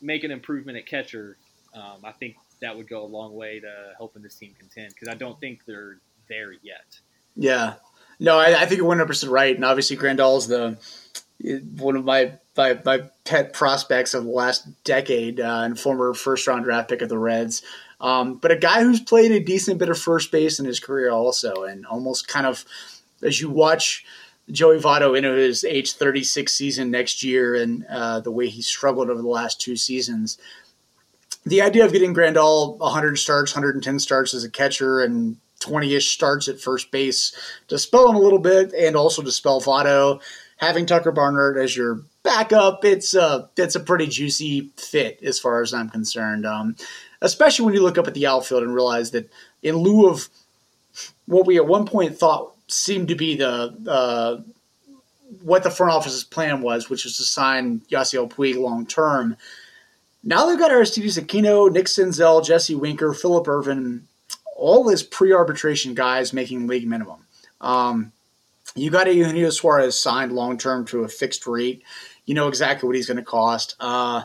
make 0.02 0.22
an 0.22 0.30
improvement 0.30 0.76
at 0.76 0.84
catcher 0.84 1.38
um, 1.74 2.04
I 2.04 2.12
think 2.12 2.36
that 2.60 2.76
would 2.76 2.88
go 2.88 3.02
a 3.02 3.06
long 3.06 3.34
way 3.34 3.58
to 3.60 3.92
helping 3.96 4.22
this 4.22 4.34
team 4.34 4.54
contend 4.58 4.90
because 4.90 5.08
I 5.08 5.14
don't 5.14 5.40
think 5.40 5.64
they're 5.64 5.96
there 6.28 6.52
yet. 6.52 7.00
Yeah, 7.36 7.74
no, 8.20 8.38
I, 8.38 8.62
I 8.62 8.66
think 8.66 8.78
you're 8.78 8.86
100 8.86 9.06
percent 9.06 9.32
right, 9.32 9.56
and 9.56 9.64
obviously 9.64 9.96
Grandal's 9.96 10.46
the 10.46 10.76
one 11.40 11.96
of 11.96 12.04
my 12.04 12.32
my, 12.56 12.78
my 12.84 13.02
pet 13.24 13.52
prospects 13.52 14.14
of 14.14 14.24
the 14.24 14.30
last 14.30 14.66
decade 14.84 15.40
uh, 15.40 15.62
and 15.64 15.78
former 15.78 16.14
first 16.14 16.46
round 16.46 16.64
draft 16.64 16.88
pick 16.88 17.02
of 17.02 17.08
the 17.08 17.18
Reds. 17.18 17.62
Um, 18.00 18.36
but 18.36 18.52
a 18.52 18.56
guy 18.56 18.82
who's 18.82 19.00
played 19.00 19.32
a 19.32 19.40
decent 19.40 19.78
bit 19.78 19.88
of 19.88 19.98
first 19.98 20.30
base 20.30 20.58
in 20.58 20.66
his 20.66 20.78
career 20.78 21.10
also, 21.10 21.64
and 21.64 21.86
almost 21.86 22.28
kind 22.28 22.46
of 22.46 22.64
as 23.22 23.40
you 23.40 23.50
watch 23.50 24.04
Joey 24.50 24.78
Votto 24.78 25.16
into 25.16 25.30
his 25.30 25.64
age 25.64 25.94
36 25.94 26.52
season 26.52 26.90
next 26.90 27.22
year 27.22 27.54
and 27.54 27.86
uh, 27.86 28.20
the 28.20 28.30
way 28.30 28.48
he 28.48 28.60
struggled 28.60 29.08
over 29.08 29.22
the 29.22 29.28
last 29.28 29.60
two 29.60 29.76
seasons, 29.76 30.38
the 31.46 31.62
idea 31.62 31.84
of 31.84 31.92
getting 31.92 32.14
Grandal 32.14 32.78
100 32.78 33.18
starts, 33.18 33.54
110 33.54 33.98
starts 33.98 34.34
as 34.34 34.44
a 34.44 34.50
catcher, 34.50 35.00
and 35.00 35.36
20-ish 35.60 36.12
starts 36.12 36.48
at 36.48 36.60
first 36.60 36.90
base 36.90 37.34
to 37.68 37.78
spell 37.78 38.08
him 38.08 38.16
a 38.16 38.20
little 38.20 38.38
bit, 38.38 38.72
and 38.72 38.96
also 38.96 39.22
to 39.22 39.32
spell 39.32 39.60
Votto, 39.60 40.20
having 40.64 40.86
Tucker 40.86 41.12
Barnhart 41.12 41.56
as 41.56 41.76
your 41.76 42.02
backup, 42.22 42.84
it's 42.84 43.14
a 43.14 43.48
it's 43.56 43.74
a 43.74 43.80
pretty 43.80 44.06
juicy 44.06 44.70
fit 44.76 45.20
as 45.22 45.38
far 45.38 45.62
as 45.62 45.72
I'm 45.72 45.90
concerned. 45.90 46.46
Um, 46.46 46.76
especially 47.20 47.66
when 47.66 47.74
you 47.74 47.82
look 47.82 47.98
up 47.98 48.08
at 48.08 48.14
the 48.14 48.26
outfield 48.26 48.62
and 48.62 48.74
realize 48.74 49.12
that 49.12 49.30
in 49.62 49.76
lieu 49.76 50.08
of 50.08 50.28
what 51.26 51.46
we 51.46 51.56
at 51.56 51.66
one 51.66 51.86
point 51.86 52.18
thought 52.18 52.54
seemed 52.68 53.08
to 53.08 53.14
be 53.14 53.36
the 53.36 53.74
uh, 53.88 54.42
what 55.42 55.62
the 55.62 55.70
front 55.70 55.92
office's 55.92 56.24
plan 56.24 56.62
was, 56.62 56.90
which 56.90 57.04
was 57.04 57.16
to 57.16 57.22
sign 57.22 57.80
Yasiel 57.90 58.30
Puig 58.30 58.56
long 58.56 58.86
term 58.86 59.36
now 60.24 60.46
they've 60.46 60.58
got 60.58 60.72
Aristides 60.72 61.18
Aquino, 61.18 61.70
Nick 61.70 61.86
Senzel, 61.86 62.44
Jesse 62.44 62.74
Winker, 62.74 63.12
Philip 63.12 63.46
Ervin, 63.46 64.08
all 64.56 64.88
these 64.88 65.02
pre-arbitration 65.02 65.94
guys 65.94 66.32
making 66.32 66.66
league 66.66 66.88
minimum. 66.88 67.26
Um, 67.60 68.12
you 68.74 68.90
got 68.90 69.12
Eugenio 69.12 69.50
Suarez 69.50 70.00
signed 70.00 70.32
long 70.32 70.58
term 70.58 70.84
to 70.86 71.04
a 71.04 71.08
fixed 71.08 71.46
rate. 71.46 71.82
You 72.26 72.34
know 72.34 72.48
exactly 72.48 72.86
what 72.86 72.96
he's 72.96 73.06
going 73.06 73.18
to 73.18 73.22
cost. 73.22 73.76
Uh, 73.78 74.22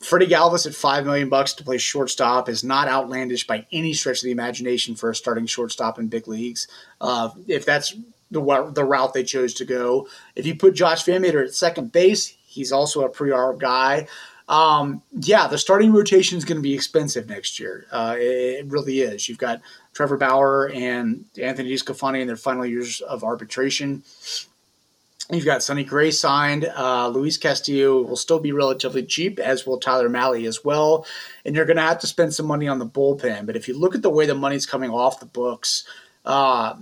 Freddie 0.00 0.26
Galvis 0.26 0.66
at 0.66 0.74
five 0.74 1.04
million 1.04 1.28
bucks 1.28 1.52
to 1.54 1.64
play 1.64 1.78
shortstop 1.78 2.48
is 2.48 2.64
not 2.64 2.88
outlandish 2.88 3.46
by 3.46 3.66
any 3.70 3.92
stretch 3.92 4.18
of 4.18 4.24
the 4.24 4.30
imagination 4.30 4.94
for 4.94 5.10
a 5.10 5.14
starting 5.14 5.46
shortstop 5.46 5.98
in 5.98 6.08
big 6.08 6.26
leagues. 6.26 6.68
Uh, 7.00 7.30
if 7.46 7.66
that's 7.66 7.94
the 8.30 8.40
the 8.74 8.84
route 8.84 9.12
they 9.12 9.24
chose 9.24 9.54
to 9.54 9.64
go, 9.64 10.08
if 10.36 10.46
you 10.46 10.56
put 10.56 10.74
Josh 10.74 11.04
VanMeter 11.04 11.44
at 11.44 11.54
second 11.54 11.92
base, 11.92 12.34
he's 12.46 12.72
also 12.72 13.04
a 13.04 13.08
pre-arb 13.08 13.58
guy. 13.60 14.06
Um, 14.50 15.02
yeah, 15.12 15.46
the 15.46 15.58
starting 15.58 15.92
rotation 15.92 16.36
is 16.36 16.44
going 16.44 16.58
to 16.58 16.62
be 16.62 16.74
expensive 16.74 17.28
next 17.28 17.60
year. 17.60 17.86
Uh, 17.92 18.16
it, 18.18 18.24
it, 18.24 18.66
really 18.66 19.00
is. 19.00 19.28
You've 19.28 19.38
got 19.38 19.62
Trevor 19.94 20.16
Bauer 20.16 20.68
and 20.74 21.24
Anthony 21.40 21.70
DeSclafani 21.70 22.20
in 22.20 22.26
their 22.26 22.34
final 22.34 22.66
years 22.66 23.00
of 23.00 23.22
arbitration. 23.22 24.02
You've 25.30 25.44
got 25.44 25.62
Sonny 25.62 25.84
Gray 25.84 26.10
signed. 26.10 26.64
Uh, 26.64 27.06
Luis 27.10 27.36
Castillo 27.36 28.02
will 28.02 28.16
still 28.16 28.40
be 28.40 28.50
relatively 28.50 29.04
cheap, 29.04 29.38
as 29.38 29.64
will 29.64 29.78
Tyler 29.78 30.08
Mahle 30.08 30.44
as 30.44 30.64
well. 30.64 31.06
And 31.44 31.54
you're 31.54 31.64
going 31.64 31.76
to 31.76 31.82
have 31.82 32.00
to 32.00 32.08
spend 32.08 32.34
some 32.34 32.46
money 32.46 32.66
on 32.66 32.80
the 32.80 32.86
bullpen. 32.86 33.46
But 33.46 33.54
if 33.54 33.68
you 33.68 33.78
look 33.78 33.94
at 33.94 34.02
the 34.02 34.10
way 34.10 34.26
the 34.26 34.34
money's 34.34 34.66
coming 34.66 34.90
off 34.90 35.20
the 35.20 35.26
books, 35.26 35.86
uh, 36.24 36.74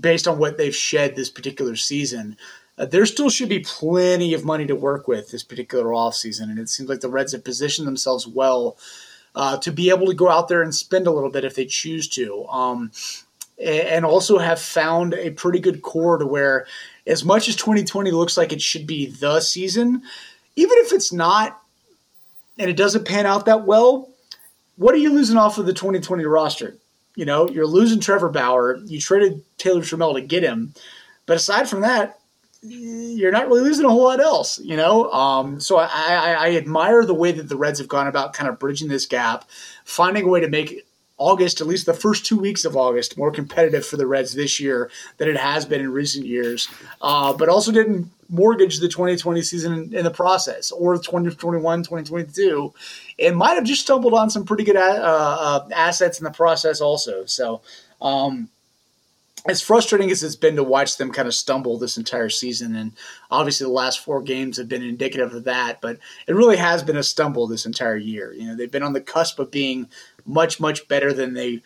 based 0.00 0.26
on 0.26 0.38
what 0.38 0.56
they've 0.56 0.74
shed 0.74 1.14
this 1.14 1.28
particular 1.28 1.76
season, 1.76 2.38
uh, 2.82 2.86
there 2.86 3.06
still 3.06 3.30
should 3.30 3.48
be 3.48 3.60
plenty 3.60 4.34
of 4.34 4.44
money 4.44 4.66
to 4.66 4.74
work 4.74 5.06
with 5.06 5.30
this 5.30 5.44
particular 5.44 5.86
offseason. 5.86 6.50
And 6.50 6.58
it 6.58 6.68
seems 6.68 6.88
like 6.88 7.00
the 7.00 7.08
Reds 7.08 7.30
have 7.30 7.44
positioned 7.44 7.86
themselves 7.86 8.26
well 8.26 8.76
uh, 9.36 9.56
to 9.58 9.70
be 9.70 9.88
able 9.88 10.06
to 10.06 10.14
go 10.14 10.28
out 10.28 10.48
there 10.48 10.62
and 10.62 10.74
spend 10.74 11.06
a 11.06 11.12
little 11.12 11.30
bit 11.30 11.44
if 11.44 11.54
they 11.54 11.64
choose 11.64 12.08
to. 12.08 12.44
Um, 12.46 12.90
and 13.62 14.04
also 14.04 14.38
have 14.38 14.60
found 14.60 15.14
a 15.14 15.30
pretty 15.30 15.60
good 15.60 15.82
core 15.82 16.18
to 16.18 16.26
where, 16.26 16.66
as 17.06 17.24
much 17.24 17.48
as 17.48 17.54
2020 17.54 18.10
looks 18.10 18.36
like 18.36 18.52
it 18.52 18.60
should 18.60 18.88
be 18.88 19.06
the 19.06 19.40
season, 19.40 20.02
even 20.56 20.76
if 20.78 20.92
it's 20.92 21.12
not 21.12 21.60
and 22.58 22.68
it 22.68 22.76
doesn't 22.76 23.06
pan 23.06 23.26
out 23.26 23.46
that 23.46 23.64
well, 23.64 24.08
what 24.76 24.94
are 24.94 24.98
you 24.98 25.12
losing 25.12 25.36
off 25.36 25.58
of 25.58 25.66
the 25.66 25.72
2020 25.72 26.24
roster? 26.24 26.76
You 27.14 27.26
know, 27.26 27.48
you're 27.48 27.66
losing 27.66 28.00
Trevor 28.00 28.30
Bauer. 28.30 28.78
You 28.78 29.00
traded 29.00 29.44
Taylor 29.58 29.82
Trammell 29.82 30.14
to 30.14 30.20
get 30.22 30.42
him. 30.42 30.74
But 31.26 31.36
aside 31.36 31.68
from 31.68 31.82
that, 31.82 32.18
you're 32.62 33.32
not 33.32 33.48
really 33.48 33.62
losing 33.62 33.84
a 33.84 33.90
whole 33.90 34.04
lot 34.04 34.20
else, 34.20 34.58
you 34.60 34.76
know. 34.76 35.10
Um, 35.10 35.58
so 35.58 35.78
I, 35.78 35.86
I, 35.86 36.32
I, 36.32 36.56
admire 36.56 37.04
the 37.04 37.14
way 37.14 37.32
that 37.32 37.48
the 37.48 37.56
Reds 37.56 37.80
have 37.80 37.88
gone 37.88 38.06
about 38.06 38.34
kind 38.34 38.48
of 38.48 38.58
bridging 38.60 38.88
this 38.88 39.04
gap, 39.04 39.44
finding 39.84 40.24
a 40.24 40.28
way 40.28 40.40
to 40.40 40.48
make 40.48 40.86
August, 41.18 41.60
at 41.60 41.66
least 41.66 41.86
the 41.86 41.94
first 41.94 42.24
two 42.24 42.38
weeks 42.38 42.64
of 42.64 42.76
August, 42.76 43.18
more 43.18 43.32
competitive 43.32 43.84
for 43.84 43.96
the 43.96 44.06
Reds 44.06 44.34
this 44.34 44.60
year 44.60 44.90
than 45.16 45.28
it 45.28 45.36
has 45.36 45.64
been 45.64 45.80
in 45.80 45.92
recent 45.92 46.24
years. 46.24 46.68
Uh, 47.00 47.32
but 47.32 47.48
also 47.48 47.72
didn't 47.72 48.10
mortgage 48.28 48.78
the 48.78 48.88
2020 48.88 49.42
season 49.42 49.72
in, 49.72 49.94
in, 49.94 50.04
the 50.04 50.10
process 50.10 50.70
or 50.70 50.96
2021, 50.96 51.80
2022, 51.80 52.72
It 53.18 53.34
might 53.34 53.54
have 53.54 53.64
just 53.64 53.82
stumbled 53.82 54.14
on 54.14 54.30
some 54.30 54.44
pretty 54.44 54.64
good 54.64 54.76
uh, 54.76 54.80
uh, 54.80 55.68
assets 55.72 56.18
in 56.18 56.24
the 56.24 56.30
process 56.30 56.80
also. 56.80 57.26
So. 57.26 57.60
Um, 58.00 58.48
as 59.46 59.60
frustrating 59.60 60.10
as 60.10 60.22
it's 60.22 60.36
been 60.36 60.56
to 60.56 60.62
watch 60.62 60.96
them 60.96 61.10
kind 61.10 61.26
of 61.26 61.34
stumble 61.34 61.76
this 61.76 61.96
entire 61.96 62.28
season, 62.28 62.76
and 62.76 62.92
obviously 63.30 63.64
the 63.64 63.72
last 63.72 64.00
four 64.00 64.22
games 64.22 64.56
have 64.56 64.68
been 64.68 64.82
indicative 64.82 65.34
of 65.34 65.44
that, 65.44 65.80
but 65.80 65.98
it 66.28 66.34
really 66.34 66.56
has 66.56 66.82
been 66.82 66.96
a 66.96 67.02
stumble 67.02 67.46
this 67.46 67.66
entire 67.66 67.96
year. 67.96 68.32
You 68.32 68.46
know, 68.46 68.56
they've 68.56 68.70
been 68.70 68.84
on 68.84 68.92
the 68.92 69.00
cusp 69.00 69.38
of 69.40 69.50
being 69.50 69.88
much, 70.24 70.60
much 70.60 70.86
better 70.86 71.12
than 71.12 71.34
they 71.34 71.62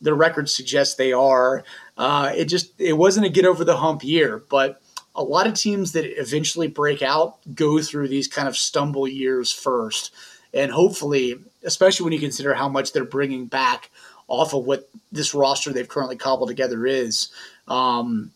their 0.00 0.14
records 0.16 0.52
suggest 0.52 0.98
they 0.98 1.12
are. 1.12 1.62
Uh, 1.96 2.32
it 2.34 2.46
just 2.46 2.72
it 2.80 2.94
wasn't 2.94 3.24
a 3.24 3.30
get 3.30 3.46
over 3.46 3.64
the 3.64 3.76
hump 3.76 4.02
year, 4.02 4.42
but 4.50 4.82
a 5.14 5.22
lot 5.22 5.46
of 5.46 5.54
teams 5.54 5.92
that 5.92 6.20
eventually 6.20 6.66
break 6.66 7.02
out 7.02 7.38
go 7.54 7.80
through 7.80 8.08
these 8.08 8.26
kind 8.26 8.48
of 8.48 8.56
stumble 8.56 9.06
years 9.06 9.52
first, 9.52 10.12
and 10.52 10.72
hopefully, 10.72 11.36
especially 11.62 12.04
when 12.04 12.12
you 12.12 12.18
consider 12.18 12.54
how 12.54 12.68
much 12.68 12.92
they're 12.92 13.04
bringing 13.04 13.46
back 13.46 13.90
off 14.32 14.54
of 14.54 14.64
what 14.64 14.88
this 15.12 15.34
roster 15.34 15.72
they've 15.72 15.88
currently 15.88 16.16
cobbled 16.16 16.48
together 16.48 16.86
is. 16.86 17.28
Um, 17.68 18.32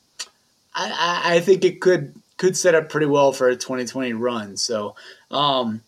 I, 0.75 1.37
I, 1.37 1.41
think 1.41 1.65
it 1.65 1.81
could 1.81 2.15
could 2.37 2.55
set 2.55 2.75
up 2.75 2.91
pretty 2.91 3.07
well 3.07 3.33
for 3.33 3.49
a 3.49 3.57
2020 3.57 4.13
run. 4.13 4.59
So, 4.59 4.95
um, 5.31 5.81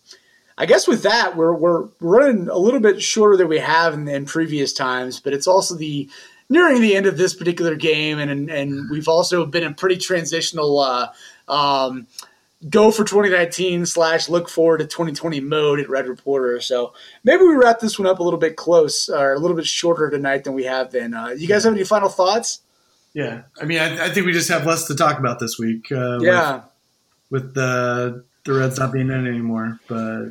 I 0.57 0.65
guess 0.65 0.89
with 0.89 1.03
that, 1.03 1.37
we're 1.37 1.53
we're 1.53 1.89
running 2.01 2.49
a 2.49 2.57
little 2.57 2.81
bit 2.81 3.03
shorter 3.03 3.37
than 3.37 3.49
we 3.49 3.59
have 3.59 3.93
in, 3.93 4.09
in 4.09 4.25
previous 4.25 4.73
times, 4.73 5.21
but 5.21 5.35
it's 5.35 5.47
also 5.47 5.75
the 5.75 6.09
nearing 6.49 6.81
the 6.81 6.97
end 6.97 7.05
of 7.05 7.19
this 7.19 7.35
particular 7.35 7.77
game, 7.77 8.19
and 8.19 8.51
and 8.51 8.91
we've 8.91 9.09
also 9.09 9.45
been 9.45 9.63
in 9.63 9.75
pretty 9.75 9.99
transitional. 9.99 10.79
Uh, 10.79 11.09
um, 11.49 12.07
go 12.69 12.91
for 12.91 13.05
2019 13.05 13.87
slash 13.87 14.29
look 14.29 14.49
forward 14.49 14.79
to 14.79 14.87
2020 14.87 15.41
mode 15.41 15.81
at 15.81 15.89
Red 15.89 16.09
Reporter. 16.09 16.61
So 16.61 16.93
maybe 17.23 17.45
we 17.45 17.55
wrap 17.55 17.81
this 17.81 17.99
one 17.99 18.09
up 18.09 18.19
a 18.19 18.23
little 18.23 18.39
bit 18.39 18.57
close 18.57 19.09
or 19.09 19.33
a 19.33 19.39
little 19.39 19.57
bit 19.57 19.67
shorter 19.67 20.11
tonight 20.11 20.45
than 20.45 20.55
we 20.55 20.65
have 20.65 20.91
been. 20.91 21.15
Uh, 21.15 21.29
you 21.29 21.47
guys 21.47 21.65
have 21.65 21.75
any 21.75 21.85
final 21.85 22.09
thoughts? 22.09 22.63
Yeah, 23.15 23.43
I 23.61 23.65
mean, 23.65 23.79
I, 23.79 24.07
I, 24.07 24.11
think 24.11 24.27
we 24.27 24.33
just 24.33 24.51
have 24.51 24.67
less 24.67 24.87
to 24.87 24.95
talk 24.95 25.19
about 25.19 25.41
this 25.41 25.59
week. 25.59 25.91
Uh, 25.91 26.21
yeah, 26.21 26.63
with, 27.31 27.43
with 27.43 27.55
the 27.55 28.25
the 28.45 28.53
Reds 28.53 28.79
not 28.79 28.93
being 28.93 29.09
in 29.09 29.27
anymore, 29.27 29.81
but 29.89 30.31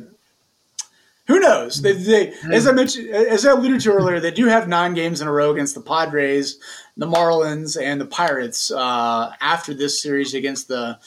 who 1.26 1.38
knows? 1.40 1.82
They, 1.82 1.92
they, 1.92 2.32
as 2.50 2.66
I 2.66 2.72
mentioned, 2.72 3.10
as 3.10 3.44
I 3.44 3.50
alluded 3.50 3.80
to 3.82 3.92
earlier, 3.92 4.20
they 4.20 4.30
do 4.30 4.46
have 4.46 4.68
nine 4.68 4.94
games 4.94 5.20
in 5.20 5.28
a 5.28 5.32
row 5.32 5.50
against 5.50 5.74
the 5.74 5.82
Padres, 5.82 6.58
the 6.96 7.06
Marlins, 7.06 7.80
and 7.80 8.00
the 8.00 8.06
Pirates 8.06 8.70
uh, 8.70 9.32
after 9.40 9.74
this 9.74 10.00
series 10.00 10.32
against 10.32 10.68
the 10.68 10.98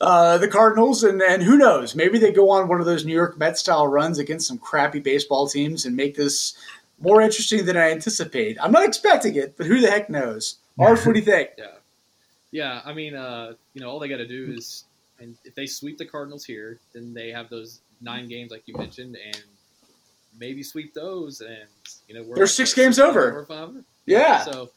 uh, 0.00 0.38
the 0.38 0.48
Cardinals, 0.48 1.04
and, 1.04 1.22
and 1.22 1.42
who 1.42 1.56
knows? 1.56 1.94
Maybe 1.94 2.18
they 2.18 2.32
go 2.32 2.50
on 2.50 2.68
one 2.68 2.80
of 2.80 2.86
those 2.86 3.04
New 3.04 3.14
York 3.14 3.38
Met 3.38 3.58
style 3.58 3.86
runs 3.86 4.18
against 4.18 4.48
some 4.48 4.58
crappy 4.58 5.00
baseball 5.00 5.48
teams 5.48 5.84
and 5.86 5.96
make 5.96 6.16
this 6.16 6.56
more 7.00 7.20
interesting 7.20 7.64
than 7.64 7.76
I 7.76 7.90
anticipate. 7.90 8.56
I'm 8.60 8.72
not 8.72 8.84
expecting 8.84 9.36
it, 9.36 9.56
but 9.56 9.66
who 9.66 9.80
the 9.80 9.90
heck 9.90 10.10
knows? 10.10 10.56
Arf, 10.78 11.06
what 11.06 11.14
do 11.14 11.18
you 11.18 11.24
think? 11.24 11.50
Yeah, 11.58 11.66
yeah. 12.52 12.82
I 12.84 12.92
mean, 12.92 13.16
uh, 13.16 13.54
you 13.72 13.80
know, 13.80 13.90
all 13.90 13.98
they 13.98 14.08
got 14.08 14.18
to 14.18 14.28
do 14.28 14.52
is, 14.56 14.84
and 15.18 15.36
if 15.44 15.56
they 15.56 15.66
sweep 15.66 15.98
the 15.98 16.04
Cardinals 16.04 16.44
here, 16.44 16.78
then 16.92 17.12
they 17.12 17.30
have 17.30 17.48
those 17.50 17.80
nine 18.00 18.28
games 18.28 18.52
like 18.52 18.62
you 18.66 18.76
mentioned, 18.76 19.16
and 19.16 19.42
maybe 20.38 20.62
sweep 20.62 20.94
those, 20.94 21.40
and 21.40 21.66
you 22.08 22.14
know, 22.14 22.22
we're 22.22 22.36
there's 22.36 22.54
six 22.54 22.72
games 22.72 22.98
over. 23.00 23.46
over 23.50 23.72
yeah. 24.06 24.44
So, 24.44 24.70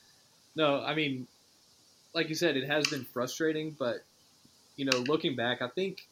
no, 0.56 0.82
I 0.82 0.96
mean, 0.96 1.28
like 2.14 2.30
you 2.30 2.36
said, 2.36 2.58
it 2.58 2.68
has 2.68 2.88
been 2.88 3.04
frustrating, 3.04 3.76
but 3.78 4.04
you 4.78 4.86
know, 4.86 4.98
looking 5.00 5.36
back, 5.36 5.62
I 5.62 5.68
think 5.68 6.08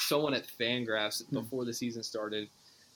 someone 0.00 0.34
at 0.34 0.46
Fangraphs 0.46 1.24
hmm. 1.24 1.36
before 1.36 1.64
the 1.64 1.72
season 1.72 2.02
started 2.02 2.48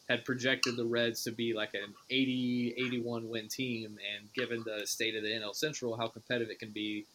had 0.08 0.24
projected 0.24 0.76
the 0.76 0.84
Reds 0.84 1.24
to 1.24 1.32
be 1.32 1.54
like 1.54 1.72
an 1.72 1.94
80, 2.10 2.74
81 2.76 3.28
win 3.28 3.48
team, 3.48 3.98
and 4.14 4.30
given 4.34 4.62
the 4.64 4.86
state 4.86 5.16
of 5.16 5.22
the 5.22 5.30
NL 5.30 5.54
Central, 5.54 5.96
how 5.96 6.08
competitive 6.08 6.50
it 6.50 6.58
can 6.58 6.70
be, 6.70 7.06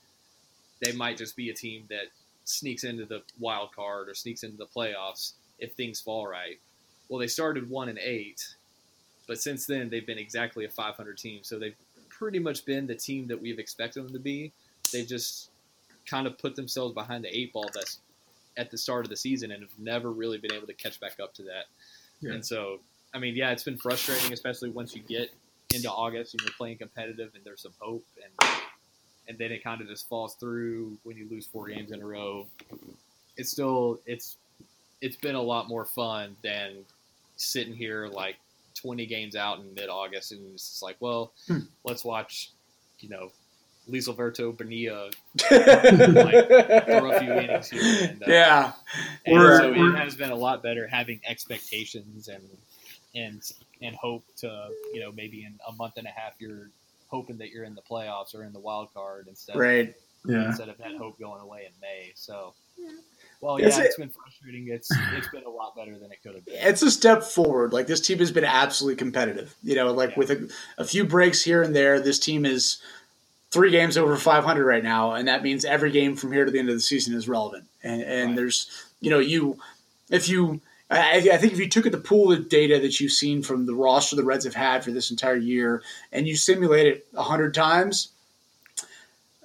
they 0.83 0.93
might 0.93 1.17
just 1.17 1.35
be 1.35 1.51
a 1.51 1.53
team 1.53 1.83
that 1.89 2.05
sneaks 2.45 2.83
into 2.83 3.05
the 3.05 3.21
wild 3.39 3.75
card 3.75 4.09
or 4.09 4.15
sneaks 4.15 4.41
into 4.41 4.57
the 4.57 4.65
playoffs 4.65 5.33
if 5.59 5.73
things 5.73 6.01
fall 6.01 6.25
right. 6.25 6.57
Well, 7.09 7.19
they 7.19 7.27
started 7.27 7.69
one 7.69 7.89
and 7.89 7.99
eight, 7.99 8.55
but 9.27 9.39
since 9.39 9.67
then 9.67 9.89
they've 9.89 10.05
been 10.05 10.17
exactly 10.17 10.65
a 10.65 10.69
500 10.69 11.17
team, 11.17 11.41
so 11.43 11.59
they've 11.59 11.75
pretty 12.09 12.39
much 12.39 12.65
been 12.65 12.87
the 12.87 12.95
team 12.95 13.27
that 13.27 13.39
we've 13.39 13.59
expected 13.59 14.03
them 14.03 14.13
to 14.13 14.19
be. 14.19 14.51
They've 14.91 15.07
just 15.07 15.48
kind 16.09 16.27
of 16.27 16.37
put 16.37 16.55
themselves 16.55 16.93
behind 16.93 17.23
the 17.23 17.37
eight 17.37 17.53
ball 17.53 17.69
that's 17.73 17.99
at 18.57 18.71
the 18.71 18.77
start 18.77 19.05
of 19.05 19.09
the 19.09 19.17
season 19.17 19.51
and 19.51 19.61
have 19.61 19.77
never 19.77 20.11
really 20.11 20.37
been 20.37 20.53
able 20.53 20.67
to 20.67 20.73
catch 20.73 20.99
back 20.99 21.19
up 21.21 21.33
to 21.35 21.43
that. 21.43 21.65
Yeah. 22.19 22.33
And 22.33 22.45
so, 22.45 22.79
I 23.13 23.19
mean, 23.19 23.35
yeah, 23.35 23.51
it's 23.51 23.63
been 23.63 23.77
frustrating, 23.77 24.33
especially 24.33 24.69
once 24.69 24.95
you 24.95 25.01
get 25.01 25.29
into 25.73 25.89
August 25.89 26.33
and 26.33 26.41
you're 26.41 26.53
playing 26.57 26.77
competitive 26.77 27.31
and 27.35 27.43
there's 27.43 27.61
some 27.61 27.73
hope 27.79 28.03
and 28.23 28.49
and 29.27 29.37
then 29.37 29.51
it 29.51 29.63
kind 29.63 29.79
of 29.79 29.87
just 29.87 30.09
falls 30.09 30.33
through 30.35 30.97
when 31.03 31.15
you 31.15 31.27
lose 31.29 31.45
four 31.45 31.67
games 31.67 31.91
in 31.91 32.01
a 32.01 32.05
row. 32.05 32.47
It's 33.37 33.51
still 33.51 33.99
it's 34.05 34.37
it's 35.01 35.15
been 35.15 35.35
a 35.35 35.41
lot 35.41 35.69
more 35.69 35.85
fun 35.85 36.35
than 36.43 36.77
sitting 37.37 37.73
here 37.73 38.07
like 38.07 38.35
20 38.75 39.05
games 39.05 39.35
out 39.35 39.59
in 39.59 39.73
mid 39.75 39.89
August 39.89 40.31
and 40.31 40.41
it's 40.53 40.69
just 40.69 40.83
like, 40.83 40.97
well, 40.99 41.31
hmm. 41.47 41.59
let's 41.83 42.03
watch, 42.03 42.51
you 42.99 43.09
know, 43.09 43.31
Lisalverto 43.89 44.55
Bonilla 44.55 45.09
like, 45.51 46.47
throw 46.85 47.11
a 47.11 47.19
few 47.19 47.33
innings 47.33 47.69
here. 47.69 48.09
And, 48.09 48.23
uh, 48.23 48.25
yeah, 48.27 48.71
and 49.25 49.57
so 49.57 49.73
it 49.73 49.95
has 49.95 50.15
been 50.15 50.31
a 50.31 50.35
lot 50.35 50.63
better 50.63 50.87
having 50.87 51.19
expectations 51.27 52.27
and 52.27 52.43
and 53.15 53.41
and 53.81 53.95
hope 53.95 54.23
to 54.37 54.69
you 54.93 54.99
know 54.99 55.11
maybe 55.11 55.43
in 55.43 55.59
a 55.67 55.71
month 55.73 55.97
and 55.97 56.07
a 56.07 56.11
half 56.11 56.33
you're 56.39 56.69
hoping 57.07 57.37
that 57.39 57.49
you're 57.49 57.63
in 57.63 57.75
the 57.75 57.81
playoffs 57.81 58.35
or 58.35 58.43
in 58.43 58.53
the 58.53 58.59
wild 58.59 58.93
card 58.93 59.27
instead 59.27 59.55
right. 59.55 59.89
of, 59.89 59.95
yeah. 60.31 60.47
instead 60.47 60.69
of 60.69 60.77
that 60.77 60.95
hope 60.97 61.19
going 61.19 61.41
away 61.41 61.65
in 61.65 61.71
May. 61.81 62.11
So. 62.15 62.53
Well, 63.41 63.57
yeah, 63.57 63.67
it's, 63.67 63.77
it's 63.77 63.95
been 63.95 64.09
frustrating. 64.09 64.67
It's 64.67 64.89
it's 65.13 65.29
been 65.29 65.45
a 65.45 65.49
lot 65.49 65.73
better 65.73 65.97
than 65.97 66.11
it 66.11 66.21
could 66.21 66.35
have 66.35 66.43
been. 66.43 66.55
It's 66.57 66.81
a 66.81 66.91
step 66.91 67.23
forward. 67.23 67.71
Like 67.71 67.87
this 67.87 68.01
team 68.01 68.19
has 68.19 68.31
been 68.31 68.43
absolutely 68.43 68.97
competitive. 68.97 69.55
You 69.63 69.75
know, 69.75 69.93
like 69.93 70.11
yeah. 70.11 70.15
with 70.17 70.31
a, 70.31 70.49
a, 70.77 70.83
few 70.83 71.05
breaks 71.05 71.41
here 71.41 71.61
and 71.63 71.73
there, 71.73 72.01
this 72.01 72.19
team 72.19 72.45
is 72.45 72.81
three 73.51 73.71
games 73.71 73.97
over 73.97 74.15
500 74.15 74.65
right 74.65 74.83
now, 74.83 75.13
and 75.13 75.27
that 75.27 75.43
means 75.43 75.65
every 75.65 75.91
game 75.91 76.15
from 76.15 76.31
here 76.31 76.45
to 76.45 76.51
the 76.51 76.59
end 76.59 76.69
of 76.69 76.75
the 76.75 76.81
season 76.81 77.15
is 77.15 77.27
relevant. 77.27 77.65
And, 77.83 78.01
and 78.01 78.27
right. 78.29 78.35
there's, 78.35 78.69
you 78.99 79.09
know, 79.09 79.19
you 79.19 79.57
if 80.09 80.29
you 80.29 80.61
I, 80.89 81.17
I, 81.17 81.37
think 81.37 81.53
if 81.53 81.59
you 81.59 81.69
took 81.69 81.85
at 81.85 81.91
the 81.91 81.99
pool 81.99 82.31
of 82.31 82.49
data 82.49 82.79
that 82.79 82.99
you've 82.99 83.11
seen 83.11 83.43
from 83.43 83.67
the 83.67 83.75
roster 83.75 84.15
the 84.15 84.23
Reds 84.23 84.45
have 84.45 84.55
had 84.55 84.83
for 84.83 84.91
this 84.91 85.11
entire 85.11 85.35
year 85.35 85.83
and 86.11 86.27
you 86.27 86.35
simulate 86.35 86.87
it 86.87 87.07
100 87.11 87.53
times, 87.53 88.09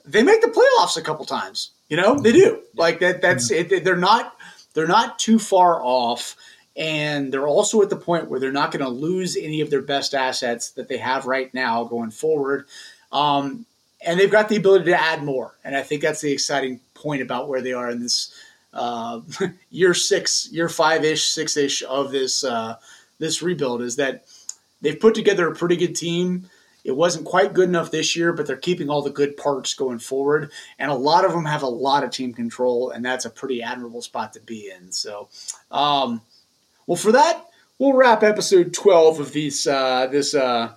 they 0.07 0.23
make 0.23 0.41
the 0.41 0.49
playoffs 0.49 0.97
a 0.97 1.03
couple 1.03 1.27
times. 1.27 1.71
You 1.89 1.99
know, 1.99 2.19
they 2.19 2.33
do. 2.33 2.63
Like 2.75 3.01
that. 3.01 3.21
That's 3.21 3.51
it. 3.51 3.85
They're 3.85 3.97
not. 3.97 4.35
They're 4.73 4.89
not 4.89 5.19
too 5.19 5.39
far 5.39 5.81
off, 5.85 6.35
and 6.77 7.33
they're 7.33 7.47
also 7.47 7.83
at 7.83 7.91
the 7.91 7.97
point 7.97 8.29
where 8.29 8.41
they're 8.41 8.51
not 8.51 8.73
going 8.73 8.85
to 8.85 8.91
lose 8.91 9.37
any 9.37 9.61
of 9.61 9.71
their 9.71 9.83
best 9.83 10.15
assets 10.15 10.71
that 10.73 10.89
they 10.89 10.97
have 10.97 11.27
right 11.27 11.53
now 11.55 11.85
going 11.85 12.11
forward. 12.11 12.67
Um, 13.13 13.67
and 14.07 14.19
they've 14.19 14.31
got 14.31 14.49
the 14.49 14.57
ability 14.57 14.87
to 14.87 15.01
add 15.01 15.23
more, 15.23 15.55
and 15.65 15.77
I 15.77 15.83
think 15.83 16.03
that's 16.03 16.21
the 16.21 16.33
exciting 16.33 16.81
point 16.95 17.23
about 17.23 17.49
where 17.49 17.61
they 17.61 17.73
are 17.73 17.91
in 17.91 18.01
this 18.01 18.35
uh, 18.73 19.21
year 19.71 19.95
six, 19.95 20.49
year 20.51 20.69
five 20.69 21.05
ish, 21.05 21.25
six 21.25 21.57
ish 21.57 21.83
of 21.83 22.11
this 22.11 22.45
uh, 22.45 22.77
this 23.19 23.43
rebuild 23.43 23.83
is 23.83 23.97
that 23.97 24.25
they've 24.83 24.99
put 24.99 25.15
together 25.15 25.49
a 25.49 25.55
pretty 25.55 25.77
good 25.77 25.95
team. 25.95 26.51
It 26.85 26.95
wasn't 26.95 27.25
quite 27.25 27.55
good 27.55 27.69
enough 27.69 27.91
this 27.91 28.15
year, 28.15 28.33
but 28.33 28.47
they're 28.47 28.57
keeping 28.57 28.91
all 28.91 29.01
the 29.01 29.11
good 29.11 29.39
parts 29.39 29.73
going 29.73 30.01
forward. 30.01 30.51
And 30.79 30.91
a 30.91 30.95
lot 30.95 31.25
of 31.25 31.33
them 31.33 31.47
have 31.47 31.63
a 31.63 31.69
lot 31.69 32.05
of 32.05 32.11
team 32.11 32.35
control, 32.35 32.91
and 32.91 33.03
that's 33.03 33.25
a 33.25 33.31
pretty 33.31 33.63
admirable 33.63 34.03
spot 34.03 34.35
to 34.35 34.41
be 34.41 34.71
in. 34.71 34.93
So, 34.93 35.29
um, 35.71 36.21
well, 36.87 36.97
for 36.97 37.13
that, 37.13 37.47
we'll 37.79 37.95
wrap 37.95 38.23
episode 38.23 38.75
12 38.75 39.21
of 39.21 39.33
these, 39.33 39.67
uh, 39.67 40.09
this 40.09 40.35
uh, 40.35 40.75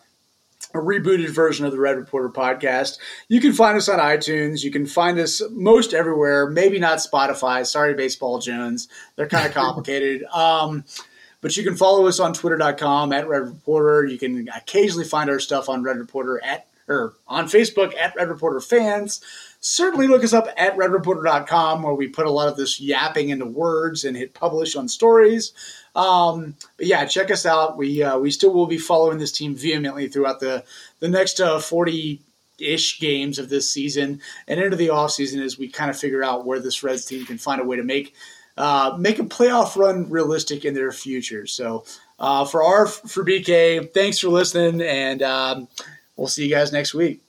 a 0.73 0.79
rebooted 0.79 1.29
version 1.29 1.65
of 1.65 1.71
the 1.71 1.79
Red 1.79 1.97
Reporter 1.97 2.29
podcast. 2.29 2.97
You 3.29 3.39
can 3.39 3.53
find 3.53 3.77
us 3.77 3.89
on 3.89 3.99
iTunes. 3.99 4.63
You 4.63 4.71
can 4.71 4.85
find 4.85 5.17
us 5.19 5.41
most 5.51 5.93
everywhere, 5.93 6.49
maybe 6.49 6.79
not 6.79 6.99
Spotify. 6.99 7.65
Sorry, 7.65 7.93
Baseball 7.93 8.39
Jones. 8.39 8.87
They're 9.15 9.27
kind 9.27 9.47
of 9.47 9.53
complicated. 9.53 10.23
um, 10.25 10.83
but 11.39 11.55
you 11.55 11.63
can 11.63 11.75
follow 11.75 12.07
us 12.07 12.19
on 12.19 12.33
twitter.com 12.33 13.13
at 13.13 13.27
Red 13.27 13.43
Reporter. 13.43 14.05
You 14.05 14.17
can 14.17 14.49
occasionally 14.49 15.05
find 15.05 15.29
our 15.29 15.39
stuff 15.39 15.69
on 15.69 15.83
Red 15.83 15.97
Reporter 15.97 16.43
at 16.43 16.67
or 16.87 17.13
on 17.27 17.45
Facebook 17.45 17.95
at 17.95 18.15
Red 18.15 18.29
Reporter 18.29 18.59
Fans. 18.59 19.21
Certainly 19.59 20.07
look 20.07 20.23
us 20.23 20.33
up 20.33 20.47
at 20.55 20.77
redreporter.com 20.77 21.81
where 21.81 21.93
we 21.93 22.07
put 22.07 22.27
a 22.27 22.31
lot 22.31 22.47
of 22.47 22.57
this 22.57 22.79
yapping 22.79 23.29
into 23.29 23.45
words 23.45 24.05
and 24.05 24.15
hit 24.15 24.33
publish 24.33 24.75
on 24.75 24.87
stories. 24.87 25.51
Um, 25.95 26.55
but 26.77 26.85
yeah, 26.85 27.05
check 27.05 27.31
us 27.31 27.45
out. 27.45 27.75
We 27.75 28.03
uh, 28.03 28.19
we 28.19 28.29
still 28.31 28.53
will 28.53 28.67
be 28.67 28.77
following 28.77 29.17
this 29.17 29.31
team 29.31 29.55
vehemently 29.55 30.07
throughout 30.07 30.39
the 30.39 30.63
the 30.99 31.09
next 31.09 31.39
uh, 31.39 31.59
40 31.59 32.21
ish 32.59 32.99
games 32.99 33.39
of 33.39 33.49
this 33.49 33.69
season 33.69 34.21
and 34.47 34.59
into 34.59 34.75
the 34.75 34.87
offseason 34.87 35.43
as 35.43 35.57
we 35.57 35.67
kind 35.67 35.89
of 35.89 35.97
figure 35.97 36.23
out 36.23 36.45
where 36.45 36.59
this 36.59 36.83
Reds 36.83 37.05
team 37.05 37.25
can 37.25 37.37
find 37.37 37.61
a 37.61 37.63
way 37.63 37.77
to 37.77 37.83
make 37.83 38.13
uh, 38.57 38.95
make 38.97 39.19
a 39.19 39.23
playoff 39.23 39.75
run 39.75 40.09
realistic 40.09 40.65
in 40.65 40.73
their 40.73 40.91
future. 40.91 41.45
So 41.45 41.85
uh, 42.19 42.45
for 42.45 42.63
our 42.63 42.87
for 42.87 43.23
BK, 43.23 43.91
thanks 43.93 44.19
for 44.19 44.29
listening, 44.29 44.81
and 44.81 45.21
um, 45.21 45.67
we'll 46.15 46.27
see 46.27 46.45
you 46.45 46.53
guys 46.53 46.71
next 46.71 46.93
week. 46.93 47.21